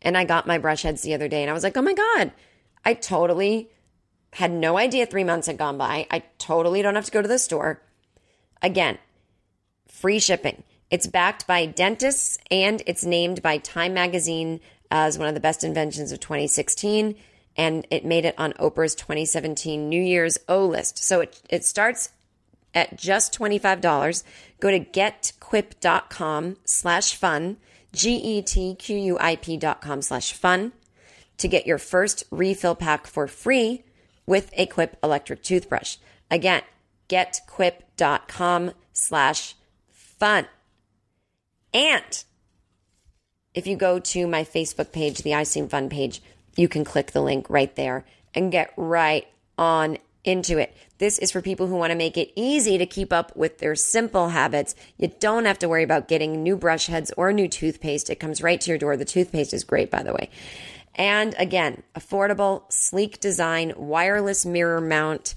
And 0.00 0.16
I 0.16 0.24
got 0.24 0.46
my 0.46 0.58
brush 0.58 0.82
heads 0.82 1.02
the 1.02 1.14
other 1.14 1.28
day 1.28 1.42
and 1.42 1.50
I 1.50 1.54
was 1.54 1.62
like, 1.62 1.76
oh 1.76 1.82
my 1.82 1.94
God, 1.94 2.32
I 2.84 2.94
totally 2.94 3.70
had 4.34 4.50
no 4.50 4.78
idea 4.78 5.06
three 5.06 5.24
months 5.24 5.46
had 5.46 5.58
gone 5.58 5.78
by. 5.78 6.06
I 6.10 6.24
totally 6.38 6.82
don't 6.82 6.94
have 6.94 7.04
to 7.04 7.10
go 7.10 7.22
to 7.22 7.28
the 7.28 7.38
store. 7.38 7.82
Again, 8.60 8.98
free 9.88 10.18
shipping. 10.18 10.62
It's 10.92 11.06
backed 11.06 11.46
by 11.46 11.64
dentists 11.64 12.36
and 12.50 12.82
it's 12.86 13.02
named 13.02 13.40
by 13.40 13.56
Time 13.56 13.94
Magazine 13.94 14.60
as 14.90 15.18
one 15.18 15.26
of 15.26 15.32
the 15.32 15.40
best 15.40 15.64
inventions 15.64 16.12
of 16.12 16.20
2016 16.20 17.16
and 17.56 17.86
it 17.90 18.04
made 18.04 18.26
it 18.26 18.34
on 18.36 18.52
Oprah's 18.54 18.94
2017 18.94 19.88
New 19.88 20.02
Year's 20.02 20.36
O 20.50 20.66
list. 20.66 20.98
So 20.98 21.20
it, 21.20 21.40
it 21.48 21.64
starts 21.64 22.10
at 22.74 22.98
just 22.98 23.32
$25. 23.38 24.22
Go 24.60 24.70
to 24.70 24.80
getquip.com 24.80 26.56
slash 26.66 27.14
fun, 27.16 27.56
G-E-T-Q-U-I-P 27.94 29.56
dot 29.56 29.80
com 29.80 30.02
slash 30.02 30.34
fun 30.34 30.72
to 31.38 31.48
get 31.48 31.66
your 31.66 31.78
first 31.78 32.24
refill 32.30 32.74
pack 32.74 33.06
for 33.06 33.26
free 33.26 33.82
with 34.26 34.50
a 34.58 34.66
Quip 34.66 34.98
electric 35.02 35.42
toothbrush. 35.42 35.96
Again, 36.30 36.62
getquip.com 37.08 38.72
slash 38.92 39.54
fun. 39.90 40.48
And 41.74 42.24
if 43.54 43.66
you 43.66 43.76
go 43.76 43.98
to 43.98 44.26
my 44.26 44.44
Facebook 44.44 44.92
page, 44.92 45.22
the 45.22 45.34
I 45.34 45.42
Seem 45.42 45.68
Fun 45.68 45.88
page, 45.88 46.22
you 46.56 46.68
can 46.68 46.84
click 46.84 47.12
the 47.12 47.22
link 47.22 47.48
right 47.48 47.74
there 47.76 48.04
and 48.34 48.52
get 48.52 48.72
right 48.76 49.26
on 49.58 49.98
into 50.24 50.58
it. 50.58 50.76
This 50.98 51.18
is 51.18 51.32
for 51.32 51.42
people 51.42 51.66
who 51.66 51.74
want 51.74 51.90
to 51.90 51.98
make 51.98 52.16
it 52.16 52.30
easy 52.36 52.78
to 52.78 52.86
keep 52.86 53.12
up 53.12 53.34
with 53.36 53.58
their 53.58 53.74
simple 53.74 54.28
habits. 54.28 54.74
You 54.96 55.12
don't 55.18 55.46
have 55.46 55.58
to 55.60 55.68
worry 55.68 55.82
about 55.82 56.06
getting 56.06 56.42
new 56.42 56.56
brush 56.56 56.86
heads 56.86 57.12
or 57.16 57.32
new 57.32 57.48
toothpaste. 57.48 58.08
It 58.08 58.20
comes 58.20 58.40
right 58.42 58.60
to 58.60 58.70
your 58.70 58.78
door. 58.78 58.96
The 58.96 59.04
toothpaste 59.04 59.52
is 59.52 59.64
great, 59.64 59.90
by 59.90 60.02
the 60.04 60.12
way. 60.12 60.30
And 60.94 61.34
again, 61.38 61.82
affordable, 61.96 62.70
sleek 62.70 63.18
design, 63.18 63.72
wireless 63.76 64.46
mirror 64.46 64.80
mount, 64.80 65.34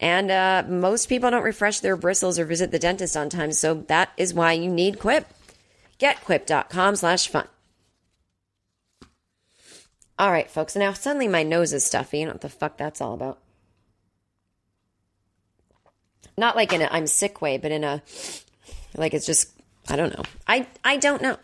And 0.00 0.30
uh, 0.30 0.64
most 0.68 1.08
people 1.08 1.30
don't 1.30 1.44
refresh 1.44 1.80
their 1.80 1.96
bristles 1.96 2.38
or 2.38 2.44
visit 2.44 2.70
the 2.70 2.78
dentist 2.78 3.16
on 3.16 3.28
time, 3.28 3.52
so 3.52 3.74
that 3.88 4.10
is 4.16 4.34
why 4.34 4.52
you 4.52 4.70
need 4.70 4.98
Quip. 4.98 5.26
GetQuip.com 5.98 6.96
slash 6.96 7.28
fun. 7.28 7.48
All 10.18 10.30
right, 10.30 10.50
folks. 10.50 10.76
Now 10.76 10.92
suddenly 10.92 11.28
my 11.28 11.42
nose 11.42 11.72
is 11.72 11.84
stuffy. 11.84 12.20
You 12.20 12.26
know 12.26 12.32
what 12.32 12.40
the 12.40 12.48
fuck 12.48 12.76
that's 12.76 13.00
all 13.00 13.14
about. 13.14 13.38
Not 16.36 16.56
like 16.56 16.72
in 16.72 16.82
a 16.82 16.88
I'm 16.90 17.06
sick 17.06 17.40
way, 17.40 17.58
but 17.58 17.72
in 17.72 17.84
a 17.84 18.02
like 18.96 19.14
it's 19.14 19.26
just 19.26 19.50
I 19.88 19.96
don't 19.96 20.16
know. 20.16 20.24
I 20.46 20.66
I 20.84 20.96
don't 20.96 21.22
know. 21.22 21.36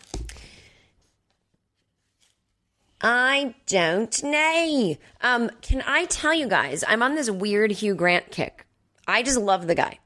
I 3.02 3.54
don't 3.66 4.22
know. 4.22 4.96
Um, 5.22 5.50
can 5.62 5.82
I 5.86 6.04
tell 6.04 6.34
you 6.34 6.46
guys? 6.48 6.84
I'm 6.86 7.02
on 7.02 7.14
this 7.14 7.30
weird 7.30 7.70
Hugh 7.70 7.94
Grant 7.94 8.30
kick. 8.30 8.66
I 9.06 9.22
just 9.22 9.38
love 9.38 9.66
the 9.66 9.74
guy. 9.74 9.98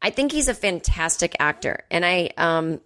I 0.00 0.10
think 0.10 0.32
he's 0.32 0.48
a 0.48 0.54
fantastic 0.54 1.36
actor, 1.38 1.84
and 1.90 2.04
I 2.04 2.30
um 2.36 2.80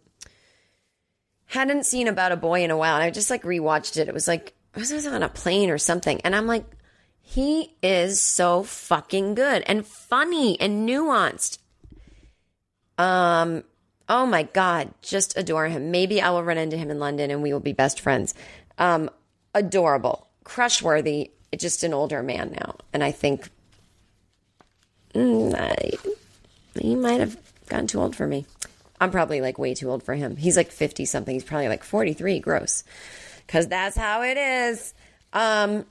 hadn't 1.46 1.84
seen 1.84 2.08
About 2.08 2.32
a 2.32 2.36
Boy 2.36 2.64
in 2.64 2.70
a 2.70 2.76
while, 2.76 2.94
and 2.94 3.04
I 3.04 3.10
just 3.10 3.30
like 3.30 3.42
rewatched 3.42 3.98
it. 3.98 4.08
It 4.08 4.14
was 4.14 4.26
like 4.26 4.54
I 4.74 4.80
was 4.80 5.06
on 5.06 5.22
a 5.22 5.28
plane 5.28 5.70
or 5.70 5.78
something, 5.78 6.20
and 6.22 6.34
I'm 6.34 6.46
like, 6.46 6.64
he 7.20 7.76
is 7.82 8.20
so 8.20 8.62
fucking 8.62 9.34
good 9.34 9.62
and 9.66 9.86
funny 9.86 10.58
and 10.60 10.88
nuanced. 10.88 11.58
Um, 12.98 13.64
oh 14.08 14.26
my 14.26 14.44
god, 14.44 14.92
just 15.02 15.36
adore 15.36 15.68
him. 15.68 15.90
Maybe 15.90 16.20
I 16.20 16.30
will 16.30 16.44
run 16.44 16.58
into 16.58 16.76
him 16.76 16.90
in 16.90 16.98
London 16.98 17.30
and 17.30 17.42
we 17.42 17.52
will 17.52 17.60
be 17.60 17.72
best 17.72 18.00
friends. 18.00 18.34
Um, 18.78 19.10
adorable, 19.54 20.28
crush 20.44 20.82
worthy. 20.82 21.30
Just 21.56 21.84
an 21.84 21.92
older 21.92 22.22
man 22.22 22.52
now, 22.52 22.76
and 22.94 23.04
I 23.04 23.12
think 23.12 23.50
mm, 25.14 25.54
I, 25.54 25.90
he 26.80 26.94
might 26.94 27.20
have 27.20 27.36
gotten 27.68 27.86
too 27.86 28.00
old 28.00 28.16
for 28.16 28.26
me. 28.26 28.46
I'm 29.00 29.10
probably 29.10 29.40
like 29.40 29.58
way 29.58 29.74
too 29.74 29.90
old 29.90 30.02
for 30.02 30.14
him. 30.14 30.36
He's 30.36 30.56
like 30.56 30.70
50 30.70 31.04
something. 31.04 31.34
He's 31.34 31.44
probably 31.44 31.68
like 31.68 31.82
43. 31.82 32.38
Gross. 32.38 32.84
Cause 33.48 33.66
that's 33.66 33.96
how 33.96 34.22
it 34.22 34.36
is. 34.38 34.94
Um, 35.32 35.84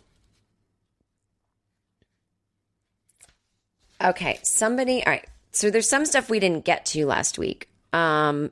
okay. 4.01 4.39
Somebody, 4.43 5.03
all 5.05 5.11
right. 5.11 5.27
So 5.51 5.69
there's 5.69 5.89
some 5.89 6.05
stuff 6.05 6.29
we 6.29 6.39
didn't 6.39 6.63
get 6.63 6.85
to 6.87 7.05
last 7.05 7.37
week. 7.37 7.67
Um, 7.91 8.51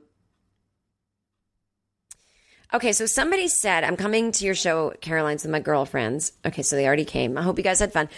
okay. 2.74 2.92
So 2.92 3.06
somebody 3.06 3.48
said, 3.48 3.82
I'm 3.82 3.96
coming 3.96 4.30
to 4.32 4.44
your 4.44 4.54
show, 4.54 4.92
Caroline's 5.00 5.42
with 5.42 5.52
my 5.52 5.60
girlfriends. 5.60 6.32
Okay. 6.44 6.62
So 6.62 6.76
they 6.76 6.86
already 6.86 7.06
came. 7.06 7.38
I 7.38 7.42
hope 7.42 7.56
you 7.56 7.64
guys 7.64 7.80
had 7.80 7.94
fun. 7.94 8.10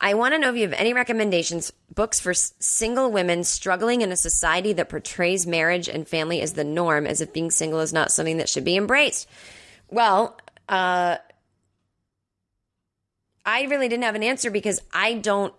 I 0.00 0.14
want 0.14 0.34
to 0.34 0.38
know 0.38 0.50
if 0.50 0.56
you 0.56 0.62
have 0.62 0.74
any 0.74 0.92
recommendations, 0.92 1.72
books 1.92 2.20
for 2.20 2.32
single 2.32 3.10
women 3.10 3.42
struggling 3.42 4.02
in 4.02 4.12
a 4.12 4.16
society 4.16 4.72
that 4.74 4.88
portrays 4.88 5.46
marriage 5.46 5.88
and 5.88 6.06
family 6.06 6.40
as 6.40 6.52
the 6.52 6.64
norm, 6.64 7.06
as 7.06 7.20
if 7.20 7.32
being 7.32 7.50
single 7.50 7.80
is 7.80 7.92
not 7.92 8.12
something 8.12 8.36
that 8.36 8.48
should 8.48 8.64
be 8.64 8.76
embraced. 8.76 9.28
Well, 9.88 10.38
uh, 10.68 11.16
I 13.44 13.62
really 13.62 13.88
didn't 13.88 14.04
have 14.04 14.14
an 14.14 14.22
answer 14.22 14.50
because 14.50 14.80
I 14.92 15.14
don't 15.14 15.54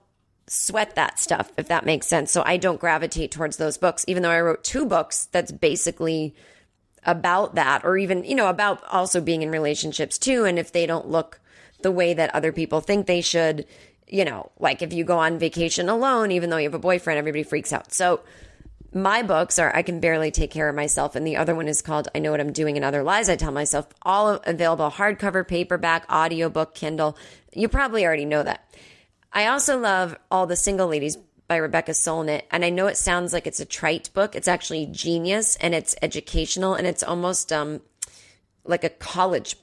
sweat 0.47 0.95
that 0.95 1.19
stuff, 1.19 1.51
if 1.57 1.67
that 1.67 1.85
makes 1.85 2.07
sense. 2.07 2.31
So 2.31 2.41
I 2.45 2.57
don't 2.57 2.79
gravitate 2.79 3.31
towards 3.31 3.57
those 3.57 3.77
books, 3.77 4.05
even 4.07 4.23
though 4.23 4.31
I 4.31 4.41
wrote 4.41 4.63
two 4.63 4.85
books 4.85 5.25
that's 5.25 5.51
basically 5.51 6.33
about 7.05 7.55
that, 7.55 7.83
or 7.83 7.97
even, 7.97 8.23
you 8.23 8.35
know, 8.35 8.47
about 8.47 8.83
also 8.85 9.19
being 9.19 9.41
in 9.41 9.51
relationships 9.51 10.17
too. 10.17 10.45
And 10.45 10.57
if 10.57 10.71
they 10.71 10.85
don't 10.85 11.07
look 11.07 11.41
the 11.81 11.91
way 11.91 12.13
that 12.13 12.33
other 12.33 12.51
people 12.51 12.81
think 12.81 13.05
they 13.05 13.21
should, 13.21 13.65
you 14.09 14.25
know, 14.25 14.51
like 14.59 14.81
if 14.81 14.91
you 14.91 15.03
go 15.03 15.19
on 15.19 15.39
vacation 15.39 15.87
alone, 15.89 16.31
even 16.31 16.49
though 16.49 16.57
you 16.57 16.67
have 16.67 16.73
a 16.73 16.79
boyfriend, 16.79 17.17
everybody 17.17 17.43
freaks 17.43 17.71
out. 17.71 17.93
So 17.93 18.21
my 18.93 19.21
books 19.21 19.59
are 19.59 19.75
I 19.75 19.83
Can 19.83 19.99
Barely 19.99 20.31
Take 20.31 20.51
Care 20.51 20.67
of 20.67 20.75
Myself, 20.75 21.15
and 21.15 21.25
the 21.25 21.37
other 21.37 21.53
one 21.53 21.67
is 21.67 21.81
called 21.81 22.07
I 22.15 22.19
Know 22.19 22.31
What 22.31 22.41
I'm 22.41 22.51
Doing 22.51 22.75
and 22.75 22.83
Other 22.83 23.03
Lies 23.03 23.29
I 23.29 23.35
Tell 23.35 23.51
Myself, 23.51 23.87
all 24.01 24.41
available 24.45 24.89
hardcover, 24.89 25.47
paperback, 25.47 26.11
audiobook, 26.11 26.73
Kindle. 26.73 27.15
You 27.53 27.69
probably 27.69 28.05
already 28.05 28.25
know 28.25 28.41
that. 28.41 28.67
I 29.31 29.45
also 29.45 29.77
love 29.77 30.17
All 30.31 30.47
the 30.47 30.55
Single 30.55 30.87
Ladies 30.87 31.17
by 31.47 31.57
Rebecca 31.57 31.91
Solnit, 31.91 32.43
and 32.51 32.65
I 32.65 32.69
know 32.69 32.87
it 32.87 32.97
sounds 32.97 33.31
like 33.31 33.45
it's 33.45 33.59
a 33.59 33.65
trite 33.65 34.09
book. 34.13 34.35
It's 34.35 34.47
actually 34.47 34.87
genius 34.87 35.55
and 35.57 35.75
it's 35.75 35.95
educational 36.01 36.73
and 36.73 36.87
it's 36.87 37.03
almost 37.03 37.51
um 37.51 37.81
like 38.63 38.83
a 38.83 38.89
college 38.89 39.55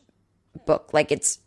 book. 0.67 0.91
Like 0.93 1.11
it's 1.11 1.39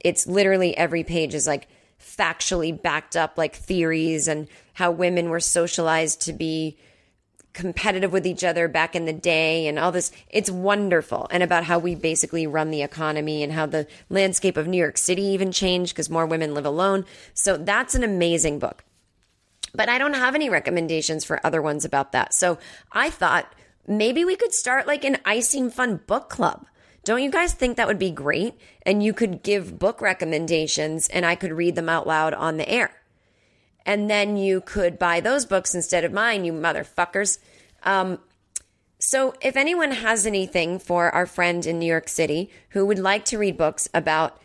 it's 0.00 0.26
literally 0.26 0.76
every 0.76 1.04
page 1.04 1.34
is 1.34 1.46
like 1.46 1.68
factually 2.00 2.80
backed 2.80 3.16
up 3.16 3.36
like 3.36 3.56
theories 3.56 4.28
and 4.28 4.48
how 4.74 4.90
women 4.90 5.28
were 5.28 5.40
socialized 5.40 6.20
to 6.22 6.32
be 6.32 6.76
competitive 7.52 8.12
with 8.12 8.26
each 8.26 8.44
other 8.44 8.68
back 8.68 8.94
in 8.94 9.04
the 9.04 9.12
day 9.12 9.66
and 9.66 9.78
all 9.78 9.90
this. 9.90 10.12
It's 10.30 10.50
wonderful. 10.50 11.26
And 11.30 11.42
about 11.42 11.64
how 11.64 11.78
we 11.78 11.94
basically 11.96 12.46
run 12.46 12.70
the 12.70 12.82
economy 12.82 13.42
and 13.42 13.52
how 13.52 13.66
the 13.66 13.86
landscape 14.08 14.56
of 14.56 14.68
New 14.68 14.78
York 14.78 14.96
City 14.96 15.22
even 15.22 15.50
changed 15.50 15.94
because 15.94 16.08
more 16.08 16.26
women 16.26 16.54
live 16.54 16.66
alone. 16.66 17.04
So 17.34 17.56
that's 17.56 17.94
an 17.96 18.04
amazing 18.04 18.60
book. 18.60 18.84
But 19.74 19.88
I 19.88 19.98
don't 19.98 20.14
have 20.14 20.34
any 20.34 20.48
recommendations 20.48 21.24
for 21.24 21.44
other 21.44 21.60
ones 21.60 21.84
about 21.84 22.12
that. 22.12 22.32
So 22.32 22.58
I 22.92 23.10
thought 23.10 23.52
maybe 23.86 24.24
we 24.24 24.36
could 24.36 24.54
start 24.54 24.86
like 24.86 25.04
an 25.04 25.18
I 25.24 25.40
Seem 25.40 25.70
Fun 25.70 26.00
book 26.06 26.28
club. 26.28 26.66
Don't 27.08 27.22
you 27.22 27.30
guys 27.30 27.54
think 27.54 27.78
that 27.78 27.86
would 27.86 27.98
be 27.98 28.10
great? 28.10 28.54
And 28.82 29.02
you 29.02 29.14
could 29.14 29.42
give 29.42 29.78
book 29.78 30.02
recommendations 30.02 31.08
and 31.08 31.24
I 31.24 31.36
could 31.36 31.52
read 31.52 31.74
them 31.74 31.88
out 31.88 32.06
loud 32.06 32.34
on 32.34 32.58
the 32.58 32.68
air 32.68 32.92
and 33.88 34.10
then 34.10 34.36
you 34.36 34.60
could 34.60 34.98
buy 34.98 35.18
those 35.18 35.46
books 35.46 35.74
instead 35.74 36.04
of 36.04 36.12
mine, 36.12 36.44
you 36.44 36.52
motherfuckers. 36.52 37.38
Um, 37.84 38.18
so, 38.98 39.32
if 39.40 39.56
anyone 39.56 39.92
has 39.92 40.26
anything 40.26 40.78
for 40.78 41.10
our 41.14 41.24
friend 41.24 41.64
in 41.64 41.78
New 41.78 41.86
York 41.86 42.10
City 42.10 42.50
who 42.70 42.84
would 42.84 42.98
like 42.98 43.24
to 43.26 43.38
read 43.38 43.56
books 43.56 43.88
about, 43.94 44.42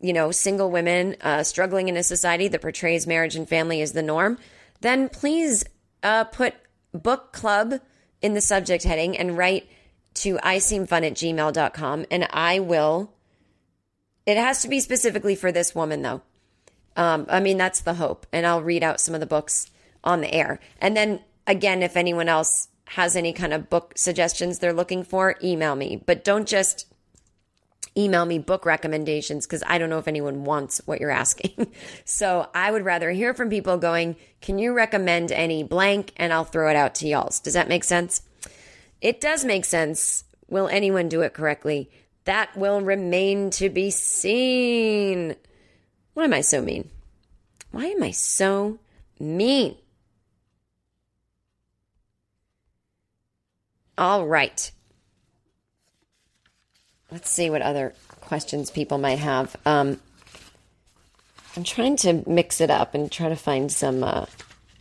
you 0.00 0.12
know, 0.12 0.30
single 0.30 0.70
women 0.70 1.16
uh, 1.22 1.42
struggling 1.42 1.88
in 1.88 1.96
a 1.96 2.04
society 2.04 2.46
that 2.46 2.62
portrays 2.62 3.04
marriage 3.04 3.34
and 3.34 3.48
family 3.48 3.82
as 3.82 3.94
the 3.94 4.02
norm, 4.02 4.38
then 4.80 5.08
please 5.08 5.64
uh, 6.04 6.22
put 6.22 6.54
book 6.92 7.32
club 7.32 7.80
in 8.22 8.34
the 8.34 8.40
subject 8.40 8.84
heading 8.84 9.18
and 9.18 9.36
write 9.36 9.66
to 10.14 10.36
iseemfun 10.36 11.06
at 11.06 11.14
gmail.com 11.14 12.06
and 12.10 12.28
I 12.30 12.60
will. 12.60 13.12
It 14.26 14.36
has 14.36 14.62
to 14.62 14.68
be 14.68 14.80
specifically 14.80 15.34
for 15.34 15.52
this 15.52 15.74
woman, 15.74 16.02
though. 16.02 16.22
Um, 16.96 17.26
I 17.28 17.40
mean, 17.40 17.58
that's 17.58 17.80
the 17.80 17.94
hope. 17.94 18.26
And 18.32 18.46
I'll 18.46 18.62
read 18.62 18.82
out 18.82 19.00
some 19.00 19.14
of 19.14 19.20
the 19.20 19.26
books 19.26 19.70
on 20.02 20.20
the 20.20 20.32
air. 20.32 20.60
And 20.80 20.96
then 20.96 21.20
again, 21.46 21.82
if 21.82 21.96
anyone 21.96 22.28
else 22.28 22.68
has 22.86 23.16
any 23.16 23.32
kind 23.32 23.52
of 23.52 23.68
book 23.70 23.94
suggestions 23.96 24.58
they're 24.58 24.72
looking 24.72 25.02
for, 25.02 25.36
email 25.42 25.74
me. 25.74 26.02
But 26.04 26.24
don't 26.24 26.46
just 26.46 26.86
email 27.96 28.24
me 28.24 28.38
book 28.38 28.66
recommendations 28.66 29.46
because 29.46 29.62
I 29.66 29.78
don't 29.78 29.88
know 29.88 29.98
if 29.98 30.08
anyone 30.08 30.44
wants 30.44 30.80
what 30.84 31.00
you're 31.00 31.10
asking. 31.10 31.72
so 32.04 32.48
I 32.54 32.70
would 32.70 32.84
rather 32.84 33.10
hear 33.10 33.34
from 33.34 33.50
people 33.50 33.78
going, 33.78 34.16
Can 34.40 34.58
you 34.58 34.74
recommend 34.74 35.32
any 35.32 35.62
blank? 35.62 36.12
And 36.16 36.32
I'll 36.32 36.44
throw 36.44 36.68
it 36.70 36.76
out 36.76 36.96
to 36.96 37.08
y'all. 37.08 37.32
Does 37.42 37.54
that 37.54 37.68
make 37.68 37.84
sense? 37.84 38.22
It 39.04 39.20
does 39.20 39.44
make 39.44 39.66
sense. 39.66 40.24
Will 40.48 40.66
anyone 40.66 41.10
do 41.10 41.20
it 41.20 41.34
correctly? 41.34 41.90
That 42.24 42.56
will 42.56 42.80
remain 42.80 43.50
to 43.50 43.68
be 43.68 43.90
seen. 43.90 45.36
Why 46.14 46.24
am 46.24 46.32
I 46.32 46.40
so 46.40 46.62
mean? 46.62 46.88
Why 47.70 47.84
am 47.84 48.02
I 48.02 48.12
so 48.12 48.78
mean? 49.20 49.76
All 53.98 54.26
right. 54.26 54.70
Let's 57.10 57.28
see 57.28 57.50
what 57.50 57.60
other 57.60 57.92
questions 58.22 58.70
people 58.70 58.96
might 58.96 59.18
have. 59.18 59.54
Um, 59.66 60.00
I'm 61.58 61.64
trying 61.64 61.96
to 61.96 62.24
mix 62.26 62.62
it 62.62 62.70
up 62.70 62.94
and 62.94 63.12
try 63.12 63.28
to 63.28 63.36
find 63.36 63.70
some 63.70 64.02
uh, 64.02 64.24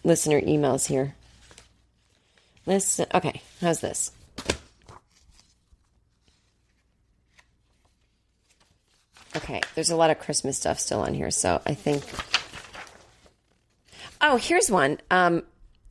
listener 0.06 0.40
emails 0.40 0.88
here. 0.88 1.14
Listen, 2.66 3.07
okay, 3.14 3.41
how's 3.59 3.82
this? 3.82 4.11
Okay, 9.36 9.61
there's 9.76 9.89
a 9.89 9.95
lot 9.95 10.11
of 10.11 10.20
Christmas 10.20 10.57
stuff 10.57 10.80
still 10.80 11.01
on 11.01 11.14
here, 11.14 11.32
so 11.32 11.61
I 11.66 11.74
think. 11.74 12.03
Oh, 14.22 14.38
here's 14.38 14.70
one. 14.70 14.99
Um, 15.09 15.43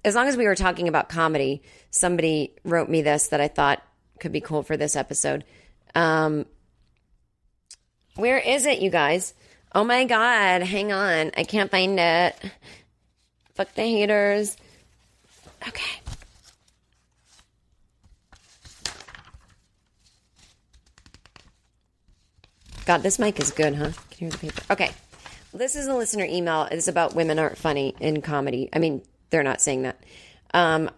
as 0.05 0.15
long 0.15 0.29
as 0.29 0.37
we 0.37 0.47
were 0.47 0.55
talking 0.55 0.89
about 0.89 1.09
comedy, 1.09 1.63
somebody 1.91 2.55
wrote 2.65 2.89
me 2.89 3.03
this 3.03 3.29
that 3.29 3.41
I 3.41 3.49
thought 3.49 3.83
could 4.21 4.33
be 4.33 4.41
cool 4.41 4.63
for 4.63 4.77
this 4.77 4.97
episode. 4.97 5.45
Um, 5.95 6.47
where 8.17 8.39
is 8.39 8.65
it, 8.65 8.81
you 8.81 8.91
guys? 8.91 9.35
Oh 9.75 9.85
my 9.85 10.05
God, 10.05 10.63
hang 10.63 10.93
on. 10.93 11.33
I 11.37 11.45
can't 11.45 11.71
find 11.71 11.99
it. 11.99 12.37
Fuck 13.55 13.75
the 13.75 13.83
haters. 13.83 14.57
Okay. 15.67 16.01
God, 22.85 23.03
this 23.03 23.19
mic 23.19 23.39
is 23.39 23.51
good, 23.51 23.75
huh? 23.75 23.91
Can 24.11 24.19
you 24.19 24.19
hear 24.19 24.31
the 24.31 24.39
paper? 24.39 24.63
Okay. 24.73 24.91
this 25.55 25.77
is 25.77 25.87
a 25.87 25.95
listener 25.95 26.25
email. 26.25 26.67
It's 26.71 26.89
about 26.89 27.15
women 27.15 27.39
aren't 27.39 27.59
funny 27.59 27.95
in 28.01 28.23
comedy. 28.23 28.69
I 28.73 28.79
mean, 28.79 29.03
they're 29.31 29.43
not 29.43 29.61
saying 29.61 29.83
that. 29.83 30.03
Um, 30.53 30.91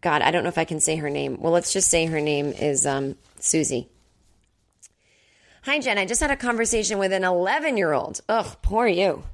God, 0.00 0.22
I 0.22 0.30
don't 0.30 0.44
know 0.44 0.48
if 0.48 0.58
I 0.58 0.64
can 0.64 0.80
say 0.80 0.96
her 0.96 1.10
name. 1.10 1.38
Well, 1.40 1.52
let's 1.52 1.72
just 1.72 1.90
say 1.90 2.06
her 2.06 2.20
name 2.20 2.52
is 2.52 2.86
um, 2.86 3.16
Susie. 3.38 3.88
Hi, 5.64 5.80
Jen. 5.80 5.98
I 5.98 6.06
just 6.06 6.20
had 6.20 6.30
a 6.30 6.36
conversation 6.36 6.98
with 6.98 7.12
an 7.12 7.24
11 7.24 7.76
year 7.76 7.92
old. 7.92 8.20
Ugh, 8.28 8.56
poor 8.62 8.86
you. 8.86 9.24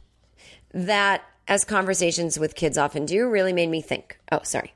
That, 0.73 1.23
as 1.47 1.65
conversations 1.65 2.39
with 2.39 2.55
kids 2.55 2.79
often 2.79 3.05
do, 3.05 3.29
really 3.29 3.53
made 3.53 3.69
me 3.69 3.83
think. 3.83 4.19
Oh, 4.33 4.41
sorry. 4.43 4.73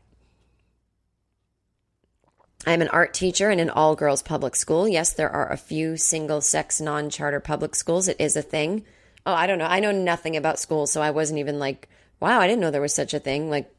I'm 2.67 2.83
an 2.83 2.89
art 2.89 3.15
teacher 3.15 3.51
in 3.51 3.61
an 3.61 3.71
all 3.71 3.95
girls 3.95 4.23
public 4.23 4.57
school. 4.57 4.89
Yes, 4.89 5.13
there 5.13 5.31
are 5.31 5.51
a 5.51 5.57
few 5.57 5.97
single 5.97 6.41
sex 6.41 6.81
non 6.81 7.11
charter 7.11 7.39
public 7.39 7.77
schools. 7.77 8.09
It 8.09 8.21
is 8.21 8.35
a 8.37 8.43
thing. 8.43 8.85
Oh, 9.25 9.33
I 9.33 9.47
don't 9.47 9.59
know. 9.59 9.67
I 9.67 9.81
know 9.81 9.93
nothing 9.93 10.37
about 10.37 10.59
schools, 10.59 10.91
so 10.91 11.01
I 11.01 11.13
wasn't 11.13 11.39
even 11.39 11.61
like, 11.61 11.89
wow, 12.19 12.41
I 12.41 12.49
didn't 12.49 12.61
know 12.61 12.73
there 12.73 12.81
was 12.81 12.95
such 12.95 13.15
a 13.15 13.21
thing. 13.21 13.49
Like, 13.51 13.73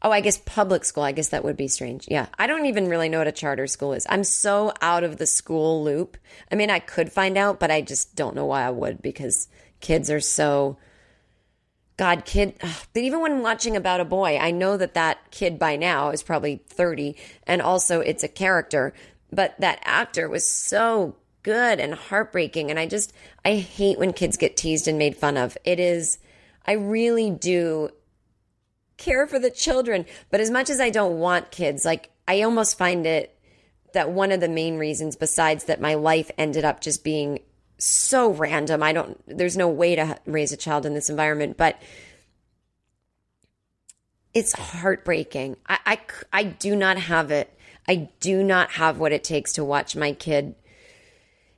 oh, 0.00 0.10
I 0.10 0.22
guess 0.22 0.38
public 0.38 0.84
school. 0.84 1.02
I 1.02 1.12
guess 1.12 1.28
that 1.28 1.44
would 1.44 1.56
be 1.58 1.68
strange. 1.68 2.06
Yeah. 2.08 2.26
I 2.38 2.46
don't 2.46 2.66
even 2.66 2.88
really 2.88 3.10
know 3.10 3.18
what 3.18 3.28
a 3.28 3.32
charter 3.32 3.66
school 3.66 3.92
is. 3.92 4.06
I'm 4.08 4.24
so 4.24 4.72
out 4.80 5.04
of 5.04 5.18
the 5.18 5.26
school 5.26 5.84
loop. 5.84 6.16
I 6.50 6.54
mean, 6.54 6.70
I 6.70 6.78
could 6.78 7.12
find 7.12 7.36
out, 7.36 7.60
but 7.60 7.70
I 7.70 7.82
just 7.82 8.16
don't 8.16 8.36
know 8.36 8.46
why 8.46 8.62
I 8.62 8.70
would 8.70 9.02
because 9.02 9.48
kids 9.80 10.10
are 10.10 10.20
so 10.20 10.78
God, 11.98 12.24
kid, 12.24 12.54
ugh, 12.62 12.86
even 12.94 13.20
when 13.20 13.42
watching 13.42 13.76
About 13.76 14.00
a 14.00 14.06
Boy, 14.06 14.38
I 14.38 14.50
know 14.50 14.78
that 14.78 14.94
that 14.94 15.30
kid 15.30 15.58
by 15.58 15.76
now 15.76 16.08
is 16.08 16.22
probably 16.22 16.62
30, 16.68 17.14
and 17.46 17.60
also 17.60 18.00
it's 18.00 18.24
a 18.24 18.28
character, 18.28 18.94
but 19.30 19.54
that 19.60 19.80
actor 19.84 20.26
was 20.30 20.46
so 20.46 21.16
good 21.42 21.78
and 21.80 21.92
heartbreaking. 21.94 22.70
And 22.70 22.78
I 22.78 22.86
just, 22.86 23.12
I 23.44 23.56
hate 23.56 23.98
when 23.98 24.14
kids 24.14 24.38
get 24.38 24.56
teased 24.56 24.88
and 24.88 24.98
made 24.98 25.16
fun 25.16 25.36
of. 25.36 25.58
It 25.64 25.78
is, 25.78 26.18
I 26.66 26.72
really 26.72 27.30
do 27.30 27.90
care 28.96 29.26
for 29.26 29.38
the 29.38 29.50
children, 29.50 30.06
but 30.30 30.40
as 30.40 30.50
much 30.50 30.70
as 30.70 30.80
I 30.80 30.90
don't 30.90 31.18
want 31.18 31.50
kids, 31.50 31.84
like, 31.84 32.10
I 32.26 32.42
almost 32.42 32.78
find 32.78 33.06
it 33.06 33.38
that 33.94 34.10
one 34.10 34.32
of 34.32 34.40
the 34.40 34.48
main 34.48 34.76
reasons, 34.76 35.16
besides 35.16 35.64
that 35.64 35.80
my 35.80 35.94
life 35.94 36.30
ended 36.36 36.64
up 36.64 36.80
just 36.80 37.04
being 37.04 37.40
so 37.78 38.32
random. 38.32 38.82
I 38.82 38.92
don't, 38.92 39.20
there's 39.26 39.56
no 39.56 39.68
way 39.68 39.96
to 39.96 40.18
raise 40.26 40.52
a 40.52 40.56
child 40.56 40.84
in 40.84 40.94
this 40.94 41.08
environment, 41.08 41.56
but 41.56 41.80
it's 44.34 44.52
heartbreaking. 44.52 45.56
I, 45.66 45.78
I, 45.86 46.00
I 46.32 46.42
do 46.44 46.76
not 46.76 46.98
have 46.98 47.30
it. 47.30 47.52
I 47.86 48.10
do 48.20 48.42
not 48.42 48.72
have 48.72 48.98
what 48.98 49.12
it 49.12 49.24
takes 49.24 49.54
to 49.54 49.64
watch 49.64 49.96
my 49.96 50.12
kid 50.12 50.54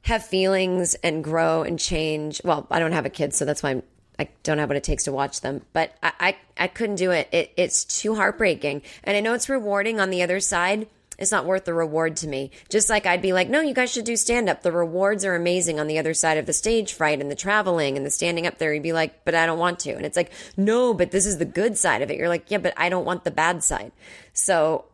have 0.03 0.25
feelings 0.25 0.95
and 0.97 1.23
grow 1.23 1.62
and 1.62 1.79
change. 1.79 2.41
Well, 2.45 2.66
I 2.71 2.79
don't 2.79 2.93
have 2.93 3.07
a 3.07 3.11
kid, 3.11 3.35
so 3.35 3.45
that's 3.45 3.62
why 3.62 3.71
I'm, 3.71 3.83
I 4.18 4.29
don't 4.43 4.59
have 4.59 4.68
what 4.68 4.77
it 4.77 4.85
takes 4.85 5.05
to 5.05 5.12
watch 5.12 5.41
them. 5.41 5.62
But 5.73 5.95
I, 6.03 6.12
I, 6.21 6.37
I 6.57 6.66
couldn't 6.68 6.97
do 6.97 7.11
it. 7.11 7.29
it. 7.33 7.53
It's 7.57 7.85
too 7.85 8.14
heartbreaking. 8.14 8.83
And 9.05 9.16
I 9.16 9.21
know 9.21 9.35
it's 9.35 9.49
rewarding 9.49 10.01
on 10.01 10.11
the 10.11 10.23
other 10.23 10.41
side 10.41 10.89
it's 11.21 11.31
not 11.31 11.45
worth 11.45 11.66
the 11.66 11.75
reward 11.75 12.16
to 12.16 12.27
me. 12.27 12.51
Just 12.71 12.89
like 12.89 13.07
I'd 13.07 13.23
be 13.23 13.33
like, 13.33 13.49
no, 13.49 13.61
you 13.61 13.75
guys 13.75 13.93
should 13.93 14.07
do 14.07 14.16
stand 14.16 14.49
up. 14.49 14.62
The 14.62 14.73
rewards 14.73 15.25
are 15.25 15.37
amazing 15.37 15.79
on 15.79 15.87
the 15.87 15.99
other 15.99 16.14
side 16.14 16.39
of 16.39 16.47
the 16.47 16.53
stage 16.53 16.95
fright 16.95 17.21
and 17.21 17.31
the 17.31 17.37
traveling 17.37 17.97
and 17.97 18.05
the 18.05 18.11
standing 18.11 18.47
up 18.47 18.59
there. 18.59 18.73
You'd 18.73 18.83
be 18.83 18.95
like, 18.95 19.25
but 19.25 19.35
I 19.35 19.47
don't 19.47 19.59
want 19.59 19.79
to. 19.81 19.93
And 19.93 20.07
it's 20.07 20.16
like, 20.16 20.33
no, 20.57 20.95
but 20.95 21.11
this 21.11 21.27
is 21.27 21.39
the 21.39 21.45
good 21.45 21.77
side 21.77 22.01
of 22.01 22.11
it. 22.11 22.16
You're 22.16 22.31
like, 22.31 22.51
yeah, 22.51 22.59
but 22.59 22.73
I 22.77 22.89
don't 22.89 23.05
want 23.05 23.25
the 23.25 23.31
bad 23.31 23.62
side. 23.62 23.93
So 24.33 24.87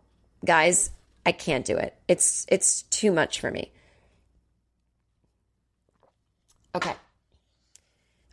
guys, 0.45 0.91
I 1.25 1.33
can't 1.33 1.65
do 1.65 1.77
it. 1.77 1.97
It's, 2.09 2.45
it's 2.49 2.83
too 2.83 3.13
much 3.13 3.41
for 3.41 3.51
me. 3.51 3.73
Okay. 6.75 6.93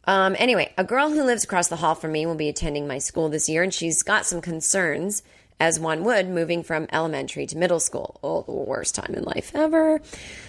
Um, 0.06 0.36
anyway, 0.38 0.74
a 0.78 0.84
girl 0.84 1.12
who 1.12 1.24
lives 1.24 1.44
across 1.44 1.70
the 1.70 1.78
hall 1.78 1.96
from 1.96 2.12
me 2.12 2.26
will 2.26 2.36
be 2.36 2.50
attending 2.50 2.88
my 2.88 2.98
school 2.98 3.30
this 3.30 3.48
year, 3.48 3.64
and 3.64 3.74
she's 3.74 4.04
got 4.04 4.26
some 4.26 4.42
concerns 4.42 5.24
as 5.60 5.80
one 5.80 6.04
would 6.04 6.28
moving 6.28 6.64
from 6.64 6.88
elementary 6.92 7.46
to 7.48 7.58
middle 7.58 7.80
school. 7.80 8.20
Oh, 8.24 8.42
the 8.44 8.52
worst 8.52 8.96
time 8.96 9.14
in 9.16 9.24
life 9.24 9.52
ever. 9.56 10.02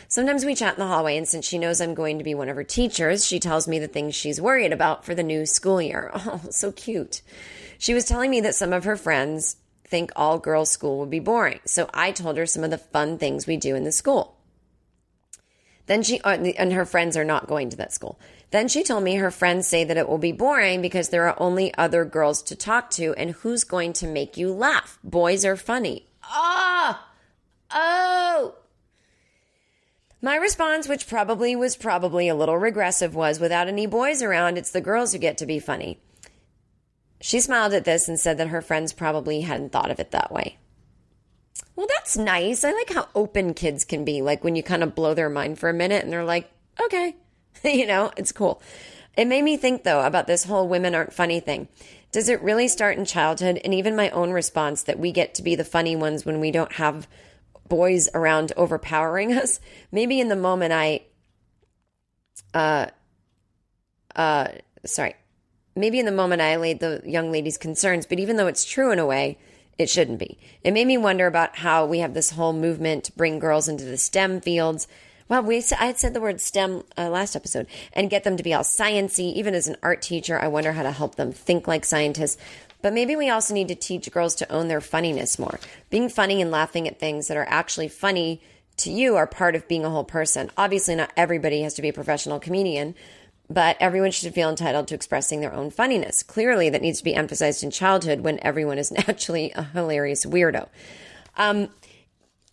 Sometimes 0.09 0.45
we 0.45 0.55
chat 0.55 0.75
in 0.75 0.81
the 0.81 0.87
hallway, 0.87 1.17
and 1.17 1.29
since 1.29 1.47
she 1.47 1.59
knows 1.59 1.81
I'm 1.81 1.95
going 1.95 2.19
to 2.19 2.25
be 2.25 2.35
one 2.35 2.49
of 2.49 2.57
her 2.57 2.65
teachers, 2.65 3.27
she 3.27 3.41
tells 3.41 3.69
me 3.69 3.79
the 3.79 3.89
things 3.89 4.15
she's 4.15 4.41
worried 4.41 4.73
about 4.73 5.05
for 5.05 5.15
the 5.15 5.23
new 5.23 5.47
school 5.47 5.81
year. 5.81 6.11
Oh, 6.27 6.41
so 6.51 6.73
cute. 6.73 7.23
She 7.79 7.93
was 7.93 8.07
telling 8.07 8.31
me 8.31 8.41
that 8.41 8.55
some 8.55 8.73
of 8.73 8.85
her 8.85 8.97
friends 8.97 9.57
think 9.87 10.11
all 10.17 10.39
girls' 10.39 10.71
school 10.71 10.99
would 11.01 11.11
be 11.11 11.21
boring, 11.21 11.61
so 11.67 11.89
I 11.93 12.13
told 12.13 12.37
her 12.39 12.47
some 12.47 12.65
of 12.65 12.71
the 12.71 12.79
fun 12.79 13.19
things 13.19 13.47
we 13.47 13.57
do 13.57 13.75
in 13.75 13.85
the 13.85 13.93
school. 13.93 14.37
Then 15.87 16.03
she, 16.03 16.21
uh, 16.21 16.31
and 16.31 16.73
her 16.73 16.87
friends 16.87 17.17
are 17.17 17.25
not 17.25 17.47
going 17.47 17.71
to 17.71 17.77
that 17.77 17.93
school. 17.93 18.19
Then 18.55 18.69
she 18.69 18.85
told 18.85 19.03
me 19.03 19.17
her 19.17 19.33
friends 19.33 19.67
say 19.67 19.83
that 19.83 19.97
it 19.97 20.09
will 20.09 20.17
be 20.17 20.31
boring 20.31 20.81
because 20.81 21.09
there 21.09 21.27
are 21.27 21.35
only 21.43 21.75
other 21.75 22.05
girls 22.05 22.41
to 22.45 22.55
talk 22.55 22.89
to, 22.91 23.13
and 23.15 23.33
who's 23.33 23.65
going 23.65 23.93
to 23.95 24.07
make 24.07 24.37
you 24.37 24.53
laugh? 24.53 24.97
Boys 25.03 25.45
are 25.45 25.57
funny. 25.57 26.07
Ah! 26.23 27.05
Oh! 27.73 28.55
My 30.23 30.37
response, 30.37 30.87
which 30.87 31.09
probably 31.09 31.57
was 31.57 31.75
probably 31.75 32.29
a 32.29 32.35
little 32.37 32.57
regressive, 32.57 33.13
was 33.13 33.41
without 33.41 33.67
any 33.67 33.87
boys 33.87 34.23
around, 34.23 34.57
it's 34.57 34.71
the 34.71 34.81
girls 34.81 35.11
who 35.11 35.19
get 35.19 35.37
to 35.39 35.47
be 35.47 35.59
funny. 35.59 35.99
She 37.21 37.41
smiled 37.41 37.75
at 37.75 37.85
this 37.85 38.07
and 38.07 38.21
said 38.21 38.39
that 38.39 38.55
her 38.55 38.63
friends 38.63 38.93
probably 38.93 39.41
hadn't 39.41 39.73
thought 39.73 39.91
of 39.91 39.99
it 39.99 40.13
that 40.13 40.31
way. 40.31 40.59
Well, 41.75 41.89
that's 41.89 42.17
nice. 42.17 42.63
I 42.63 42.71
like 42.71 42.93
how 42.93 43.09
open 43.17 43.53
kids 43.55 43.85
can 43.85 44.05
be. 44.05 44.23
Like 44.23 44.45
when 44.45 44.55
you 44.55 44.63
kind 44.63 44.85
of 44.85 44.95
blow 44.95 45.13
their 45.13 45.29
mind 45.29 45.59
for 45.59 45.69
a 45.69 45.75
minute 45.75 46.05
and 46.05 46.13
they're 46.13 46.23
like, 46.23 46.49
okay, 46.81 47.17
you 47.65 47.87
know, 47.87 48.11
it's 48.17 48.33
cool. 48.33 48.61
It 49.17 49.27
made 49.27 49.43
me 49.43 49.57
think 49.57 49.85
though 49.85 50.05
about 50.05 50.27
this 50.27 50.45
whole 50.45 50.69
women 50.69 50.95
aren't 50.95 51.13
funny 51.13 51.41
thing. 51.41 51.69
Does 52.11 52.29
it 52.29 52.43
really 52.43 52.69
start 52.69 52.97
in 52.97 53.05
childhood? 53.05 53.61
And 53.65 53.75
even 53.75 53.97
my 53.97 54.11
own 54.11 54.31
response 54.31 54.83
that 54.85 54.99
we 54.99 55.13
get 55.13 55.35
to 55.35 55.43
be 55.43 55.55
the 55.55 55.65
funny 55.65 55.97
ones 55.97 56.25
when 56.25 56.41
we 56.41 56.51
don't 56.51 56.73
have 56.75 57.09
boys 57.69 58.09
around 58.15 58.53
overpowering 58.57 59.33
us. 59.39 59.61
Maybe 59.91 60.21
in 60.21 60.29
the 60.29 60.37
moment 60.37 60.73
I, 60.73 61.03
uh, 62.53 62.87
uh, 64.15 64.49
sorry, 64.85 65.17
maybe 65.75 65.99
in 65.99 66.07
the 66.07 66.13
moment 66.13 66.41
I 66.41 66.51
allayed 66.51 66.81
the 66.81 67.03
young 67.05 67.33
lady's 67.33 67.59
concerns, 67.59 68.07
but 68.07 68.21
even 68.21 68.37
though 68.37 68.47
it's 68.47 68.65
true 68.65 68.93
in 68.93 68.99
a 68.99 69.07
way, 69.07 69.39
it 69.77 69.91
shouldn't 69.91 70.21
be. 70.21 70.39
It 70.63 70.73
made 70.73 70.87
me 70.87 70.97
wonder 70.97 71.27
about 71.27 71.57
how 71.57 71.85
we 71.85 71.99
have 71.99 72.15
this 72.15 72.31
whole 72.31 72.53
movement 72.53 73.05
to 73.05 73.13
bring 73.13 73.41
girls 73.41 73.69
into 73.69 73.85
the 73.85 73.97
STEM 73.97 74.41
fields 74.41 74.87
well, 75.29 75.43
we 75.43 75.65
I 75.79 75.87
had 75.87 75.99
said 75.99 76.15
the 76.15 76.21
word 76.21 76.41
STEM 76.41 76.83
uh, 76.99 77.09
last 77.09 77.35
episode 77.35 77.67
and 77.93 78.11
get 78.11 78.25
them 78.25 78.37
to 78.37 78.43
be 78.43 78.53
all 78.53 78.63
sciency. 78.63 79.33
Even 79.35 79.55
as 79.55 79.67
an 79.67 79.77
art 79.83 80.03
teacher, 80.03 80.39
I 80.39 80.49
wonder 80.49 80.73
how 80.73 80.83
to 80.83 80.91
help 80.91 81.15
them 81.15 81.33
think 81.33 81.67
like 81.67 81.85
scientists. 81.85 82.37
But 82.83 82.93
maybe 82.93 83.17
we 83.17 83.31
also 83.31 83.55
need 83.55 83.69
to 83.69 83.75
teach 83.75 84.11
girls 84.11 84.35
to 84.37 84.53
own 84.53 84.69
their 84.69 84.83
funniness 84.83 85.39
more. 85.39 85.59
Being 85.89 86.11
funny 86.11 86.43
and 86.43 86.51
laughing 86.51 86.87
at 86.87 87.01
things 87.01 87.29
that 87.29 87.37
are 87.39 87.47
actually 87.49 87.89
funny 87.89 88.43
to 88.79 88.91
you 88.91 89.17
are 89.17 89.27
part 89.27 89.55
of 89.55 89.67
being 89.69 89.85
a 89.85 89.91
whole 89.91 90.05
person. 90.05 90.51
Obviously, 90.59 90.95
not 90.95 91.11
everybody 91.17 91.63
has 91.63 91.75
to 91.75 91.83
be 91.83 91.89
a 91.89 91.95
professional 91.95 92.39
comedian, 92.39 92.95
but 93.49 93.79
everyone 93.81 94.11
should 94.11 94.35
feel 94.35 94.51
entitled 94.51 94.89
to 94.89 94.95
expressing 94.95 95.41
their 95.41 95.55
own 95.55 95.71
funniness. 95.71 96.23
Clearly, 96.23 96.69
that 96.69 96.83
needs 96.83 96.99
to 96.99 97.05
be 97.05 97.15
emphasized 97.15 97.63
in 97.63 97.71
childhood 97.71 98.21
when 98.21 98.39
everyone 98.43 98.77
is 98.77 98.91
naturally 99.09 99.53
a 99.53 99.63
hilarious 99.63 100.27
weirdo. 100.27 100.69
Um, 101.39 101.69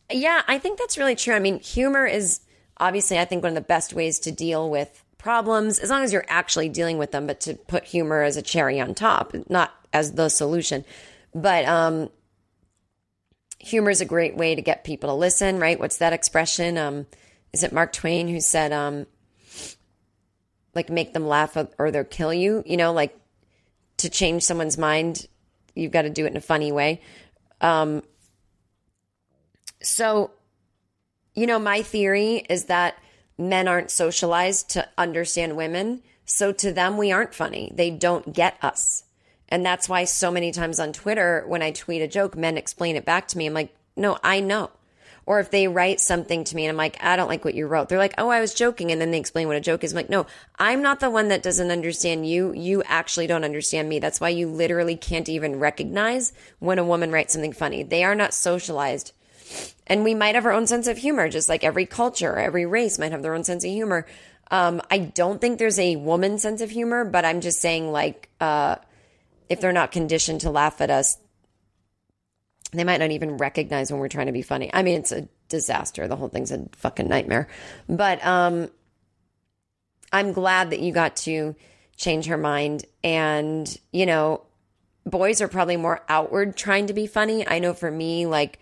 yeah, 0.10 0.44
I 0.48 0.60
think 0.60 0.80
that's 0.80 0.98
really 0.98 1.16
true. 1.16 1.34
I 1.34 1.40
mean, 1.40 1.60
humor 1.60 2.06
is 2.06 2.40
obviously, 2.82 3.20
I 3.20 3.26
think 3.26 3.44
one 3.44 3.52
of 3.52 3.56
the 3.56 3.62
best 3.62 3.94
ways 3.94 4.20
to 4.20 4.32
deal 4.32 4.70
with 4.70 5.04
problems, 5.18 5.80
as 5.80 5.90
long 5.90 6.04
as 6.04 6.12
you're 6.12 6.26
actually 6.28 6.68
dealing 6.68 6.98
with 6.98 7.12
them, 7.12 7.28
but 7.28 7.40
to 7.42 7.54
put 7.54 7.86
humor 7.86 8.24
as 8.24 8.38
a 8.38 8.42
cherry 8.42 8.82
on 8.82 8.96
top, 8.96 9.34
not 9.50 9.72
as 9.94 10.14
the 10.14 10.30
solution. 10.30 10.84
But 11.34 11.66
um, 11.66 12.10
humor 13.60 13.92
is 13.92 14.02
a 14.02 14.06
great 14.06 14.36
way 14.36 14.56
to 14.56 14.62
get 14.62 14.84
people 14.84 15.10
to 15.10 15.16
listen, 15.16 15.60
right? 15.60 15.80
What's 15.80 15.98
that 15.98 16.12
expression? 16.12 16.78
Um, 16.78 17.06
is 17.54 17.64
it 17.64 17.72
Mark 17.72 17.94
Twain 17.94 18.28
who 18.28 18.42
said, 18.42 18.74
um, 18.74 19.06
like, 20.74 20.90
make 20.90 21.14
them 21.14 21.28
laugh 21.28 21.56
or 21.78 21.92
they'll 21.92 22.04
kill 22.04 22.34
you? 22.34 22.64
You 22.66 22.78
know, 22.78 22.92
like 22.92 23.16
to 23.98 24.10
change 24.10 24.42
someone's 24.42 24.78
mind, 24.78 25.28
you've 25.76 25.92
got 25.92 26.02
to 26.02 26.10
do 26.10 26.26
it 26.26 26.32
in 26.32 26.38
a 26.38 26.42
funny 26.42 26.72
way. 26.72 27.02
Um, 27.62 28.02
so 29.84 30.32
you 31.34 31.48
know, 31.48 31.60
my 31.60 31.82
theory 31.82 32.46
is 32.50 32.66
that 32.66 32.98
men 33.38 33.68
aren't 33.68 33.92
socialized 33.92 34.70
to 34.72 34.88
understand 34.98 35.56
women. 35.56 36.04
So 36.26 36.52
to 36.54 36.72
them, 36.72 36.98
we 36.98 37.12
aren't 37.12 37.34
funny. 37.34 37.72
They 37.74 37.90
don't 37.90 38.34
get 38.34 38.58
us. 38.62 39.06
And 39.50 39.66
that's 39.66 39.90
why 39.90 40.06
so 40.06 40.32
many 40.32 40.52
times 40.52 40.80
on 40.80 40.94
Twitter, 40.94 41.44
when 41.48 41.62
I 41.62 41.72
tweet 41.72 42.02
a 42.02 42.08
joke, 42.08 42.38
men 42.38 42.58
explain 42.58 42.96
it 42.96 43.06
back 43.06 43.28
to 43.30 43.38
me. 43.38 43.46
I'm 43.46 43.54
like, 43.54 43.76
no, 43.96 44.18
I 44.24 44.40
know. 44.40 44.72
Or 45.26 45.40
if 45.40 45.52
they 45.52 45.68
write 45.68 46.00
something 46.00 46.44
to 46.46 46.56
me 46.56 46.66
and 46.66 46.72
I'm 46.72 46.78
like, 46.78 47.02
I 47.04 47.16
don't 47.16 47.28
like 47.28 47.46
what 47.46 47.54
you 47.54 47.68
wrote, 47.68 47.90
they're 47.90 47.98
like, 47.98 48.16
oh, 48.18 48.30
I 48.30 48.42
was 48.42 48.54
joking. 48.54 48.92
And 48.92 49.00
then 49.00 49.12
they 49.12 49.20
explain 49.20 49.48
what 49.48 49.58
a 49.58 49.62
joke 49.62 49.84
is. 49.84 49.92
I'm 49.92 49.98
like, 49.98 50.10
no, 50.10 50.26
I'm 50.58 50.82
not 50.82 51.00
the 51.00 51.10
one 51.10 51.28
that 51.28 51.44
doesn't 51.44 51.70
understand 51.70 52.28
you. 52.28 52.54
You 52.54 52.82
actually 52.84 53.28
don't 53.28 53.44
understand 53.44 53.88
me. 53.88 54.00
That's 54.00 54.20
why 54.20 54.30
you 54.30 54.48
literally 54.48 54.96
can't 54.96 55.30
even 55.30 55.60
recognize 55.60 56.34
when 56.60 56.80
a 56.80 56.84
woman 56.84 57.12
writes 57.12 57.34
something 57.34 57.54
funny. 57.54 57.84
They 57.84 58.04
are 58.04 58.16
not 58.16 58.34
socialized 58.34 59.14
and 59.92 60.06
we 60.06 60.16
might 60.16 60.36
have 60.36 60.46
our 60.46 60.54
own 60.54 60.68
sense 60.68 60.88
of 60.88 60.98
humor, 60.98 61.28
just 61.28 61.50
like 61.50 61.66
every 61.66 61.86
culture, 61.86 62.38
every 62.38 62.66
race 62.66 62.98
might 62.98 63.12
have 63.12 63.22
their 63.22 63.36
own 63.36 63.44
sense 63.44 63.66
of 63.66 63.70
humor. 63.70 64.08
Um, 64.50 64.82
I 64.90 65.00
don't 65.00 65.42
think 65.42 65.60
there's 65.60 65.80
a 65.80 65.98
woman 65.98 66.40
sense 66.40 66.62
of 66.62 66.70
humor, 66.70 67.04
but 67.04 67.26
I'm 67.26 67.42
just 67.42 67.60
saying, 67.60 67.92
like, 67.92 68.30
uh, 68.40 68.78
if 69.50 69.60
they're 69.60 69.74
not 69.74 69.92
conditioned 69.92 70.42
to 70.42 70.50
laugh 70.50 70.80
at 70.80 70.90
us, 70.90 71.18
they 72.72 72.86
might 72.86 73.02
not 73.02 73.12
even 73.12 73.36
recognize 73.36 73.92
when 73.92 74.00
we're 74.00 74.08
trying 74.08 74.28
to 74.28 74.32
be 74.32 74.42
funny. 74.42 74.74
I 74.74 74.82
mean, 74.82 74.98
it's 74.98 75.12
a 75.12 75.28
disaster. 75.50 76.08
The 76.08 76.16
whole 76.16 76.30
thing's 76.30 76.54
a 76.54 76.70
fucking 76.78 77.10
nightmare. 77.10 77.50
But 77.90 78.26
um, 78.26 78.70
I'm 80.14 80.32
glad 80.32 80.70
that 80.70 80.80
you 80.80 80.94
got 80.94 81.18
to 81.18 81.54
change 81.98 82.28
her 82.28 82.38
mind. 82.38 82.86
And, 83.04 83.78
you 83.92 84.06
know, 84.06 84.46
boys 85.06 85.42
are 85.42 85.50
probably 85.50 85.76
more 85.76 86.02
outward 86.08 86.56
trying 86.56 86.88
to 86.88 86.94
be 86.94 87.08
funny. 87.08 87.46
I 87.46 87.60
know 87.60 87.74
for 87.74 87.92
me, 87.92 88.26
like, 88.26 88.58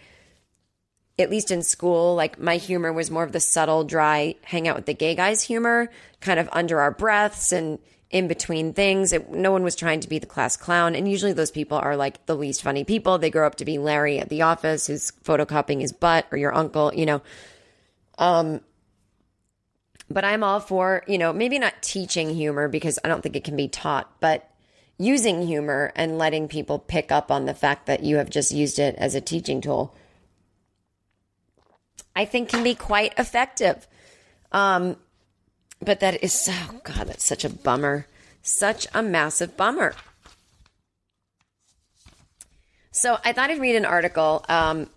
at 1.19 1.29
least 1.29 1.51
in 1.51 1.63
school, 1.63 2.15
like 2.15 2.39
my 2.39 2.57
humor 2.57 2.93
was 2.93 3.11
more 3.11 3.23
of 3.23 3.31
the 3.31 3.39
subtle, 3.39 3.83
dry, 3.83 4.35
hang 4.43 4.67
out 4.67 4.75
with 4.75 4.85
the 4.85 4.93
gay 4.93 5.15
guys 5.15 5.41
humor, 5.41 5.89
kind 6.21 6.39
of 6.39 6.49
under 6.51 6.79
our 6.79 6.91
breaths 6.91 7.51
and 7.51 7.79
in 8.09 8.27
between 8.27 8.73
things. 8.73 9.13
It, 9.13 9.29
no 9.29 9.51
one 9.51 9.63
was 9.63 9.75
trying 9.75 9.99
to 10.01 10.09
be 10.09 10.19
the 10.19 10.25
class 10.25 10.57
clown. 10.57 10.95
And 10.95 11.09
usually 11.09 11.33
those 11.33 11.51
people 11.51 11.77
are 11.77 11.95
like 11.95 12.25
the 12.25 12.35
least 12.35 12.63
funny 12.63 12.83
people. 12.83 13.17
They 13.17 13.29
grow 13.29 13.45
up 13.45 13.55
to 13.55 13.65
be 13.65 13.77
Larry 13.77 14.19
at 14.19 14.29
the 14.29 14.43
office 14.43 14.87
who's 14.87 15.11
photocopying 15.23 15.81
his 15.81 15.93
butt 15.93 16.25
or 16.31 16.37
your 16.37 16.55
uncle, 16.55 16.93
you 16.93 17.05
know. 17.05 17.21
Um, 18.17 18.61
but 20.09 20.25
I'm 20.25 20.43
all 20.43 20.59
for, 20.59 21.03
you 21.07 21.17
know, 21.17 21.31
maybe 21.31 21.59
not 21.59 21.81
teaching 21.81 22.33
humor 22.33 22.67
because 22.67 22.97
I 23.03 23.07
don't 23.07 23.21
think 23.21 23.35
it 23.35 23.43
can 23.43 23.55
be 23.55 23.67
taught, 23.67 24.11
but 24.19 24.49
using 24.97 25.45
humor 25.45 25.91
and 25.95 26.17
letting 26.17 26.47
people 26.47 26.79
pick 26.79 27.11
up 27.11 27.31
on 27.31 27.45
the 27.45 27.53
fact 27.53 27.85
that 27.85 28.03
you 28.03 28.17
have 28.17 28.29
just 28.29 28.51
used 28.51 28.79
it 28.79 28.95
as 28.95 29.13
a 29.15 29.21
teaching 29.21 29.61
tool, 29.61 29.95
I 32.19 32.25
think 32.25 32.49
can 32.49 32.65
be 32.65 32.75
quite 32.75 33.13
effective. 33.17 33.87
Um, 34.51 34.97
but 35.81 36.01
that 36.01 36.21
is, 36.21 36.49
oh 36.51 36.81
God, 36.83 37.07
that's 37.07 37.25
such 37.25 37.45
a 37.45 37.49
bummer. 37.49 38.07
Such 38.41 38.87
a 38.93 39.01
massive 39.01 39.55
bummer. 39.55 39.95
So 42.91 43.17
I 43.23 43.31
thought 43.31 43.51
I'd 43.51 43.61
read 43.61 43.77
an 43.77 43.85
article. 43.85 44.43
Um, 44.49 44.89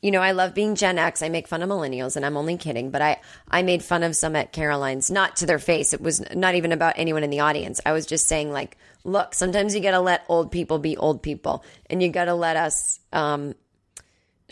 you 0.00 0.12
know, 0.12 0.20
I 0.20 0.30
love 0.30 0.54
being 0.54 0.76
Gen 0.76 0.96
X. 0.96 1.20
I 1.20 1.28
make 1.28 1.48
fun 1.48 1.62
of 1.62 1.68
millennials, 1.68 2.14
and 2.14 2.24
I'm 2.24 2.36
only 2.36 2.56
kidding. 2.56 2.90
But 2.90 3.02
I, 3.02 3.20
I 3.50 3.62
made 3.62 3.82
fun 3.82 4.04
of 4.04 4.14
some 4.14 4.36
at 4.36 4.52
Caroline's, 4.52 5.10
not 5.10 5.34
to 5.38 5.46
their 5.46 5.58
face. 5.58 5.92
It 5.92 6.00
was 6.00 6.22
not 6.32 6.54
even 6.54 6.70
about 6.70 6.94
anyone 6.98 7.24
in 7.24 7.30
the 7.30 7.40
audience. 7.40 7.80
I 7.84 7.90
was 7.90 8.06
just 8.06 8.28
saying, 8.28 8.52
like, 8.52 8.76
look, 9.02 9.34
sometimes 9.34 9.74
you 9.74 9.80
got 9.80 9.90
to 9.90 9.98
let 10.00 10.24
old 10.28 10.52
people 10.52 10.78
be 10.78 10.96
old 10.96 11.20
people, 11.20 11.64
and 11.90 12.00
you 12.00 12.10
got 12.10 12.26
to 12.26 12.34
let 12.34 12.56
us 12.56 13.00
um, 13.12 13.56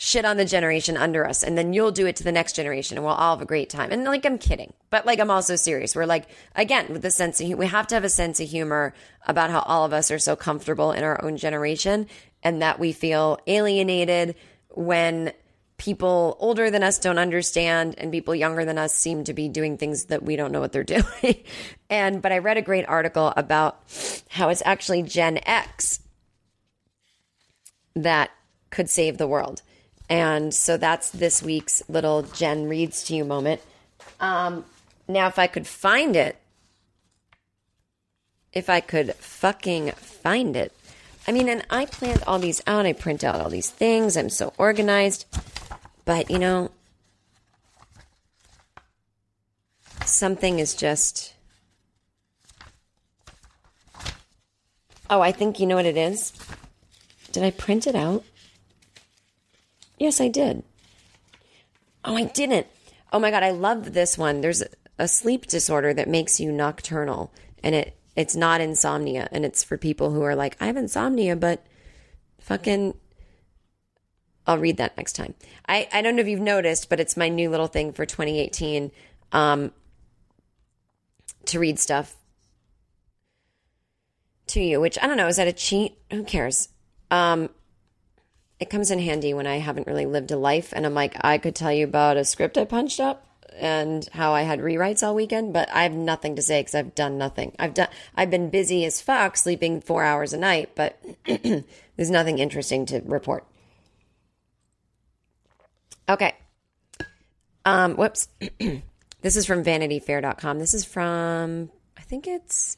shit 0.03 0.25
on 0.25 0.35
the 0.35 0.43
generation 0.43 0.97
under 0.97 1.25
us 1.25 1.43
and 1.43 1.57
then 1.57 1.71
you'll 1.71 1.89
do 1.89 2.05
it 2.05 2.17
to 2.17 2.25
the 2.25 2.31
next 2.31 2.57
generation 2.57 2.97
and 2.97 3.05
we'll 3.05 3.15
all 3.15 3.37
have 3.37 3.41
a 3.41 3.45
great 3.45 3.69
time. 3.69 3.89
And 3.89 4.03
like 4.03 4.25
I'm 4.25 4.37
kidding, 4.37 4.73
but 4.89 5.05
like 5.05 5.17
I'm 5.17 5.31
also 5.31 5.55
serious. 5.55 5.95
We're 5.95 6.05
like 6.05 6.25
again 6.55 6.91
with 6.91 7.01
the 7.01 7.09
sense 7.09 7.39
of 7.39 7.47
we 7.57 7.67
have 7.67 7.87
to 7.87 7.95
have 7.95 8.03
a 8.03 8.09
sense 8.09 8.41
of 8.41 8.49
humor 8.49 8.93
about 9.25 9.49
how 9.49 9.61
all 9.61 9.85
of 9.85 9.93
us 9.93 10.11
are 10.11 10.19
so 10.19 10.35
comfortable 10.35 10.91
in 10.91 11.05
our 11.05 11.23
own 11.23 11.37
generation 11.37 12.07
and 12.43 12.61
that 12.61 12.79
we 12.79 12.91
feel 12.91 13.39
alienated 13.47 14.35
when 14.71 15.31
people 15.77 16.35
older 16.41 16.69
than 16.69 16.83
us 16.83 16.99
don't 16.99 17.17
understand 17.17 17.95
and 17.97 18.11
people 18.11 18.35
younger 18.35 18.65
than 18.65 18.77
us 18.77 18.93
seem 18.93 19.23
to 19.23 19.33
be 19.33 19.47
doing 19.47 19.77
things 19.77 20.05
that 20.05 20.21
we 20.21 20.35
don't 20.35 20.51
know 20.51 20.59
what 20.59 20.73
they're 20.73 20.83
doing. 20.83 21.43
and 21.89 22.21
but 22.21 22.33
I 22.33 22.39
read 22.39 22.57
a 22.57 22.61
great 22.61 22.85
article 22.89 23.31
about 23.37 23.79
how 24.27 24.49
it's 24.49 24.63
actually 24.65 25.03
Gen 25.03 25.39
X 25.45 26.01
that 27.95 28.31
could 28.69 28.89
save 28.89 29.17
the 29.17 29.27
world. 29.27 29.61
And 30.09 30.53
so 30.53 30.77
that's 30.77 31.09
this 31.09 31.41
week's 31.41 31.81
little 31.87 32.23
Jen 32.23 32.67
reads 32.67 33.03
to 33.05 33.15
you 33.15 33.25
moment. 33.25 33.61
Um, 34.19 34.65
now, 35.07 35.27
if 35.27 35.39
I 35.39 35.47
could 35.47 35.67
find 35.67 36.15
it, 36.15 36.37
if 38.51 38.69
I 38.69 38.79
could 38.79 39.15
fucking 39.15 39.91
find 39.91 40.55
it. 40.55 40.71
I 41.27 41.31
mean, 41.31 41.49
and 41.49 41.65
I 41.69 41.85
planned 41.85 42.23
all 42.27 42.39
these 42.39 42.61
out. 42.67 42.85
I 42.85 42.93
print 42.93 43.23
out 43.23 43.41
all 43.41 43.49
these 43.49 43.69
things. 43.69 44.15
I'm 44.15 44.29
so 44.29 44.53
organized. 44.57 45.25
But, 46.05 46.29
you 46.29 46.37
know, 46.37 46.69
something 50.05 50.59
is 50.59 50.75
just. 50.75 51.33
Oh, 55.09 55.21
I 55.21 55.31
think 55.31 55.59
you 55.59 55.65
know 55.65 55.75
what 55.75 55.85
it 55.85 55.97
is. 55.97 56.33
Did 57.31 57.43
I 57.43 57.51
print 57.51 57.87
it 57.87 57.95
out? 57.95 58.23
Yes, 60.03 60.19
I 60.19 60.27
did. 60.27 60.63
Oh, 62.03 62.17
I 62.17 62.25
didn't. 62.25 62.67
Oh 63.13 63.19
my 63.19 63.31
god, 63.31 63.41
I 63.41 63.51
love 63.51 63.93
this 63.93 64.17
one. 64.17 64.41
There's 64.41 64.61
a 64.99 65.07
sleep 65.07 65.47
disorder 65.47 65.93
that 65.93 66.09
makes 66.09 66.41
you 66.41 66.51
nocturnal, 66.51 67.31
and 67.63 67.73
it 67.73 67.95
it's 68.13 68.35
not 68.35 68.59
insomnia, 68.59 69.29
and 69.31 69.45
it's 69.45 69.63
for 69.63 69.77
people 69.77 70.11
who 70.11 70.21
are 70.23 70.35
like, 70.35 70.57
I 70.59 70.65
have 70.65 70.75
insomnia, 70.75 71.37
but 71.37 71.65
fucking. 72.41 72.95
I'll 74.45 74.57
read 74.57 74.75
that 74.75 74.97
next 74.97 75.13
time. 75.13 75.35
I, 75.69 75.87
I 75.93 76.01
don't 76.01 76.17
know 76.17 76.21
if 76.21 76.27
you've 76.27 76.41
noticed, 76.41 76.89
but 76.89 76.99
it's 76.99 77.15
my 77.15 77.29
new 77.29 77.49
little 77.49 77.67
thing 77.67 77.93
for 77.93 78.05
2018 78.05 78.91
um, 79.31 79.71
to 81.45 81.59
read 81.59 81.79
stuff 81.79 82.17
to 84.47 84.59
you, 84.61 84.81
which 84.81 84.97
I 85.01 85.07
don't 85.07 85.15
know. 85.15 85.27
Is 85.27 85.37
that 85.37 85.47
a 85.47 85.53
cheat? 85.53 85.97
Who 86.11 86.25
cares? 86.25 86.67
Um, 87.09 87.51
it 88.63 88.69
comes 88.69 88.91
in 88.91 88.99
handy 88.99 89.33
when 89.33 89.45
I 89.45 89.57
haven't 89.57 89.87
really 89.87 90.05
lived 90.05 90.31
a 90.31 90.37
life 90.37 90.71
and 90.71 90.85
I'm 90.85 90.93
like, 90.93 91.17
I 91.19 91.37
could 91.37 91.53
tell 91.53 91.73
you 91.73 91.83
about 91.83 92.15
a 92.15 92.23
script 92.23 92.57
I 92.57 92.63
punched 92.63 93.01
up 93.01 93.27
and 93.59 94.07
how 94.13 94.31
I 94.31 94.43
had 94.43 94.61
rewrites 94.61 95.03
all 95.03 95.13
weekend, 95.13 95.51
but 95.51 95.69
I 95.69 95.83
have 95.83 95.91
nothing 95.91 96.37
to 96.37 96.41
say 96.41 96.61
because 96.61 96.73
I've 96.73 96.95
done 96.95 97.17
nothing. 97.17 97.53
I've 97.59 97.73
done, 97.73 97.89
I've 98.15 98.31
been 98.31 98.49
busy 98.49 98.85
as 98.85 99.01
fuck, 99.01 99.35
sleeping 99.35 99.81
four 99.81 100.05
hours 100.05 100.31
a 100.31 100.37
night, 100.37 100.69
but 100.75 100.97
there's 101.25 102.09
nothing 102.09 102.39
interesting 102.39 102.85
to 102.85 103.01
report. 103.03 103.45
Okay. 106.07 106.33
Um, 107.65 107.97
whoops. 107.97 108.29
this 109.21 109.35
is 109.35 109.45
from 109.45 109.65
vanityfair.com. 109.65 110.59
This 110.59 110.73
is 110.73 110.85
from, 110.85 111.69
I 111.97 112.01
think 112.03 112.27
it's, 112.27 112.77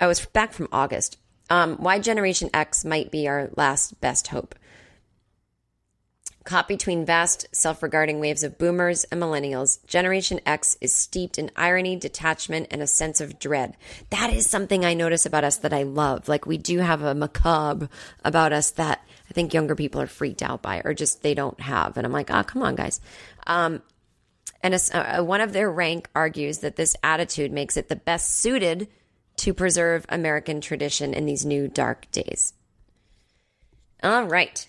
I 0.00 0.06
was 0.06 0.24
back 0.24 0.54
from 0.54 0.68
August. 0.72 1.18
Um, 1.52 1.76
why 1.76 1.98
Generation 1.98 2.48
X 2.54 2.82
might 2.82 3.10
be 3.10 3.28
our 3.28 3.50
last 3.58 4.00
best 4.00 4.28
hope. 4.28 4.54
Caught 6.44 6.66
between 6.66 7.04
vast, 7.04 7.46
self 7.54 7.82
regarding 7.82 8.20
waves 8.20 8.42
of 8.42 8.56
boomers 8.56 9.04
and 9.04 9.20
millennials, 9.20 9.84
Generation 9.86 10.40
X 10.46 10.78
is 10.80 10.94
steeped 10.94 11.38
in 11.38 11.50
irony, 11.54 11.94
detachment, 11.94 12.68
and 12.70 12.80
a 12.80 12.86
sense 12.86 13.20
of 13.20 13.38
dread. 13.38 13.76
That 14.08 14.32
is 14.32 14.48
something 14.48 14.82
I 14.82 14.94
notice 14.94 15.26
about 15.26 15.44
us 15.44 15.58
that 15.58 15.74
I 15.74 15.82
love. 15.82 16.26
Like, 16.26 16.46
we 16.46 16.56
do 16.56 16.78
have 16.78 17.02
a 17.02 17.14
macabre 17.14 17.90
about 18.24 18.54
us 18.54 18.70
that 18.72 19.06
I 19.28 19.34
think 19.34 19.52
younger 19.52 19.76
people 19.76 20.00
are 20.00 20.06
freaked 20.06 20.42
out 20.42 20.62
by, 20.62 20.80
or 20.86 20.94
just 20.94 21.22
they 21.22 21.34
don't 21.34 21.60
have. 21.60 21.98
And 21.98 22.06
I'm 22.06 22.12
like, 22.12 22.30
ah, 22.30 22.40
oh, 22.40 22.44
come 22.44 22.62
on, 22.62 22.76
guys. 22.76 22.98
Um, 23.46 23.82
and 24.62 24.74
a, 24.74 25.18
a, 25.18 25.22
one 25.22 25.42
of 25.42 25.52
their 25.52 25.70
rank 25.70 26.08
argues 26.14 26.60
that 26.60 26.76
this 26.76 26.96
attitude 27.02 27.52
makes 27.52 27.76
it 27.76 27.90
the 27.90 27.96
best 27.96 28.38
suited 28.38 28.88
to 29.42 29.52
preserve 29.52 30.06
American 30.08 30.60
tradition 30.60 31.12
in 31.12 31.26
these 31.26 31.44
new 31.44 31.66
dark 31.66 32.08
days. 32.12 32.52
All 34.00 34.24
right. 34.24 34.68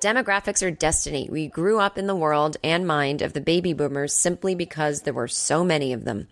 Demographics 0.00 0.66
are 0.66 0.70
destiny. 0.70 1.28
We 1.30 1.46
grew 1.46 1.78
up 1.78 1.98
in 1.98 2.06
the 2.06 2.16
world 2.16 2.56
and 2.64 2.86
mind 2.86 3.20
of 3.20 3.34
the 3.34 3.40
baby 3.42 3.74
boomers 3.74 4.14
simply 4.14 4.54
because 4.54 5.02
there 5.02 5.12
were 5.12 5.28
so 5.28 5.62
many 5.62 5.92
of 5.92 6.06
them. 6.06 6.28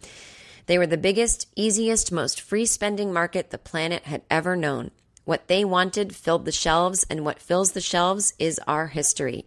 They 0.66 0.78
were 0.78 0.86
the 0.86 0.96
biggest, 0.96 1.46
easiest, 1.54 2.10
most 2.10 2.40
free 2.40 2.64
spending 2.64 3.12
market 3.12 3.50
the 3.50 3.58
planet 3.58 4.04
had 4.04 4.22
ever 4.30 4.56
known. 4.56 4.90
What 5.26 5.48
they 5.48 5.66
wanted 5.66 6.16
filled 6.16 6.46
the 6.46 6.52
shelves, 6.52 7.04
and 7.10 7.26
what 7.26 7.38
fills 7.38 7.72
the 7.72 7.82
shelves 7.82 8.32
is 8.38 8.58
our 8.66 8.86
history. 8.86 9.44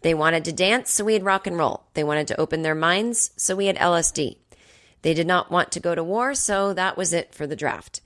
They 0.00 0.12
wanted 0.12 0.44
to 0.46 0.52
dance, 0.52 0.90
so 0.90 1.04
we 1.04 1.12
had 1.12 1.24
rock 1.24 1.46
and 1.46 1.56
roll. 1.56 1.84
They 1.94 2.02
wanted 2.02 2.26
to 2.28 2.40
open 2.40 2.62
their 2.62 2.74
minds, 2.74 3.30
so 3.36 3.54
we 3.54 3.66
had 3.66 3.76
LSD. 3.76 4.38
They 5.06 5.14
did 5.14 5.28
not 5.28 5.52
want 5.52 5.70
to 5.70 5.78
go 5.78 5.94
to 5.94 6.02
war, 6.02 6.34
so 6.34 6.72
that 6.72 6.96
was 6.96 7.12
it 7.12 7.32
for 7.32 7.46
the 7.46 7.54
draft. 7.54 8.00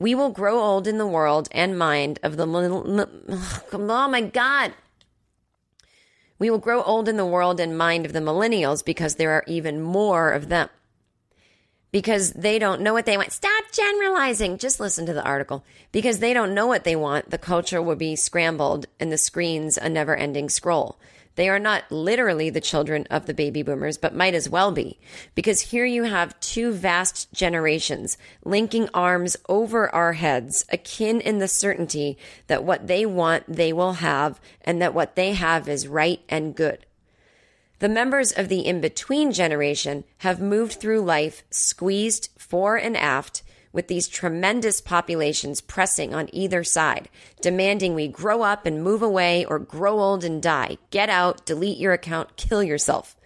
We 0.00 0.16
will 0.16 0.30
grow 0.30 0.58
old 0.58 0.88
in 0.88 0.98
the 0.98 1.06
world 1.06 1.48
and 1.52 1.78
mind 1.78 2.18
of 2.24 2.36
the. 2.36 3.06
Oh 3.72 4.08
my 4.08 4.20
God. 4.20 4.72
We 6.40 6.50
will 6.50 6.58
grow 6.58 6.82
old 6.82 7.08
in 7.08 7.16
the 7.16 7.24
world 7.24 7.60
and 7.60 7.78
mind 7.78 8.04
of 8.04 8.12
the 8.12 8.18
millennials 8.18 8.84
because 8.84 9.14
there 9.14 9.30
are 9.30 9.44
even 9.46 9.80
more 9.80 10.32
of 10.32 10.48
them. 10.48 10.68
Because 11.92 12.32
they 12.32 12.58
don't 12.58 12.80
know 12.80 12.94
what 12.94 13.06
they 13.06 13.16
want. 13.16 13.30
Stop 13.30 13.70
generalizing. 13.70 14.58
Just 14.58 14.80
listen 14.80 15.06
to 15.06 15.12
the 15.12 15.22
article. 15.22 15.64
Because 15.92 16.18
they 16.18 16.34
don't 16.34 16.52
know 16.52 16.66
what 16.66 16.82
they 16.82 16.96
want, 16.96 17.30
the 17.30 17.38
culture 17.38 17.80
will 17.80 17.94
be 17.94 18.16
scrambled 18.16 18.86
and 18.98 19.12
the 19.12 19.18
screen's 19.18 19.78
a 19.78 19.88
never 19.88 20.16
ending 20.16 20.48
scroll. 20.48 20.98
They 21.36 21.48
are 21.48 21.58
not 21.58 21.90
literally 21.90 22.50
the 22.50 22.60
children 22.60 23.06
of 23.10 23.26
the 23.26 23.34
baby 23.34 23.62
boomers, 23.62 23.96
but 23.98 24.14
might 24.14 24.34
as 24.34 24.48
well 24.48 24.72
be. 24.72 24.98
Because 25.34 25.60
here 25.60 25.84
you 25.84 26.04
have 26.04 26.38
two 26.40 26.72
vast 26.72 27.32
generations 27.32 28.18
linking 28.44 28.88
arms 28.92 29.36
over 29.48 29.88
our 29.94 30.14
heads, 30.14 30.64
akin 30.70 31.20
in 31.20 31.38
the 31.38 31.48
certainty 31.48 32.18
that 32.48 32.64
what 32.64 32.86
they 32.86 33.06
want, 33.06 33.44
they 33.46 33.72
will 33.72 33.94
have, 33.94 34.40
and 34.62 34.82
that 34.82 34.94
what 34.94 35.16
they 35.16 35.32
have 35.32 35.68
is 35.68 35.88
right 35.88 36.20
and 36.28 36.54
good. 36.54 36.84
The 37.78 37.88
members 37.88 38.32
of 38.32 38.48
the 38.48 38.60
in 38.60 38.82
between 38.82 39.32
generation 39.32 40.04
have 40.18 40.40
moved 40.40 40.74
through 40.74 41.00
life 41.00 41.44
squeezed 41.50 42.28
fore 42.36 42.76
and 42.76 42.94
aft 42.96 43.42
with 43.72 43.88
these 43.88 44.08
tremendous 44.08 44.80
populations 44.80 45.60
pressing 45.60 46.14
on 46.14 46.28
either 46.32 46.64
side, 46.64 47.08
demanding 47.40 47.94
we 47.94 48.08
grow 48.08 48.42
up 48.42 48.66
and 48.66 48.82
move 48.82 49.02
away 49.02 49.44
or 49.44 49.58
grow 49.58 50.00
old 50.00 50.24
and 50.24 50.42
die, 50.42 50.76
get 50.90 51.08
out, 51.08 51.46
delete 51.46 51.78
your 51.78 51.92
account, 51.92 52.36
kill 52.36 52.62
yourself. 52.62 53.16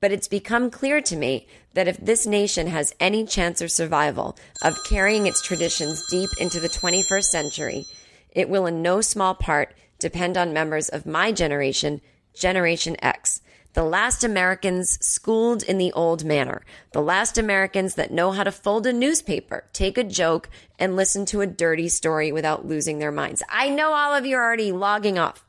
But 0.00 0.12
it's 0.12 0.28
become 0.28 0.70
clear 0.70 1.00
to 1.02 1.16
me 1.16 1.46
that 1.74 1.88
if 1.88 1.96
this 1.98 2.26
nation 2.26 2.66
has 2.68 2.94
any 3.00 3.26
chance 3.26 3.60
of 3.60 3.70
survival, 3.70 4.36
of 4.62 4.82
carrying 4.84 5.26
its 5.26 5.42
traditions 5.42 6.06
deep 6.10 6.30
into 6.38 6.60
the 6.60 6.68
21st 6.68 7.24
century, 7.24 7.84
it 8.30 8.48
will 8.48 8.66
in 8.66 8.82
no 8.82 9.00
small 9.00 9.34
part 9.34 9.74
depend 9.98 10.36
on 10.36 10.52
members 10.52 10.88
of 10.88 11.06
my 11.06 11.32
generation, 11.32 12.00
Generation 12.34 12.96
X, 13.00 13.40
the 13.74 13.84
last 13.84 14.22
Americans 14.22 14.98
schooled 15.04 15.64
in 15.64 15.78
the 15.78 15.92
old 15.92 16.24
manner, 16.24 16.62
the 16.92 17.02
last 17.02 17.36
Americans 17.36 17.96
that 17.96 18.12
know 18.12 18.30
how 18.30 18.44
to 18.44 18.52
fold 18.52 18.86
a 18.86 18.92
newspaper, 18.92 19.64
take 19.72 19.98
a 19.98 20.04
joke, 20.04 20.48
and 20.78 20.96
listen 20.96 21.26
to 21.26 21.40
a 21.40 21.46
dirty 21.46 21.88
story 21.88 22.30
without 22.30 22.66
losing 22.66 22.98
their 23.00 23.10
minds. 23.12 23.42
I 23.48 23.68
know 23.68 23.92
all 23.92 24.14
of 24.14 24.24
you 24.24 24.36
are 24.36 24.44
already 24.44 24.70
logging 24.70 25.18
off, 25.18 25.44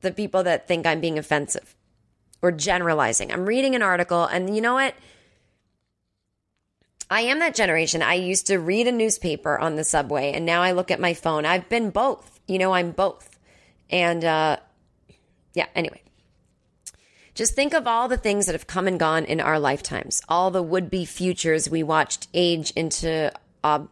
the 0.00 0.10
people 0.10 0.42
that 0.42 0.66
think 0.66 0.86
I'm 0.86 1.00
being 1.00 1.18
offensive 1.18 1.76
or 2.42 2.50
generalizing. 2.50 3.32
I'm 3.32 3.46
reading 3.46 3.76
an 3.76 3.82
article, 3.82 4.24
and 4.24 4.54
you 4.54 4.60
know 4.60 4.74
what? 4.74 4.94
I 7.08 7.20
am 7.22 7.38
that 7.38 7.54
generation. 7.54 8.02
I 8.02 8.14
used 8.14 8.48
to 8.48 8.58
read 8.58 8.88
a 8.88 8.92
newspaper 8.92 9.56
on 9.56 9.76
the 9.76 9.84
subway, 9.84 10.32
and 10.32 10.44
now 10.44 10.62
I 10.62 10.72
look 10.72 10.90
at 10.90 10.98
my 10.98 11.14
phone. 11.14 11.46
I've 11.46 11.68
been 11.68 11.90
both. 11.90 12.40
You 12.48 12.58
know, 12.58 12.72
I'm 12.72 12.90
both. 12.90 13.38
And 13.88 14.24
uh, 14.24 14.56
yeah, 15.54 15.66
anyway. 15.76 16.02
Just 17.36 17.54
think 17.54 17.74
of 17.74 17.86
all 17.86 18.08
the 18.08 18.16
things 18.16 18.46
that 18.46 18.54
have 18.54 18.66
come 18.66 18.88
and 18.88 18.98
gone 18.98 19.26
in 19.26 19.42
our 19.42 19.60
lifetimes, 19.60 20.22
all 20.26 20.50
the 20.50 20.62
would 20.62 20.88
be 20.88 21.04
futures 21.04 21.68
we 21.68 21.82
watched 21.82 22.28
age 22.32 22.70
into 22.70 23.30
ob- 23.62 23.90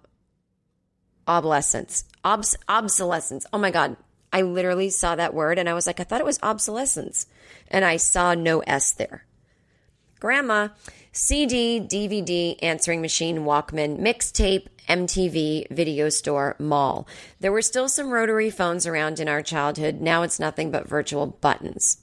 obsolescence. 1.28 2.04
Obs- 2.24 2.56
obsolescence. 2.70 3.44
Oh 3.52 3.58
my 3.58 3.70
God. 3.70 3.98
I 4.32 4.40
literally 4.40 4.88
saw 4.88 5.14
that 5.14 5.34
word 5.34 5.58
and 5.58 5.68
I 5.68 5.74
was 5.74 5.86
like, 5.86 6.00
I 6.00 6.04
thought 6.04 6.22
it 6.22 6.26
was 6.26 6.38
obsolescence. 6.42 7.26
And 7.68 7.84
I 7.84 7.98
saw 7.98 8.32
no 8.32 8.60
S 8.60 8.92
there. 8.92 9.26
Grandma, 10.20 10.68
CD, 11.12 11.80
DVD, 11.80 12.58
answering 12.62 13.02
machine, 13.02 13.40
Walkman, 13.40 14.00
mixtape, 14.00 14.68
MTV, 14.88 15.70
video 15.70 16.08
store, 16.08 16.56
mall. 16.58 17.06
There 17.40 17.52
were 17.52 17.60
still 17.60 17.90
some 17.90 18.08
rotary 18.10 18.48
phones 18.48 18.86
around 18.86 19.20
in 19.20 19.28
our 19.28 19.42
childhood. 19.42 20.00
Now 20.00 20.22
it's 20.22 20.40
nothing 20.40 20.70
but 20.70 20.88
virtual 20.88 21.26
buttons. 21.26 21.98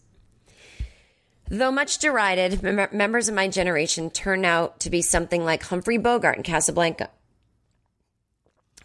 Though 1.53 1.69
much 1.69 1.97
derided, 1.97 2.63
mem- 2.63 2.87
members 2.93 3.27
of 3.27 3.35
my 3.35 3.49
generation 3.49 4.09
turn 4.09 4.45
out 4.45 4.79
to 4.79 4.89
be 4.89 5.01
something 5.01 5.43
like 5.43 5.63
Humphrey 5.63 5.97
Bogart 5.97 6.37
in 6.37 6.43
Casablanca. 6.43 7.09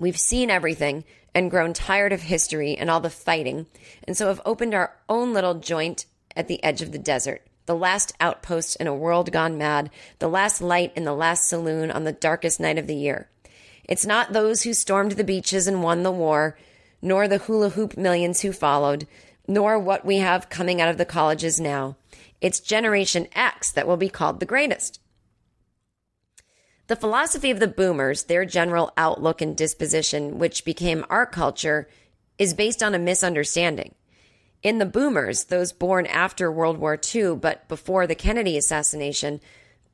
We've 0.00 0.18
seen 0.18 0.50
everything 0.50 1.04
and 1.32 1.48
grown 1.48 1.74
tired 1.74 2.12
of 2.12 2.22
history 2.22 2.76
and 2.76 2.90
all 2.90 2.98
the 2.98 3.08
fighting, 3.08 3.66
and 4.02 4.16
so 4.16 4.26
have 4.26 4.40
opened 4.44 4.74
our 4.74 4.96
own 5.08 5.32
little 5.32 5.54
joint 5.54 6.06
at 6.34 6.48
the 6.48 6.60
edge 6.64 6.82
of 6.82 6.90
the 6.90 6.98
desert, 6.98 7.46
the 7.66 7.76
last 7.76 8.14
outpost 8.18 8.74
in 8.80 8.88
a 8.88 8.94
world 8.96 9.30
gone 9.30 9.56
mad, 9.56 9.88
the 10.18 10.26
last 10.26 10.60
light 10.60 10.92
in 10.96 11.04
the 11.04 11.14
last 11.14 11.48
saloon 11.48 11.92
on 11.92 12.02
the 12.02 12.10
darkest 12.10 12.58
night 12.58 12.78
of 12.78 12.88
the 12.88 12.96
year. 12.96 13.28
It's 13.84 14.04
not 14.04 14.32
those 14.32 14.64
who 14.64 14.74
stormed 14.74 15.12
the 15.12 15.22
beaches 15.22 15.68
and 15.68 15.84
won 15.84 16.02
the 16.02 16.10
war, 16.10 16.58
nor 17.00 17.28
the 17.28 17.38
hula 17.38 17.70
hoop 17.70 17.96
millions 17.96 18.40
who 18.40 18.50
followed, 18.52 19.06
nor 19.46 19.78
what 19.78 20.04
we 20.04 20.16
have 20.16 20.50
coming 20.50 20.80
out 20.80 20.88
of 20.88 20.98
the 20.98 21.04
colleges 21.04 21.60
now. 21.60 21.94
It's 22.40 22.60
Generation 22.60 23.28
X 23.34 23.70
that 23.72 23.86
will 23.86 23.96
be 23.96 24.08
called 24.08 24.40
the 24.40 24.46
greatest. 24.46 25.00
The 26.88 26.96
philosophy 26.96 27.50
of 27.50 27.58
the 27.58 27.66
boomers, 27.66 28.24
their 28.24 28.44
general 28.44 28.92
outlook 28.96 29.40
and 29.40 29.56
disposition, 29.56 30.38
which 30.38 30.64
became 30.64 31.04
our 31.10 31.26
culture, 31.26 31.88
is 32.38 32.54
based 32.54 32.82
on 32.82 32.94
a 32.94 32.98
misunderstanding. 32.98 33.94
In 34.62 34.78
the 34.78 34.86
boomers, 34.86 35.44
those 35.44 35.72
born 35.72 36.06
after 36.06 36.50
World 36.50 36.78
War 36.78 36.98
II 37.14 37.36
but 37.36 37.68
before 37.68 38.06
the 38.06 38.14
Kennedy 38.14 38.56
assassination, 38.56 39.40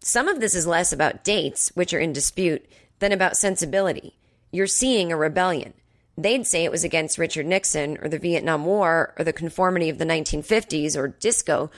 some 0.00 0.28
of 0.28 0.40
this 0.40 0.54
is 0.54 0.66
less 0.66 0.92
about 0.92 1.24
dates, 1.24 1.70
which 1.74 1.94
are 1.94 2.00
in 2.00 2.12
dispute, 2.12 2.66
than 2.98 3.12
about 3.12 3.36
sensibility. 3.36 4.18
You're 4.50 4.66
seeing 4.66 5.12
a 5.12 5.16
rebellion. 5.16 5.74
They'd 6.18 6.46
say 6.46 6.64
it 6.64 6.70
was 6.70 6.84
against 6.84 7.18
Richard 7.18 7.46
Nixon 7.46 7.96
or 8.02 8.08
the 8.08 8.18
Vietnam 8.18 8.66
War 8.66 9.14
or 9.18 9.24
the 9.24 9.32
conformity 9.32 9.88
of 9.88 9.98
the 9.98 10.04
1950s 10.04 10.96
or 10.96 11.08
disco, 11.08 11.70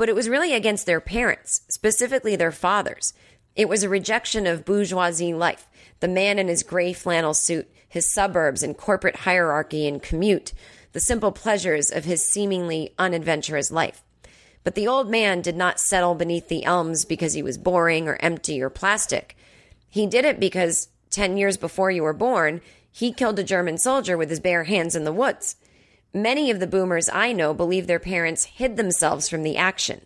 but 0.00 0.08
it 0.08 0.14
was 0.14 0.30
really 0.30 0.54
against 0.54 0.86
their 0.86 0.98
parents, 0.98 1.60
specifically 1.68 2.34
their 2.34 2.50
fathers. 2.50 3.12
It 3.54 3.68
was 3.68 3.82
a 3.82 3.88
rejection 3.90 4.46
of 4.46 4.64
bourgeoisie 4.64 5.34
life, 5.34 5.68
the 6.00 6.08
man 6.08 6.38
in 6.38 6.48
his 6.48 6.62
gray 6.62 6.94
flannel 6.94 7.34
suit, 7.34 7.70
his 7.86 8.10
suburbs 8.10 8.62
and 8.62 8.78
corporate 8.78 9.16
hierarchy 9.16 9.86
and 9.86 10.02
commute, 10.02 10.54
the 10.92 11.00
simple 11.00 11.32
pleasures 11.32 11.90
of 11.90 12.06
his 12.06 12.26
seemingly 12.26 12.94
unadventurous 12.98 13.70
life. 13.70 14.02
But 14.64 14.74
the 14.74 14.88
old 14.88 15.10
man 15.10 15.42
did 15.42 15.54
not 15.54 15.78
settle 15.78 16.14
beneath 16.14 16.48
the 16.48 16.64
elms 16.64 17.04
because 17.04 17.34
he 17.34 17.42
was 17.42 17.58
boring 17.58 18.08
or 18.08 18.16
empty 18.20 18.62
or 18.62 18.70
plastic. 18.70 19.36
He 19.86 20.06
did 20.06 20.24
it 20.24 20.40
because 20.40 20.88
10 21.10 21.36
years 21.36 21.58
before 21.58 21.90
you 21.90 22.04
were 22.04 22.14
born, 22.14 22.62
he 22.90 23.12
killed 23.12 23.38
a 23.38 23.44
German 23.44 23.76
soldier 23.76 24.16
with 24.16 24.30
his 24.30 24.40
bare 24.40 24.64
hands 24.64 24.96
in 24.96 25.04
the 25.04 25.12
woods. 25.12 25.56
Many 26.12 26.50
of 26.50 26.58
the 26.58 26.66
boomers 26.66 27.08
I 27.12 27.32
know 27.32 27.54
believe 27.54 27.86
their 27.86 28.00
parents 28.00 28.44
hid 28.44 28.76
themselves 28.76 29.28
from 29.28 29.44
the 29.44 29.56
action. 29.56 30.00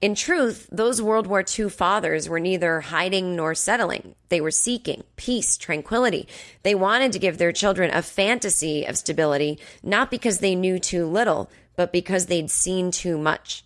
In 0.00 0.14
truth, 0.14 0.68
those 0.70 1.02
World 1.02 1.26
War 1.26 1.44
II 1.58 1.68
fathers 1.68 2.28
were 2.28 2.38
neither 2.38 2.80
hiding 2.80 3.34
nor 3.34 3.54
settling. 3.54 4.14
They 4.28 4.40
were 4.40 4.50
seeking 4.50 5.02
peace, 5.16 5.56
tranquility. 5.56 6.28
They 6.62 6.76
wanted 6.76 7.12
to 7.12 7.18
give 7.18 7.38
their 7.38 7.52
children 7.52 7.90
a 7.92 8.02
fantasy 8.02 8.84
of 8.84 8.98
stability, 8.98 9.58
not 9.82 10.10
because 10.10 10.38
they 10.38 10.54
knew 10.54 10.78
too 10.78 11.06
little, 11.06 11.50
but 11.76 11.92
because 11.92 12.26
they'd 12.26 12.50
seen 12.50 12.90
too 12.90 13.18
much. 13.18 13.64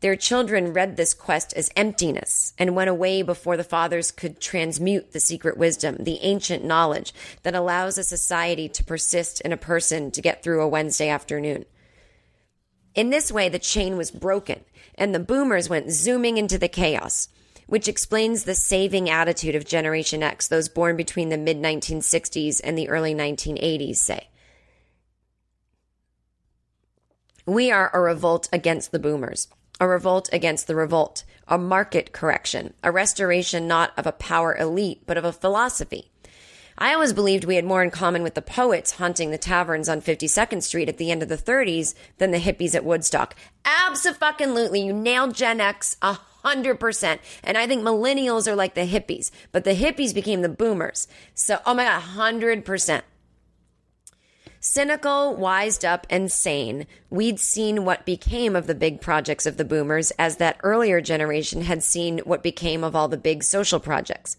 Their 0.00 0.14
children 0.14 0.72
read 0.72 0.96
this 0.96 1.12
quest 1.12 1.52
as 1.54 1.70
emptiness 1.74 2.52
and 2.56 2.76
went 2.76 2.88
away 2.88 3.22
before 3.22 3.56
the 3.56 3.64
fathers 3.64 4.12
could 4.12 4.40
transmute 4.40 5.10
the 5.10 5.18
secret 5.18 5.56
wisdom, 5.56 5.96
the 5.98 6.20
ancient 6.22 6.64
knowledge 6.64 7.12
that 7.42 7.56
allows 7.56 7.98
a 7.98 8.04
society 8.04 8.68
to 8.68 8.84
persist 8.84 9.40
in 9.40 9.52
a 9.52 9.56
person 9.56 10.12
to 10.12 10.22
get 10.22 10.42
through 10.42 10.62
a 10.62 10.68
Wednesday 10.68 11.08
afternoon. 11.08 11.64
In 12.94 13.10
this 13.10 13.32
way, 13.32 13.48
the 13.48 13.58
chain 13.58 13.96
was 13.96 14.12
broken 14.12 14.64
and 14.94 15.12
the 15.12 15.20
boomers 15.20 15.68
went 15.68 15.90
zooming 15.90 16.36
into 16.36 16.58
the 16.58 16.68
chaos, 16.68 17.28
which 17.66 17.88
explains 17.88 18.44
the 18.44 18.54
saving 18.54 19.10
attitude 19.10 19.56
of 19.56 19.64
Generation 19.64 20.22
X, 20.22 20.46
those 20.46 20.68
born 20.68 20.96
between 20.96 21.28
the 21.28 21.36
mid 21.36 21.58
1960s 21.58 22.60
and 22.62 22.78
the 22.78 22.88
early 22.88 23.14
1980s, 23.14 23.96
say. 23.96 24.28
We 27.46 27.72
are 27.72 27.90
a 27.92 28.00
revolt 28.00 28.48
against 28.52 28.92
the 28.92 28.98
boomers 28.98 29.48
a 29.80 29.88
revolt 29.88 30.28
against 30.32 30.66
the 30.66 30.74
revolt, 30.74 31.24
a 31.46 31.58
market 31.58 32.12
correction, 32.12 32.74
a 32.82 32.90
restoration 32.90 33.68
not 33.68 33.92
of 33.96 34.06
a 34.06 34.12
power 34.12 34.56
elite, 34.56 35.02
but 35.06 35.16
of 35.16 35.24
a 35.24 35.32
philosophy. 35.32 36.10
I 36.80 36.94
always 36.94 37.12
believed 37.12 37.44
we 37.44 37.56
had 37.56 37.64
more 37.64 37.82
in 37.82 37.90
common 37.90 38.22
with 38.22 38.34
the 38.34 38.42
poets 38.42 38.92
haunting 38.92 39.32
the 39.32 39.38
taverns 39.38 39.88
on 39.88 40.00
52nd 40.00 40.62
Street 40.62 40.88
at 40.88 40.96
the 40.96 41.10
end 41.10 41.24
of 41.24 41.28
the 41.28 41.36
30s 41.36 41.94
than 42.18 42.30
the 42.30 42.38
hippies 42.38 42.74
at 42.76 42.84
Woodstock. 42.84 43.34
Absolutely. 43.64 44.82
You 44.82 44.92
nailed 44.92 45.34
Gen 45.34 45.60
X 45.60 45.96
a 46.02 46.18
hundred 46.42 46.78
percent. 46.78 47.20
And 47.42 47.58
I 47.58 47.66
think 47.66 47.82
millennials 47.82 48.46
are 48.46 48.54
like 48.54 48.74
the 48.74 48.86
hippies, 48.86 49.30
but 49.50 49.64
the 49.64 49.74
hippies 49.74 50.14
became 50.14 50.42
the 50.42 50.48
boomers. 50.48 51.08
So, 51.34 51.58
oh 51.66 51.74
my 51.74 51.84
God, 51.84 52.00
hundred 52.00 52.64
percent. 52.64 53.04
Cynical, 54.60 55.36
wised 55.36 55.84
up, 55.84 56.06
and 56.10 56.32
sane, 56.32 56.86
we'd 57.10 57.38
seen 57.38 57.84
what 57.84 58.04
became 58.04 58.56
of 58.56 58.66
the 58.66 58.74
big 58.74 59.00
projects 59.00 59.46
of 59.46 59.56
the 59.56 59.64
boomers 59.64 60.10
as 60.18 60.36
that 60.38 60.58
earlier 60.64 61.00
generation 61.00 61.62
had 61.62 61.82
seen 61.84 62.18
what 62.20 62.42
became 62.42 62.82
of 62.82 62.96
all 62.96 63.06
the 63.06 63.16
big 63.16 63.44
social 63.44 63.78
projects. 63.78 64.36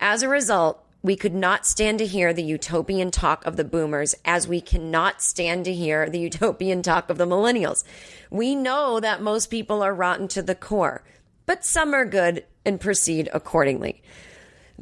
As 0.00 0.22
a 0.22 0.28
result, 0.28 0.82
we 1.02 1.16
could 1.16 1.34
not 1.34 1.66
stand 1.66 1.98
to 1.98 2.06
hear 2.06 2.32
the 2.32 2.42
utopian 2.42 3.10
talk 3.10 3.44
of 3.44 3.56
the 3.56 3.64
boomers 3.64 4.14
as 4.24 4.48
we 4.48 4.60
cannot 4.60 5.20
stand 5.20 5.64
to 5.66 5.74
hear 5.74 6.08
the 6.08 6.20
utopian 6.20 6.80
talk 6.80 7.10
of 7.10 7.18
the 7.18 7.26
millennials. 7.26 7.84
We 8.30 8.54
know 8.54 9.00
that 9.00 9.20
most 9.20 9.48
people 9.48 9.82
are 9.82 9.94
rotten 9.94 10.28
to 10.28 10.42
the 10.42 10.54
core, 10.54 11.02
but 11.44 11.64
some 11.64 11.92
are 11.92 12.04
good 12.06 12.44
and 12.64 12.80
proceed 12.80 13.28
accordingly. 13.34 14.02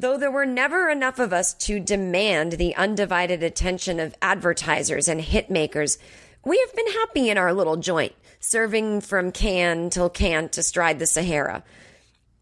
Though 0.01 0.17
there 0.17 0.31
were 0.31 0.47
never 0.47 0.89
enough 0.89 1.19
of 1.19 1.31
us 1.31 1.53
to 1.65 1.79
demand 1.79 2.53
the 2.53 2.75
undivided 2.75 3.43
attention 3.43 3.99
of 3.99 4.15
advertisers 4.19 5.07
and 5.07 5.21
hit 5.21 5.51
makers, 5.51 5.99
We 6.43 6.57
have 6.57 6.75
been 6.75 6.91
happy 6.93 7.29
in 7.29 7.37
our 7.37 7.53
little 7.53 7.77
joint, 7.77 8.15
serving 8.39 9.01
from 9.01 9.31
can 9.31 9.91
till 9.91 10.09
can't 10.09 10.55
stride 10.55 10.97
the 10.97 11.05
Sahara. 11.05 11.63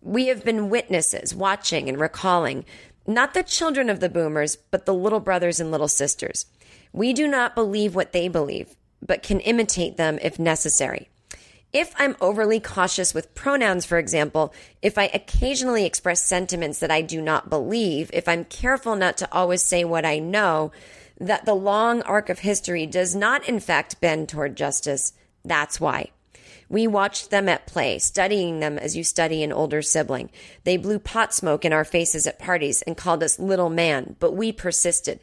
We 0.02 0.28
have 0.28 0.46
been 0.46 0.70
witnesses, 0.70 1.36
watching 1.36 1.90
and 1.90 2.00
recalling, 2.00 2.64
not 3.06 3.34
the 3.34 3.44
children 3.44 3.90
of 3.90 4.00
the 4.00 4.08
boomers, 4.08 4.56
but 4.56 4.86
the 4.86 4.94
little 4.94 5.20
brothers 5.20 5.60
and 5.60 5.70
little 5.70 5.90
sisters. 5.90 6.46
We 6.94 7.12
do 7.12 7.28
not 7.28 7.56
believe 7.56 7.94
what 7.94 8.14
they 8.14 8.30
believe, 8.30 8.78
but 9.06 9.22
can 9.22 9.42
imitate 9.42 9.98
them 9.98 10.18
if 10.22 10.40
necessary. 10.40 11.10
If 11.72 11.94
I'm 12.00 12.16
overly 12.20 12.60
cautious 12.60 13.14
with 13.14 13.36
pronouns, 13.36 13.86
for 13.86 14.00
example, 14.00 14.54
if 14.82 14.98
I 14.98 15.04
occasionally 15.14 15.86
express 15.86 16.24
sentiments 16.24 16.80
that 16.80 16.90
I 16.90 17.02
do 17.02 17.22
not 17.22 17.50
believe, 17.50 18.10
if 18.12 18.28
I'm 18.28 18.46
careful 18.46 18.96
not 18.96 19.18
to 19.18 19.32
always 19.32 19.62
say 19.62 19.84
what 19.84 20.04
I 20.04 20.18
know, 20.18 20.72
that 21.20 21.46
the 21.46 21.54
long 21.54 22.02
arc 22.04 22.30
of 22.30 22.40
history 22.40 22.88
does 22.88 23.14
not 23.14 23.48
in 23.48 23.60
fact 23.60 24.02
bend 24.02 24.30
toward 24.30 24.56
justice, 24.56 25.14
that's 25.46 25.80
why. 25.80 26.10
We 26.70 26.88
watched 26.88 27.30
them 27.30 27.48
at 27.48 27.68
play, 27.68 28.00
studying 28.00 28.60
them 28.60 28.80
as 28.80 28.98
you 28.98 29.04
study 29.04 29.44
an 29.44 29.52
older 29.52 29.84
sibling. 29.84 30.32
They 30.64 30.78
blew 30.78 30.98
pot 30.98 31.36
smoke 31.36 31.66
in 31.66 31.74
our 31.74 31.86
faces 31.86 32.26
at 32.26 32.40
parties 32.40 32.82
and 32.84 32.98
called 32.98 33.22
us 33.22 33.40
little 33.40 33.70
man, 33.70 34.16
but 34.20 34.36
we 34.36 34.52
persisted. 34.52 35.20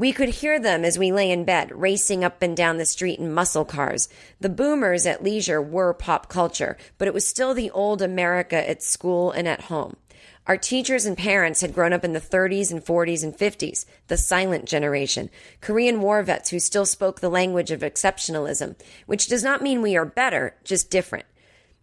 We 0.00 0.14
could 0.14 0.30
hear 0.30 0.58
them 0.58 0.82
as 0.82 0.98
we 0.98 1.12
lay 1.12 1.30
in 1.30 1.44
bed, 1.44 1.70
racing 1.78 2.24
up 2.24 2.40
and 2.40 2.56
down 2.56 2.78
the 2.78 2.86
street 2.86 3.18
in 3.18 3.34
muscle 3.34 3.66
cars. 3.66 4.08
The 4.40 4.48
boomers 4.48 5.04
at 5.04 5.22
leisure 5.22 5.60
were 5.60 5.92
pop 5.92 6.30
culture, 6.30 6.78
but 6.96 7.06
it 7.06 7.12
was 7.12 7.26
still 7.26 7.52
the 7.52 7.70
old 7.72 8.00
America 8.00 8.66
at 8.66 8.82
school 8.82 9.30
and 9.30 9.46
at 9.46 9.64
home. 9.64 9.98
Our 10.46 10.56
teachers 10.56 11.04
and 11.04 11.18
parents 11.18 11.60
had 11.60 11.74
grown 11.74 11.92
up 11.92 12.02
in 12.02 12.14
the 12.14 12.18
30s 12.18 12.70
and 12.70 12.82
40s 12.82 13.22
and 13.22 13.36
50s, 13.36 13.84
the 14.06 14.16
silent 14.16 14.64
generation, 14.64 15.28
Korean 15.60 16.00
war 16.00 16.22
vets 16.22 16.48
who 16.48 16.60
still 16.60 16.86
spoke 16.86 17.20
the 17.20 17.28
language 17.28 17.70
of 17.70 17.80
exceptionalism, 17.80 18.76
which 19.04 19.28
does 19.28 19.44
not 19.44 19.60
mean 19.60 19.82
we 19.82 19.98
are 19.98 20.06
better, 20.06 20.56
just 20.64 20.88
different. 20.88 21.26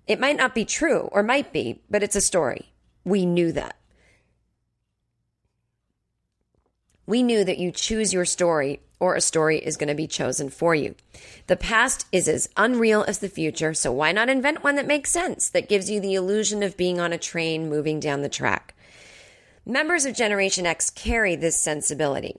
It 0.07 0.20
might 0.20 0.38
not 0.38 0.55
be 0.55 0.65
true, 0.65 1.07
or 1.11 1.22
might 1.22 1.53
be, 1.53 1.84
but 1.88 2.01
it's 2.01 2.15
a 2.15 2.22
story. 2.22 2.74
We 3.05 3.28
knew 3.28 3.51
that. 3.51 3.76
We 7.08 7.24
knew 7.24 7.43
that 7.45 7.58
you 7.58 7.72
choose 7.72 8.14
your 8.14 8.26
story 8.26 8.82
or 8.99 9.16
a 9.16 9.22
story 9.22 9.60
is 9.60 9.78
going 9.78 9.88
to 9.88 9.95
be 9.95 10.08
chosen 10.08 10.49
for 10.49 10.76
you. 10.76 10.95
The 11.47 11.55
past 11.55 12.05
is 12.12 12.28
as 12.28 12.49
unreal 12.58 13.05
as 13.08 13.20
the 13.20 13.30
future, 13.30 13.74
so 13.74 13.91
why 13.91 14.12
not 14.12 14.30
invent 14.30 14.64
one 14.64 14.76
that 14.76 14.88
makes 14.88 15.12
sense, 15.12 15.49
that 15.49 15.70
gives 15.70 15.89
you 15.89 15.99
the 15.99 16.16
illusion 16.16 16.64
of 16.64 16.78
being 16.78 16.99
on 16.99 17.14
a 17.14 17.18
train 17.18 17.70
moving 17.70 17.99
down 17.99 18.22
the 18.22 18.30
track? 18.30 18.76
Members 19.66 20.05
of 20.05 20.16
Generation 20.16 20.66
X 20.66 20.89
carry 20.89 21.36
this 21.36 21.58
sensibility. 21.58 22.38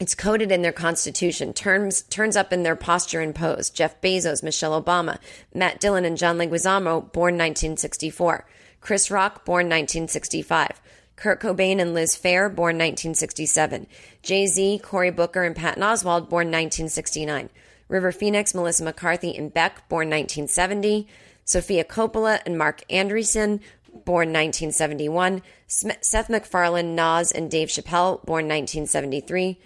It's 0.00 0.14
coded 0.14 0.50
in 0.50 0.62
their 0.62 0.72
constitution, 0.72 1.52
turns, 1.52 2.02
turns 2.02 2.36
up 2.36 2.52
in 2.52 2.64
their 2.64 2.74
posture 2.74 3.20
and 3.20 3.34
pose. 3.34 3.70
Jeff 3.70 4.00
Bezos, 4.00 4.42
Michelle 4.42 4.82
Obama, 4.82 5.18
Matt 5.54 5.78
Dillon, 5.78 6.04
and 6.04 6.16
John 6.16 6.36
Leguizamo, 6.36 7.12
born 7.12 7.34
1964. 7.34 8.44
Chris 8.80 9.10
Rock, 9.10 9.44
born 9.44 9.66
1965. 9.66 10.80
Kurt 11.16 11.40
Cobain 11.40 11.80
and 11.80 11.94
Liz 11.94 12.16
Phair, 12.16 12.48
born 12.54 12.76
1967. 12.76 13.86
Jay 14.22 14.46
Z, 14.46 14.80
Cory 14.82 15.10
Booker, 15.10 15.44
and 15.44 15.54
Patton 15.54 15.82
Oswalt, 15.82 16.28
born 16.28 16.48
1969. 16.48 17.48
River 17.88 18.12
Phoenix, 18.12 18.54
Melissa 18.54 18.84
McCarthy, 18.84 19.36
and 19.36 19.52
Beck, 19.52 19.88
born 19.88 20.08
1970. 20.08 21.06
Sofia 21.44 21.84
Coppola 21.84 22.40
and 22.46 22.58
Marc 22.58 22.82
Andreessen, 22.88 23.60
born 24.04 24.32
1971. 24.32 25.42
Seth 25.66 26.28
MacFarlane, 26.28 26.94
Nas, 26.94 27.30
and 27.30 27.50
Dave 27.50 27.68
Chappelle, 27.68 28.24
born 28.24 28.46
1973. 28.46 29.60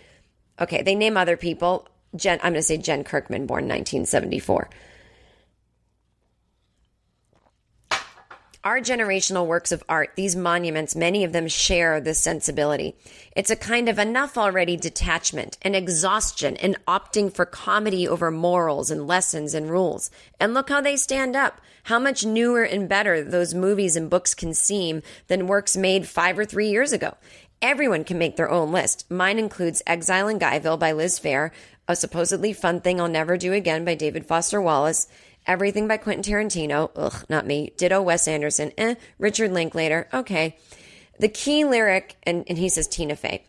Okay, 0.60 0.82
they 0.82 0.94
name 0.94 1.16
other 1.16 1.36
people. 1.36 1.88
Jen, 2.16 2.38
I'm 2.42 2.52
going 2.52 2.54
to 2.54 2.62
say 2.62 2.78
Jen 2.78 3.04
Kirkman, 3.04 3.46
born 3.46 3.64
1974. 3.64 4.68
Our 8.64 8.80
generational 8.80 9.46
works 9.46 9.70
of 9.70 9.84
art, 9.88 10.10
these 10.16 10.34
monuments, 10.34 10.96
many 10.96 11.22
of 11.22 11.32
them 11.32 11.46
share 11.46 12.00
this 12.00 12.20
sensibility. 12.20 12.96
It's 13.36 13.50
a 13.50 13.56
kind 13.56 13.88
of 13.88 14.00
enough 14.00 14.36
already 14.36 14.76
detachment, 14.76 15.56
an 15.62 15.76
exhaustion, 15.76 16.56
an 16.56 16.76
opting 16.88 17.32
for 17.32 17.46
comedy 17.46 18.08
over 18.08 18.32
morals 18.32 18.90
and 18.90 19.06
lessons 19.06 19.54
and 19.54 19.70
rules. 19.70 20.10
And 20.40 20.54
look 20.54 20.70
how 20.70 20.80
they 20.80 20.96
stand 20.96 21.36
up. 21.36 21.60
How 21.84 22.00
much 22.00 22.26
newer 22.26 22.64
and 22.64 22.88
better 22.88 23.22
those 23.22 23.54
movies 23.54 23.94
and 23.94 24.10
books 24.10 24.34
can 24.34 24.52
seem 24.52 25.02
than 25.28 25.46
works 25.46 25.76
made 25.76 26.08
five 26.08 26.36
or 26.36 26.44
three 26.44 26.68
years 26.68 26.92
ago. 26.92 27.16
Everyone 27.62 28.02
can 28.02 28.18
make 28.18 28.36
their 28.36 28.50
own 28.50 28.72
list. 28.72 29.08
Mine 29.08 29.38
includes 29.38 29.82
Exile 29.86 30.26
in 30.26 30.40
Guyville 30.40 30.78
by 30.78 30.90
Liz 30.92 31.20
Phair, 31.20 31.52
A 31.86 31.94
Supposedly 31.94 32.52
Fun 32.52 32.80
Thing 32.80 33.00
I'll 33.00 33.08
Never 33.08 33.36
Do 33.36 33.52
Again 33.52 33.84
by 33.84 33.94
David 33.94 34.26
Foster 34.26 34.60
Wallace, 34.60 35.06
Everything 35.48 35.88
by 35.88 35.96
Quentin 35.96 36.22
Tarantino. 36.22 36.90
Ugh, 36.94 37.24
not 37.30 37.46
me. 37.46 37.72
Ditto 37.78 38.02
Wes 38.02 38.28
Anderson. 38.28 38.70
Eh. 38.76 38.94
Richard 39.18 39.50
Linklater. 39.50 40.06
Okay. 40.12 40.56
The 41.18 41.28
key 41.28 41.64
lyric, 41.64 42.16
and, 42.22 42.44
and 42.46 42.58
he 42.58 42.68
says 42.68 42.86
Tina 42.86 43.16
Fey. 43.16 43.42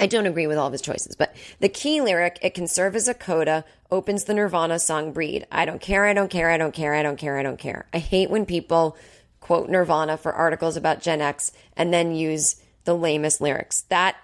I 0.00 0.08
don't 0.08 0.26
agree 0.26 0.48
with 0.48 0.58
all 0.58 0.66
of 0.66 0.72
his 0.72 0.82
choices, 0.82 1.14
but 1.14 1.34
the 1.60 1.68
key 1.68 2.00
lyric, 2.00 2.40
it 2.42 2.54
can 2.54 2.66
serve 2.66 2.96
as 2.96 3.06
a 3.06 3.14
coda, 3.14 3.64
opens 3.90 4.24
the 4.24 4.34
Nirvana 4.34 4.80
song 4.80 5.12
Breed. 5.12 5.46
I 5.50 5.64
don't 5.64 5.80
care, 5.80 6.04
I 6.04 6.12
don't 6.12 6.28
care, 6.28 6.50
I 6.50 6.58
don't 6.58 6.74
care, 6.74 6.92
I 6.92 7.04
don't 7.04 7.16
care, 7.16 7.38
I 7.38 7.42
don't 7.44 7.58
care. 7.58 7.86
I 7.94 7.98
hate 7.98 8.28
when 8.28 8.46
people 8.46 8.96
quote 9.38 9.70
Nirvana 9.70 10.16
for 10.16 10.32
articles 10.32 10.76
about 10.76 11.00
Gen 11.00 11.20
X 11.20 11.52
and 11.76 11.94
then 11.94 12.16
use 12.16 12.56
the 12.84 12.94
lamest 12.94 13.40
lyrics. 13.40 13.82
That 13.82 14.16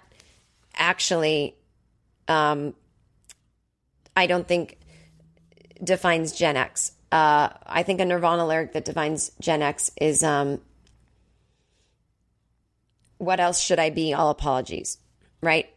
actually, 0.75 1.55
um, 2.27 2.75
I 4.17 4.27
don't 4.27 4.49
think 4.49 4.79
defines 5.83 6.33
Gen 6.33 6.57
X. 6.57 6.93
Uh, 7.11 7.51
I 7.67 7.83
think 7.83 8.01
a 8.01 8.05
Nirvana 8.05 8.47
lyric 8.47 8.73
that 8.73 8.85
defines 8.85 9.33
Gen 9.41 9.63
X 9.63 9.91
is 10.01 10.23
um, 10.23 10.61
"What 13.19 13.41
else 13.41 13.61
should 13.61 13.79
I 13.79 13.91
be? 13.91 14.15
All 14.15 14.31
apologies." 14.31 14.99
Right. 15.43 15.69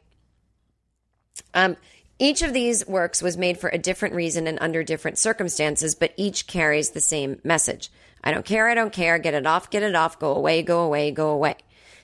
Um, 1.54 1.76
each 2.18 2.42
of 2.42 2.54
these 2.54 2.88
works 2.88 3.22
was 3.22 3.36
made 3.36 3.58
for 3.58 3.70
a 3.70 3.78
different 3.78 4.16
reason 4.16 4.48
and 4.48 4.58
under 4.62 4.84
different 4.84 5.18
circumstances, 5.18 5.96
but 5.96 6.14
each 6.16 6.48
carries 6.48 6.92
the 6.92 7.02
same 7.02 7.42
message. 7.44 7.92
I 8.24 8.32
don't 8.32 8.46
care, 8.46 8.70
I 8.70 8.74
don't 8.74 8.94
care, 8.94 9.20
get 9.20 9.34
it 9.34 9.46
off, 9.46 9.70
get 9.70 9.84
it 9.84 9.96
off, 9.96 10.18
go 10.18 10.34
away, 10.34 10.64
go 10.64 10.82
away, 10.82 11.12
go 11.12 11.30
away. 11.30 11.58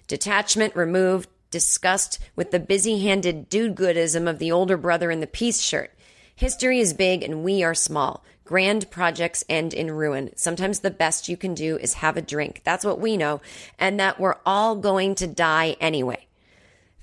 Detachment, 0.08 0.76
removed, 0.76 1.30
disgust 1.50 2.20
with 2.36 2.52
the 2.52 2.60
busy 2.60 3.00
handed 3.00 3.48
dude 3.48 3.76
goodism 3.76 4.30
of 4.30 4.38
the 4.38 4.52
older 4.52 4.78
brother 4.78 5.12
in 5.12 5.22
the 5.22 5.28
peace 5.28 5.62
shirt. 5.62 5.92
History 6.36 6.80
is 6.80 6.94
big 6.94 7.24
and 7.24 7.44
we 7.44 7.64
are 7.64 7.74
small. 7.74 8.24
Grand 8.44 8.92
projects 8.92 9.46
end 9.48 9.74
in 9.74 9.92
ruin. 9.92 10.32
Sometimes 10.36 10.80
the 10.80 10.92
best 10.92 11.30
you 11.30 11.38
can 11.38 11.54
do 11.54 11.78
is 11.78 11.96
have 11.96 12.18
a 12.18 12.22
drink. 12.22 12.62
That's 12.66 12.84
what 12.84 13.00
we 13.00 13.16
know, 13.16 13.40
and 13.80 14.00
that 14.00 14.20
we're 14.20 14.36
all 14.46 14.76
going 14.76 15.16
to 15.16 15.28
die 15.28 15.78
anyway. 15.80 16.28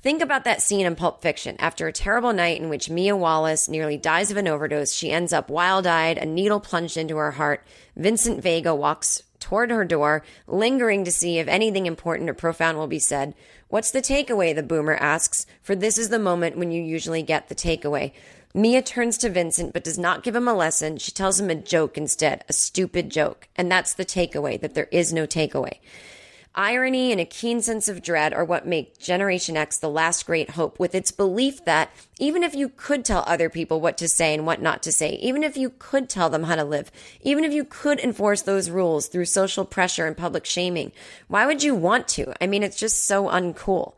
Think 0.01 0.23
about 0.23 0.45
that 0.45 0.63
scene 0.63 0.87
in 0.87 0.95
Pulp 0.95 1.23
Fiction. 1.23 1.57
After 1.59 1.89
a 1.89 1.93
terrible 1.93 2.33
night 2.33 2.61
in 2.61 2.69
which 2.69 2.91
Mia 2.91 3.17
Wallace 3.17 3.69
nearly 3.69 3.97
dies 3.97 4.31
of 4.31 4.37
an 4.37 4.47
overdose, 4.47 4.93
she 4.93 5.11
ends 5.11 5.33
up 5.33 5.51
wild 5.51 5.87
eyed, 5.87 6.19
a 6.19 6.27
needle 6.27 6.61
plunged 6.61 6.97
into 6.97 7.17
her 7.17 7.33
heart. 7.33 7.65
Vincent 7.97 8.43
Vega 8.43 8.75
walks 8.75 9.23
toward 9.41 9.71
her 9.71 9.85
door, 9.85 10.23
lingering 10.47 11.05
to 11.05 11.11
see 11.11 11.39
if 11.39 11.49
anything 11.49 11.87
important 11.87 12.31
or 12.31 12.35
profound 12.35 12.79
will 12.79 12.87
be 12.87 12.99
said. 12.99 13.35
What's 13.69 13.91
the 13.91 14.01
takeaway? 14.01 14.55
The 14.55 14.63
boomer 14.63 14.95
asks, 14.95 15.47
for 15.63 15.75
this 15.75 15.99
is 15.99 16.11
the 16.11 16.19
moment 16.19 16.57
when 16.57 16.71
you 16.71 16.83
usually 16.83 17.23
get 17.23 17.49
the 17.49 17.55
takeaway. 17.55 18.13
Mia 18.59 18.83
turns 18.83 19.17
to 19.19 19.31
Vincent 19.31 19.73
but 19.73 19.85
does 19.85 20.01
not 20.01 20.25
give 20.25 20.35
him 20.35 20.49
a 20.49 20.53
lesson. 20.53 20.97
She 20.97 21.13
tells 21.13 21.39
him 21.39 21.49
a 21.49 21.55
joke 21.55 21.97
instead, 21.97 22.45
a 22.49 22.53
stupid 22.53 23.09
joke. 23.09 23.47
And 23.55 23.71
that's 23.71 23.95
the 23.95 24.05
takeaway 24.05 24.61
that 24.61 24.75
there 24.75 24.89
is 24.91 25.13
no 25.13 25.29
takeaway. 25.29 25.79
Irony 26.57 27.13
and 27.13 27.21
a 27.21 27.25
keen 27.25 27.63
sense 27.63 27.89
of 27.89 28.03
dread 28.03 28.35
are 28.35 28.45
what 28.45 28.67
make 28.67 28.99
Generation 28.99 29.57
X 29.57 29.79
the 29.79 29.89
last 29.89 30.27
great 30.27 30.51
hope, 30.51 30.81
with 30.81 30.93
its 30.97 31.13
belief 31.13 31.65
that 31.67 31.93
even 32.19 32.43
if 32.43 32.53
you 32.57 32.69
could 32.69 33.05
tell 33.05 33.23
other 33.29 33.49
people 33.49 33.81
what 33.81 33.97
to 33.99 34.09
say 34.09 34.35
and 34.35 34.45
what 34.45 34.61
not 34.61 34.83
to 34.83 34.91
say, 34.91 35.13
even 35.23 35.45
if 35.45 35.57
you 35.57 35.71
could 35.79 36.09
tell 36.09 36.29
them 36.29 36.43
how 36.43 36.57
to 36.57 36.65
live, 36.65 36.91
even 37.21 37.45
if 37.45 37.53
you 37.53 37.63
could 37.63 38.01
enforce 38.01 38.43
those 38.43 38.71
rules 38.71 39.07
through 39.07 39.27
social 39.27 39.65
pressure 39.65 40.05
and 40.05 40.17
public 40.17 40.45
shaming, 40.45 40.91
why 41.29 41.47
would 41.47 41.63
you 41.63 41.77
want 41.77 42.09
to? 42.09 42.35
I 42.43 42.49
mean, 42.49 42.65
it's 42.65 42.77
just 42.77 43.07
so 43.07 43.29
uncool. 43.29 43.93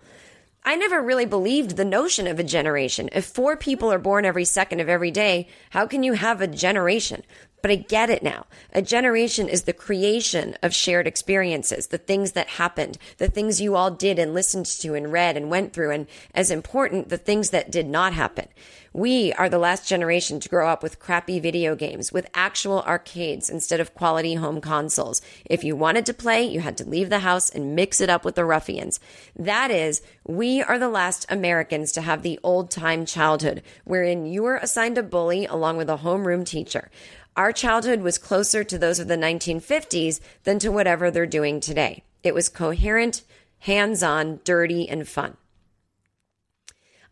I 0.62 0.76
never 0.76 1.00
really 1.00 1.24
believed 1.24 1.76
the 1.76 1.84
notion 1.84 2.26
of 2.26 2.38
a 2.38 2.44
generation. 2.44 3.08
If 3.12 3.24
four 3.24 3.56
people 3.56 3.90
are 3.90 3.98
born 3.98 4.24
every 4.24 4.44
second 4.44 4.80
of 4.80 4.88
every 4.88 5.10
day, 5.10 5.48
how 5.70 5.86
can 5.86 6.02
you 6.02 6.12
have 6.12 6.40
a 6.40 6.46
generation? 6.46 7.22
But 7.62 7.70
I 7.70 7.76
get 7.76 8.10
it 8.10 8.22
now. 8.22 8.46
A 8.72 8.82
generation 8.82 9.48
is 9.48 9.62
the 9.62 9.72
creation 9.72 10.56
of 10.62 10.74
shared 10.74 11.06
experiences, 11.06 11.88
the 11.88 11.98
things 11.98 12.32
that 12.32 12.48
happened, 12.48 12.98
the 13.18 13.28
things 13.28 13.60
you 13.60 13.76
all 13.76 13.90
did 13.90 14.18
and 14.18 14.32
listened 14.32 14.66
to 14.66 14.94
and 14.94 15.12
read 15.12 15.36
and 15.36 15.50
went 15.50 15.72
through, 15.72 15.90
and 15.90 16.06
as 16.34 16.50
important, 16.50 17.08
the 17.08 17.18
things 17.18 17.50
that 17.50 17.70
did 17.70 17.86
not 17.86 18.14
happen. 18.14 18.48
We 18.92 19.32
are 19.34 19.48
the 19.48 19.58
last 19.58 19.86
generation 19.86 20.40
to 20.40 20.48
grow 20.48 20.68
up 20.68 20.82
with 20.82 20.98
crappy 20.98 21.38
video 21.38 21.76
games, 21.76 22.12
with 22.12 22.28
actual 22.34 22.82
arcades 22.82 23.48
instead 23.48 23.78
of 23.78 23.94
quality 23.94 24.34
home 24.34 24.60
consoles. 24.60 25.22
If 25.44 25.62
you 25.62 25.76
wanted 25.76 26.06
to 26.06 26.14
play, 26.14 26.42
you 26.42 26.58
had 26.58 26.76
to 26.78 26.88
leave 26.88 27.08
the 27.08 27.20
house 27.20 27.50
and 27.50 27.76
mix 27.76 28.00
it 28.00 28.10
up 28.10 28.24
with 28.24 28.34
the 28.34 28.44
ruffians. 28.44 28.98
That 29.36 29.70
is, 29.70 30.02
we 30.26 30.60
are 30.60 30.78
the 30.78 30.88
last 30.88 31.24
Americans 31.28 31.92
to 31.92 32.00
have 32.00 32.22
the 32.22 32.40
old 32.42 32.72
time 32.72 33.06
childhood, 33.06 33.62
wherein 33.84 34.26
you 34.26 34.42
were 34.42 34.56
assigned 34.56 34.98
a 34.98 35.04
bully 35.04 35.46
along 35.46 35.76
with 35.76 35.88
a 35.88 35.98
homeroom 35.98 36.44
teacher. 36.44 36.90
Our 37.36 37.52
childhood 37.52 38.00
was 38.00 38.18
closer 38.18 38.64
to 38.64 38.78
those 38.78 38.98
of 38.98 39.08
the 39.08 39.16
1950s 39.16 40.20
than 40.44 40.58
to 40.58 40.70
whatever 40.70 41.10
they're 41.10 41.26
doing 41.26 41.60
today. 41.60 42.02
It 42.22 42.34
was 42.34 42.48
coherent, 42.48 43.22
hands 43.60 44.02
on, 44.02 44.40
dirty, 44.44 44.88
and 44.88 45.06
fun. 45.06 45.36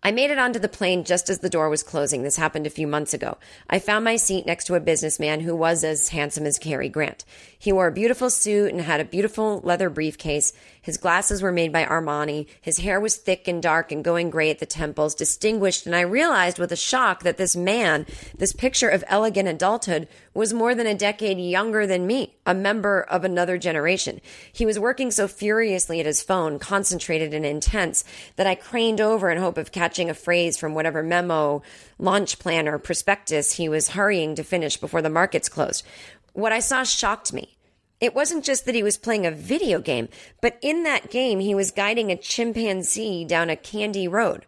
I 0.00 0.12
made 0.12 0.30
it 0.30 0.38
onto 0.38 0.60
the 0.60 0.68
plane 0.68 1.02
just 1.02 1.28
as 1.28 1.40
the 1.40 1.50
door 1.50 1.68
was 1.68 1.82
closing. 1.82 2.22
This 2.22 2.36
happened 2.36 2.68
a 2.68 2.70
few 2.70 2.86
months 2.86 3.12
ago. 3.14 3.36
I 3.68 3.80
found 3.80 4.04
my 4.04 4.14
seat 4.14 4.46
next 4.46 4.66
to 4.66 4.76
a 4.76 4.80
businessman 4.80 5.40
who 5.40 5.56
was 5.56 5.82
as 5.82 6.10
handsome 6.10 6.46
as 6.46 6.58
Cary 6.58 6.88
Grant. 6.88 7.24
He 7.58 7.72
wore 7.72 7.88
a 7.88 7.92
beautiful 7.92 8.30
suit 8.30 8.72
and 8.72 8.80
had 8.80 9.00
a 9.00 9.04
beautiful 9.04 9.60
leather 9.64 9.90
briefcase. 9.90 10.52
His 10.88 10.96
glasses 10.96 11.42
were 11.42 11.52
made 11.52 11.70
by 11.70 11.84
Armani. 11.84 12.46
His 12.62 12.78
hair 12.78 12.98
was 12.98 13.16
thick 13.16 13.46
and 13.46 13.62
dark 13.62 13.92
and 13.92 14.02
going 14.02 14.30
gray 14.30 14.48
at 14.48 14.58
the 14.58 14.64
temples, 14.64 15.14
distinguished. 15.14 15.84
And 15.84 15.94
I 15.94 16.00
realized 16.00 16.58
with 16.58 16.72
a 16.72 16.76
shock 16.76 17.24
that 17.24 17.36
this 17.36 17.54
man, 17.54 18.06
this 18.38 18.54
picture 18.54 18.88
of 18.88 19.04
elegant 19.06 19.50
adulthood, 19.50 20.08
was 20.32 20.54
more 20.54 20.74
than 20.74 20.86
a 20.86 20.94
decade 20.94 21.38
younger 21.38 21.86
than 21.86 22.06
me, 22.06 22.38
a 22.46 22.54
member 22.54 23.02
of 23.02 23.22
another 23.22 23.58
generation. 23.58 24.22
He 24.50 24.64
was 24.64 24.78
working 24.78 25.10
so 25.10 25.28
furiously 25.28 26.00
at 26.00 26.06
his 26.06 26.22
phone, 26.22 26.58
concentrated 26.58 27.34
and 27.34 27.44
intense, 27.44 28.02
that 28.36 28.46
I 28.46 28.54
craned 28.54 29.02
over 29.02 29.30
in 29.30 29.36
hope 29.36 29.58
of 29.58 29.72
catching 29.72 30.08
a 30.08 30.14
phrase 30.14 30.56
from 30.56 30.72
whatever 30.72 31.02
memo, 31.02 31.60
launch 31.98 32.38
plan, 32.38 32.66
or 32.66 32.78
prospectus 32.78 33.52
he 33.52 33.68
was 33.68 33.90
hurrying 33.90 34.36
to 34.36 34.42
finish 34.42 34.78
before 34.78 35.02
the 35.02 35.10
markets 35.10 35.50
closed. 35.50 35.84
What 36.32 36.52
I 36.52 36.60
saw 36.60 36.82
shocked 36.82 37.34
me. 37.34 37.57
It 38.00 38.14
wasn't 38.14 38.44
just 38.44 38.64
that 38.66 38.74
he 38.74 38.82
was 38.82 38.96
playing 38.96 39.26
a 39.26 39.30
video 39.30 39.80
game, 39.80 40.08
but 40.40 40.56
in 40.62 40.84
that 40.84 41.10
game, 41.10 41.40
he 41.40 41.54
was 41.54 41.72
guiding 41.72 42.12
a 42.12 42.16
chimpanzee 42.16 43.24
down 43.24 43.50
a 43.50 43.56
candy 43.56 44.06
road. 44.06 44.46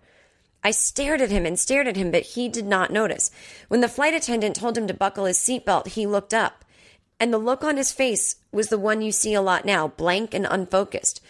I 0.63 0.71
stared 0.71 1.21
at 1.21 1.31
him 1.31 1.47
and 1.47 1.59
stared 1.59 1.89
at 1.89 1.97
him, 1.97 2.11
but 2.11 2.23
he 2.23 2.49
did 2.49 2.67
not 2.67 2.93
notice. 2.93 3.31
When 3.69 3.81
the 3.81 3.89
flight 3.89 4.15
attendant 4.15 4.57
told 4.57 4.77
him 4.77 4.87
to 4.87 4.95
buckle 4.95 5.25
his 5.25 5.39
seatbelt, 5.39 5.89
he 5.89 6.07
looked 6.07 6.35
up. 6.35 6.65
And 7.19 7.33
the 7.33 7.39
look 7.39 7.65
on 7.65 7.77
his 7.77 7.93
face 7.93 8.37
was 8.53 8.69
the 8.69 8.79
one 8.79 9.03
you 9.03 9.11
see 9.11 9.35
a 9.35 9.43
lot 9.43 9.65
now, 9.65 9.89
blank 9.89 10.33
and 10.33 10.47
unfocused. 10.49 11.21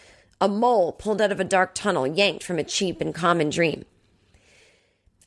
A 0.41 0.49
mole 0.49 0.93
pulled 0.93 1.21
out 1.21 1.33
of 1.33 1.41
a 1.41 1.45
dark 1.45 1.75
tunnel, 1.75 2.07
yanked 2.07 2.45
from 2.45 2.59
a 2.59 2.65
cheap 2.65 3.01
and 3.01 3.15
common 3.15 3.51
dream. 3.51 3.85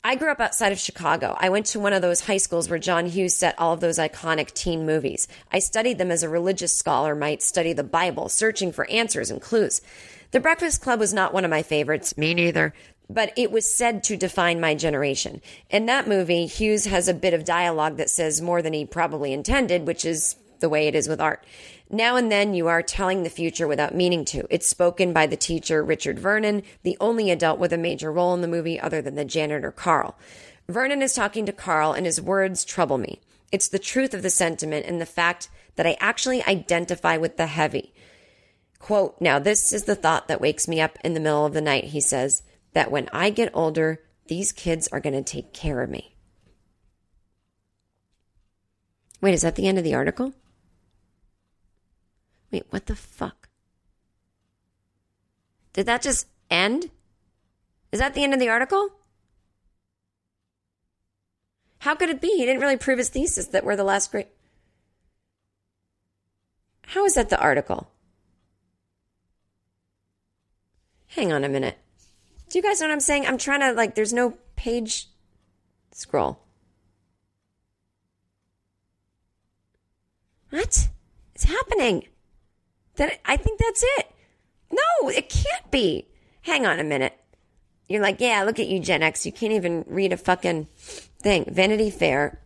I 0.06 0.16
grew 0.16 0.30
up 0.30 0.38
outside 0.38 0.70
of 0.70 0.78
Chicago. 0.78 1.34
I 1.40 1.48
went 1.48 1.64
to 1.66 1.80
one 1.80 1.94
of 1.94 2.02
those 2.02 2.20
high 2.20 2.36
schools 2.36 2.68
where 2.68 2.78
John 2.78 3.06
Hughes 3.06 3.34
set 3.34 3.58
all 3.58 3.72
of 3.72 3.80
those 3.80 3.96
iconic 3.96 4.52
teen 4.52 4.84
movies. 4.84 5.26
I 5.50 5.60
studied 5.60 5.96
them 5.96 6.10
as 6.10 6.22
a 6.22 6.28
religious 6.28 6.76
scholar 6.76 7.14
might 7.14 7.42
study 7.42 7.72
the 7.72 7.84
Bible, 7.84 8.28
searching 8.28 8.70
for 8.70 8.86
answers 8.90 9.30
and 9.30 9.40
clues. 9.40 9.80
The 10.32 10.40
Breakfast 10.40 10.82
Club 10.82 11.00
was 11.00 11.14
not 11.14 11.32
one 11.32 11.46
of 11.46 11.50
my 11.50 11.62
favorites. 11.62 12.18
Me 12.18 12.34
neither. 12.34 12.74
But 13.08 13.32
it 13.38 13.50
was 13.50 13.74
said 13.74 14.04
to 14.04 14.16
define 14.18 14.60
my 14.60 14.74
generation. 14.74 15.40
In 15.70 15.86
that 15.86 16.06
movie, 16.06 16.44
Hughes 16.44 16.84
has 16.84 17.08
a 17.08 17.14
bit 17.14 17.32
of 17.32 17.46
dialogue 17.46 17.96
that 17.96 18.10
says 18.10 18.42
more 18.42 18.60
than 18.60 18.74
he 18.74 18.84
probably 18.84 19.32
intended, 19.32 19.86
which 19.86 20.04
is 20.04 20.36
the 20.60 20.68
way 20.68 20.86
it 20.86 20.94
is 20.94 21.08
with 21.08 21.20
art. 21.20 21.46
Now 21.90 22.16
and 22.16 22.32
then 22.32 22.54
you 22.54 22.66
are 22.68 22.82
telling 22.82 23.22
the 23.22 23.30
future 23.30 23.68
without 23.68 23.94
meaning 23.94 24.24
to. 24.26 24.46
It's 24.50 24.66
spoken 24.66 25.12
by 25.12 25.26
the 25.26 25.36
teacher, 25.36 25.82
Richard 25.82 26.18
Vernon, 26.18 26.62
the 26.82 26.96
only 27.00 27.30
adult 27.30 27.58
with 27.58 27.72
a 27.72 27.78
major 27.78 28.10
role 28.10 28.34
in 28.34 28.40
the 28.40 28.48
movie 28.48 28.80
other 28.80 29.02
than 29.02 29.14
the 29.14 29.24
janitor, 29.24 29.70
Carl. 29.70 30.16
Vernon 30.68 31.02
is 31.02 31.12
talking 31.12 31.44
to 31.46 31.52
Carl, 31.52 31.92
and 31.92 32.06
his 32.06 32.20
words 32.20 32.64
trouble 32.64 32.98
me. 32.98 33.20
It's 33.52 33.68
the 33.68 33.78
truth 33.78 34.14
of 34.14 34.22
the 34.22 34.30
sentiment 34.30 34.86
and 34.86 35.00
the 35.00 35.06
fact 35.06 35.48
that 35.76 35.86
I 35.86 35.96
actually 36.00 36.42
identify 36.44 37.16
with 37.16 37.36
the 37.36 37.46
heavy. 37.46 37.92
Quote, 38.78 39.20
now 39.20 39.38
this 39.38 39.72
is 39.72 39.84
the 39.84 39.94
thought 39.94 40.28
that 40.28 40.40
wakes 40.40 40.66
me 40.66 40.80
up 40.80 40.98
in 41.04 41.14
the 41.14 41.20
middle 41.20 41.46
of 41.46 41.52
the 41.52 41.60
night, 41.60 41.84
he 41.84 42.00
says, 42.00 42.42
that 42.72 42.90
when 42.90 43.08
I 43.12 43.30
get 43.30 43.50
older, 43.54 44.00
these 44.26 44.52
kids 44.52 44.88
are 44.88 45.00
going 45.00 45.14
to 45.14 45.22
take 45.22 45.52
care 45.52 45.82
of 45.82 45.90
me. 45.90 46.16
Wait, 49.20 49.34
is 49.34 49.42
that 49.42 49.56
the 49.56 49.68
end 49.68 49.78
of 49.78 49.84
the 49.84 49.94
article? 49.94 50.34
Wait, 52.54 52.66
what 52.70 52.86
the 52.86 52.94
fuck? 52.94 53.48
Did 55.72 55.86
that 55.86 56.02
just 56.02 56.28
end? 56.48 56.88
Is 57.90 57.98
that 57.98 58.14
the 58.14 58.22
end 58.22 58.32
of 58.32 58.38
the 58.38 58.48
article? 58.48 58.90
How 61.80 61.96
could 61.96 62.10
it 62.10 62.20
be? 62.20 62.28
He 62.28 62.46
didn't 62.46 62.60
really 62.60 62.76
prove 62.76 62.98
his 62.98 63.08
thesis 63.08 63.48
that 63.48 63.64
we're 63.64 63.74
the 63.74 63.82
last 63.82 64.12
great. 64.12 64.28
How 66.86 67.04
is 67.04 67.14
that 67.14 67.28
the 67.28 67.40
article? 67.40 67.90
Hang 71.08 71.32
on 71.32 71.42
a 71.42 71.48
minute. 71.48 71.78
Do 72.50 72.58
you 72.60 72.62
guys 72.62 72.80
know 72.80 72.86
what 72.86 72.92
I'm 72.92 73.00
saying? 73.00 73.26
I'm 73.26 73.36
trying 73.36 73.62
to, 73.62 73.72
like, 73.72 73.96
there's 73.96 74.12
no 74.12 74.34
page 74.54 75.08
scroll. 75.90 76.38
What 80.50 80.88
is 81.34 81.42
happening? 81.42 82.06
That 82.96 83.18
I 83.24 83.36
think 83.36 83.58
that's 83.58 83.84
it. 83.98 84.10
No, 84.70 85.08
it 85.08 85.28
can't 85.28 85.70
be. 85.70 86.08
Hang 86.42 86.66
on 86.66 86.78
a 86.78 86.84
minute. 86.84 87.18
You're 87.88 88.02
like, 88.02 88.20
yeah, 88.20 88.42
look 88.44 88.58
at 88.58 88.66
you, 88.66 88.80
Gen 88.80 89.02
X. 89.02 89.26
You 89.26 89.32
can't 89.32 89.52
even 89.52 89.84
read 89.86 90.12
a 90.12 90.16
fucking 90.16 90.66
thing. 91.22 91.44
Vanity 91.48 91.90
Fair. 91.90 92.40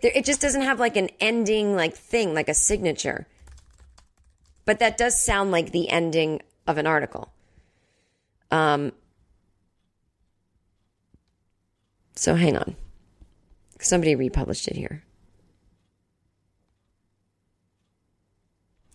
There, 0.00 0.12
it 0.14 0.24
just 0.24 0.40
doesn't 0.40 0.62
have 0.62 0.80
like 0.80 0.96
an 0.96 1.10
ending, 1.20 1.76
like 1.76 1.94
thing, 1.94 2.34
like 2.34 2.48
a 2.48 2.54
signature. 2.54 3.26
But 4.64 4.80
that 4.80 4.96
does 4.96 5.22
sound 5.24 5.50
like 5.50 5.72
the 5.72 5.88
ending 5.88 6.42
of 6.66 6.78
an 6.78 6.86
article. 6.86 7.32
Um. 8.50 8.92
So 12.14 12.34
hang 12.34 12.56
on. 12.56 12.76
Somebody 13.80 14.14
republished 14.14 14.68
it 14.68 14.76
here. 14.76 15.02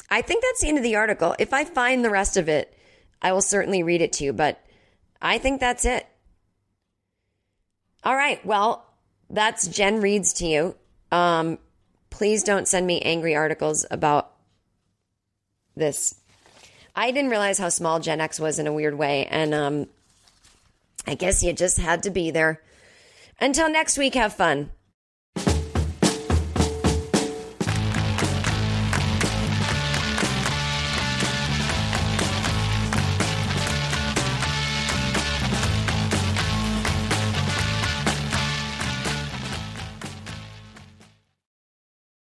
I 0.10 0.22
think 0.22 0.44
that's 0.44 0.62
the 0.62 0.70
end 0.70 0.78
of 0.78 0.84
the 0.84 0.96
article. 0.96 1.36
If 1.40 1.54
I 1.54 1.66
find 1.66 2.04
the 2.04 2.10
rest 2.10 2.38
of 2.38 2.48
it, 2.48 2.74
I 3.22 3.32
will 3.32 3.42
certainly 3.42 3.84
read 3.84 4.02
it 4.02 4.14
to 4.14 4.24
you, 4.24 4.34
but 4.34 4.64
I 5.22 5.38
think 5.38 5.60
that's 5.60 5.86
it. 5.86 6.08
All 8.04 8.16
right. 8.16 8.44
Well, 8.46 8.86
that's 9.30 9.68
Jen 9.68 10.02
reads 10.02 10.34
to 10.34 10.46
you. 10.46 10.76
Um, 11.12 11.58
please 12.10 12.44
don't 12.44 12.68
send 12.68 12.88
me 12.88 13.02
angry 13.02 13.36
articles 13.36 13.86
about 13.92 14.32
this. 15.76 16.16
I 16.96 17.12
didn't 17.12 17.30
realize 17.30 17.58
how 17.58 17.70
small 17.70 18.00
Gen 18.00 18.22
X 18.22 18.40
was 18.40 18.60
in 18.60 18.68
a 18.68 18.74
weird 18.74 18.98
way, 18.98 19.26
and 19.28 19.54
um, 19.54 19.88
I 21.06 21.16
guess 21.16 21.44
you 21.44 21.54
just 21.54 21.78
had 21.78 22.04
to 22.04 22.10
be 22.10 22.32
there. 22.32 22.62
Until 23.40 23.70
next 23.70 23.98
week, 23.98 24.16
have 24.16 24.34
fun. 24.34 24.72